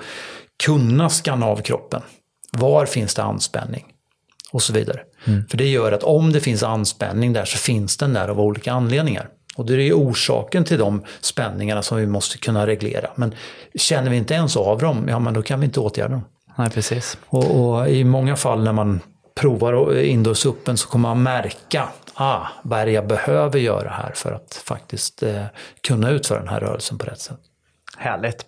kunna 0.64 1.08
skanna 1.08 1.46
av 1.46 1.56
kroppen. 1.56 2.02
Var 2.52 2.86
finns 2.86 3.14
det 3.14 3.22
anspänning? 3.22 3.84
Och 4.52 4.62
så 4.62 4.72
vidare. 4.72 5.00
Mm. 5.24 5.46
För 5.48 5.56
det 5.56 5.68
gör 5.68 5.92
att 5.92 6.02
om 6.02 6.32
det 6.32 6.40
finns 6.40 6.62
anspänning 6.62 7.32
där 7.32 7.44
så 7.44 7.58
finns 7.58 7.96
den 7.96 8.12
där 8.12 8.28
av 8.28 8.40
olika 8.40 8.72
anledningar. 8.72 9.28
Och 9.56 9.66
det 9.66 9.82
är 9.82 9.92
orsaken 9.92 10.64
till 10.64 10.78
de 10.78 11.04
spänningarna 11.20 11.82
som 11.82 11.98
vi 11.98 12.06
måste 12.06 12.38
kunna 12.38 12.66
reglera. 12.66 13.10
Men 13.14 13.34
känner 13.74 14.10
vi 14.10 14.16
inte 14.16 14.34
ens 14.34 14.56
av 14.56 14.78
dem, 14.78 15.06
ja 15.08 15.18
men 15.18 15.34
då 15.34 15.42
kan 15.42 15.60
vi 15.60 15.66
inte 15.66 15.80
åtgärda 15.80 16.08
dem. 16.08 16.24
Nej, 16.58 16.70
precis. 16.70 17.18
Och, 17.26 17.60
och 17.60 17.88
i 17.88 18.04
många 18.04 18.36
fall 18.36 18.64
när 18.64 18.72
man 18.72 19.00
provar 19.34 19.94
indåsuppen 19.98 20.76
så 20.76 20.88
kommer 20.88 21.08
man 21.08 21.22
märka 21.22 21.88
ah, 22.14 22.46
vad 22.62 22.80
är 22.80 22.86
det 22.86 22.92
jag 22.92 23.06
behöver 23.06 23.58
göra 23.58 23.88
här 23.88 24.12
för 24.14 24.32
att 24.32 24.62
faktiskt 24.64 25.22
eh, 25.22 25.44
kunna 25.80 26.10
utföra 26.10 26.38
den 26.38 26.48
här 26.48 26.60
rörelsen 26.60 26.98
på 26.98 27.06
rätt 27.06 27.20
sätt. 27.20 27.38
Härligt. 27.96 28.46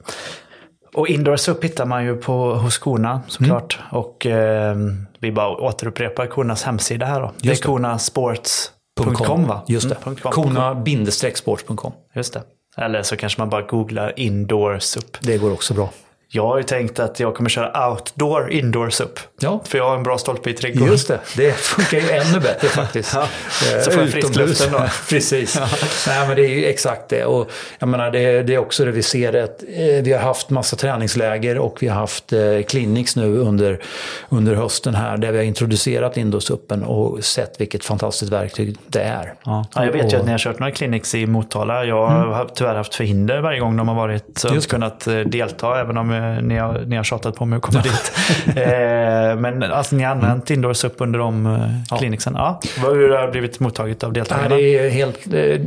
Och 0.94 1.08
Indoor 1.08 1.36
SUP 1.36 1.64
hittar 1.64 1.86
man 1.86 2.04
ju 2.04 2.16
på, 2.16 2.54
hos 2.54 2.78
Kona 2.78 3.20
såklart. 3.28 3.78
Mm. 3.80 4.02
Och 4.02 4.26
eh, 4.26 4.76
vi 5.18 5.32
bara 5.32 5.48
återupprepar 5.48 6.26
Konas 6.26 6.62
hemsida 6.62 7.06
här 7.06 7.20
då. 7.20 7.32
Just 7.40 7.62
det 7.62 7.66
är 7.66 7.72
Kona 7.72 7.98
Sports 7.98 8.72
.com 9.04 9.46
va? 9.46 9.62
Just 9.66 9.88
det. 9.88 9.96
Mm, 10.06 10.16
Kona-sports.com. 10.16 11.92
Just 12.14 12.32
det. 12.32 12.42
Eller 12.76 13.02
så 13.02 13.16
kanske 13.16 13.40
man 13.40 13.50
bara 13.50 13.62
googlar 13.62 14.12
indoor 14.16 14.78
SUP. 14.78 15.16
Det 15.20 15.38
går 15.38 15.52
också 15.52 15.74
bra. 15.74 15.90
Jag 16.30 16.46
har 16.46 16.56
ju 16.56 16.62
tänkt 16.62 16.98
att 16.98 17.20
jag 17.20 17.34
kommer 17.34 17.50
köra 17.50 17.90
outdoor 17.90 18.50
indoor 18.50 18.90
SUP. 18.90 19.20
Ja. 19.40 19.60
För 19.64 19.78
jag 19.78 19.88
har 19.88 19.96
en 19.96 20.02
bra 20.02 20.18
stolpe 20.18 20.50
i 20.50 20.52
trädgården. 20.52 20.92
Just 20.92 21.08
det, 21.08 21.20
det 21.36 21.52
funkar 21.52 21.98
ju 21.98 22.10
ännu 22.10 22.40
bättre 22.40 22.68
faktiskt. 22.68 23.14
ja. 23.14 23.22
Eh, 23.22 23.82
så 23.82 23.90
får 23.90 24.02
jag 24.02 24.10
friskluften 24.10 24.72
då. 24.72 24.78
Precis. 25.08 25.56
Ja. 25.56 25.68
Nej 26.06 26.26
men 26.26 26.36
det 26.36 26.42
är 26.42 26.48
ju 26.48 26.64
exakt 26.64 27.08
det. 27.08 27.24
Och 27.24 27.50
jag 27.78 27.88
menar 27.88 28.10
det, 28.10 28.42
det 28.42 28.54
är 28.54 28.58
också 28.58 28.84
det 28.84 28.90
vi 28.90 29.02
ser. 29.02 29.44
Att, 29.44 29.62
eh, 29.62 30.02
vi 30.02 30.12
har 30.12 30.20
haft 30.20 30.50
massa 30.50 30.76
träningsläger 30.76 31.58
och 31.58 31.76
vi 31.80 31.88
har 31.88 32.00
haft 32.00 32.32
eh, 32.32 32.40
clinics 32.68 33.16
nu 33.16 33.38
under, 33.38 33.82
under 34.28 34.54
hösten 34.54 34.94
här. 34.94 35.16
Där 35.16 35.32
vi 35.32 35.38
har 35.38 35.44
introducerat 35.44 36.16
indoor-suppen 36.16 36.84
och 36.84 37.24
sett 37.24 37.60
vilket 37.60 37.84
fantastiskt 37.84 38.32
verktyg 38.32 38.76
det 38.86 39.02
är. 39.02 39.34
Ja. 39.44 39.66
ja 39.74 39.84
jag 39.84 39.92
vet 39.92 40.04
och, 40.04 40.12
ju 40.12 40.18
att 40.18 40.24
ni 40.24 40.30
har 40.30 40.38
kört 40.38 40.58
några 40.58 40.72
clinics 40.72 41.14
i 41.14 41.26
Motala. 41.26 41.84
Jag 41.84 42.12
mm. 42.12 42.28
har 42.28 42.50
tyvärr 42.54 42.74
haft 42.74 42.94
förhinder 42.94 43.40
varje 43.40 43.60
gång 43.60 43.76
de 43.76 43.88
har 43.88 43.94
varit. 43.94 44.38
Så 44.38 44.46
jag 44.46 44.50
har 44.50 44.56
inte 44.56 44.68
kunnat 44.68 45.08
delta 45.26 45.80
även 45.80 45.98
om 45.98 46.17
ni 46.42 46.56
har, 46.56 46.84
ni 46.86 46.96
har 46.96 47.04
tjatat 47.04 47.34
på 47.34 47.44
mig 47.44 47.56
att 47.56 47.62
komma 47.62 47.82
dit. 47.82 48.12
eh, 48.56 49.36
men 49.36 49.62
alltså, 49.62 49.96
ni 49.96 50.02
har 50.02 50.12
använt 50.12 50.50
mm. 50.50 50.58
Indoors 50.58 50.84
upp 50.84 50.94
under 50.98 51.18
de 51.18 51.46
eh, 51.46 51.98
kliniksen. 51.98 52.34
Ja. 52.36 52.60
Hur 52.76 53.10
har 53.10 53.26
det 53.26 53.32
blivit 53.32 53.60
mottaget 53.60 54.04
av 54.04 54.12
deltagarna? 54.12 54.56
det, 54.56 54.78
är 54.78 54.90
helt, 54.90 55.18
det, 55.24 55.58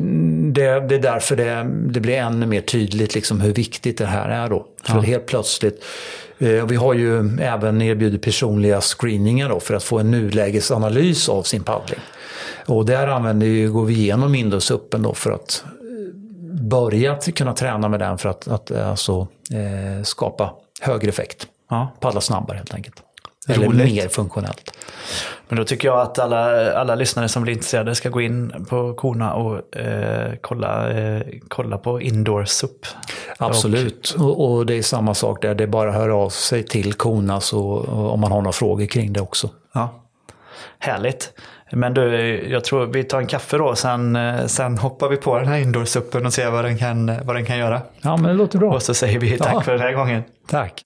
det 0.52 0.96
är 0.96 1.00
därför 1.00 1.36
det, 1.36 1.64
det 1.94 2.00
blir 2.00 2.18
ännu 2.18 2.46
mer 2.46 2.62
tydligt 2.62 3.16
liksom 3.16 3.42
hur 3.42 3.54
viktigt 3.54 3.98
det 3.98 4.06
här 4.06 4.30
är. 4.30 4.50
Då. 4.50 4.66
För 4.84 4.96
ja. 4.96 5.02
helt 5.02 5.26
plötsligt 5.26 5.84
eh, 6.40 6.66
vi 6.66 6.76
har 6.76 6.94
ju 6.94 7.38
även 7.42 7.82
erbjudit 7.82 8.22
personliga 8.22 8.82
screeningar 8.82 9.50
då 9.50 9.60
för 9.60 9.74
att 9.74 9.84
få 9.84 10.00
en 10.00 10.12
nulägesanalys 10.12 11.30
av 11.30 11.44
sin 11.44 11.64
paddling. 11.64 12.00
Och 12.66 12.86
där 12.86 13.08
använder 13.08 13.48
vi, 13.48 13.66
går 13.66 13.86
vi 13.86 13.94
igenom 13.94 14.36
Indosuppen 14.36 15.02
då 15.02 15.14
för 15.14 15.32
att 15.32 15.64
börja 16.72 17.16
kunna 17.16 17.54
träna 17.54 17.90
med 17.90 18.00
den 18.00 18.18
för 18.18 18.30
att, 18.30 18.48
att 18.48 18.72
alltså, 18.72 19.28
eh, 19.52 20.04
skapa 20.04 20.54
högre 20.82 21.10
effekt. 21.10 21.48
Ja. 21.70 21.92
Paddla 22.00 22.22
snabbare 22.22 22.58
helt 22.58 22.74
enkelt. 22.74 22.96
Eller 23.48 23.66
Roligt. 23.66 23.94
mer 23.94 24.08
funktionellt. 24.08 24.72
Men 25.48 25.58
då 25.58 25.64
tycker 25.64 25.88
jag 25.88 26.00
att 26.00 26.20
alla, 26.20 26.74
alla 26.74 26.96
lyssnare 26.96 27.30
som 27.30 27.44
blir 27.44 27.54
intresserade 27.54 27.96
ska 27.96 28.10
gå 28.10 28.22
in 28.22 28.66
på 28.70 28.94
Kona 28.94 29.34
och 29.34 29.78
eh, 29.78 30.34
kolla, 30.42 30.90
eh, 30.90 31.22
kolla 31.48 31.78
på 31.78 32.02
Indoor 32.02 32.46
SUP. 32.46 32.86
Absolut, 33.38 34.16
och, 34.20 34.52
och, 34.52 34.66
det 34.66 34.74
är 34.74 34.82
samma 34.82 35.14
sak 35.14 35.42
där. 35.42 35.56
Det 35.56 35.64
är 35.64 35.68
bara 35.68 35.90
att 35.90 35.96
höra 35.96 36.16
av 36.16 36.30
sig 36.30 36.64
till 36.64 36.94
Kona 36.94 37.42
så, 37.42 37.80
om 37.88 38.20
man 38.20 38.32
har 38.32 38.42
några 38.42 38.52
frågor 38.52 38.86
kring 38.86 39.14
det 39.14 39.22
också. 39.22 39.50
Ja. 39.74 40.02
Härligt. 40.80 41.34
Men 41.72 41.94
du, 41.94 42.14
jag 42.50 42.64
tror 42.64 42.86
vi 42.86 43.04
tar 43.04 43.20
en 43.20 43.28
kaffe 43.28 43.58
då, 43.58 43.76
sen, 43.76 44.16
eh, 44.16 44.46
sen 44.46 44.78
hoppar 44.78 45.10
vi 45.10 45.18
på 45.18 45.40
den 45.40 45.48
här 45.48 45.58
indoorsuppen 45.58 46.26
och 46.26 46.34
ser 46.34 46.52
vad 46.52 46.66
den, 46.66 46.78
kan, 46.78 47.26
vad 47.26 47.36
den 47.36 47.46
kan 47.46 47.58
göra. 47.58 47.82
Ja, 48.02 48.18
men 48.18 48.26
det 48.26 48.34
låter 48.34 48.60
bra. 48.60 48.74
Och 48.74 48.82
så 48.82 48.94
säger 48.94 49.20
vi 49.20 49.38
tack 49.38 49.54
ja. 49.54 49.62
för 49.62 49.72
den 49.72 49.82
här 49.82 49.94
gången. 49.94 50.24
Tack. 50.48 50.84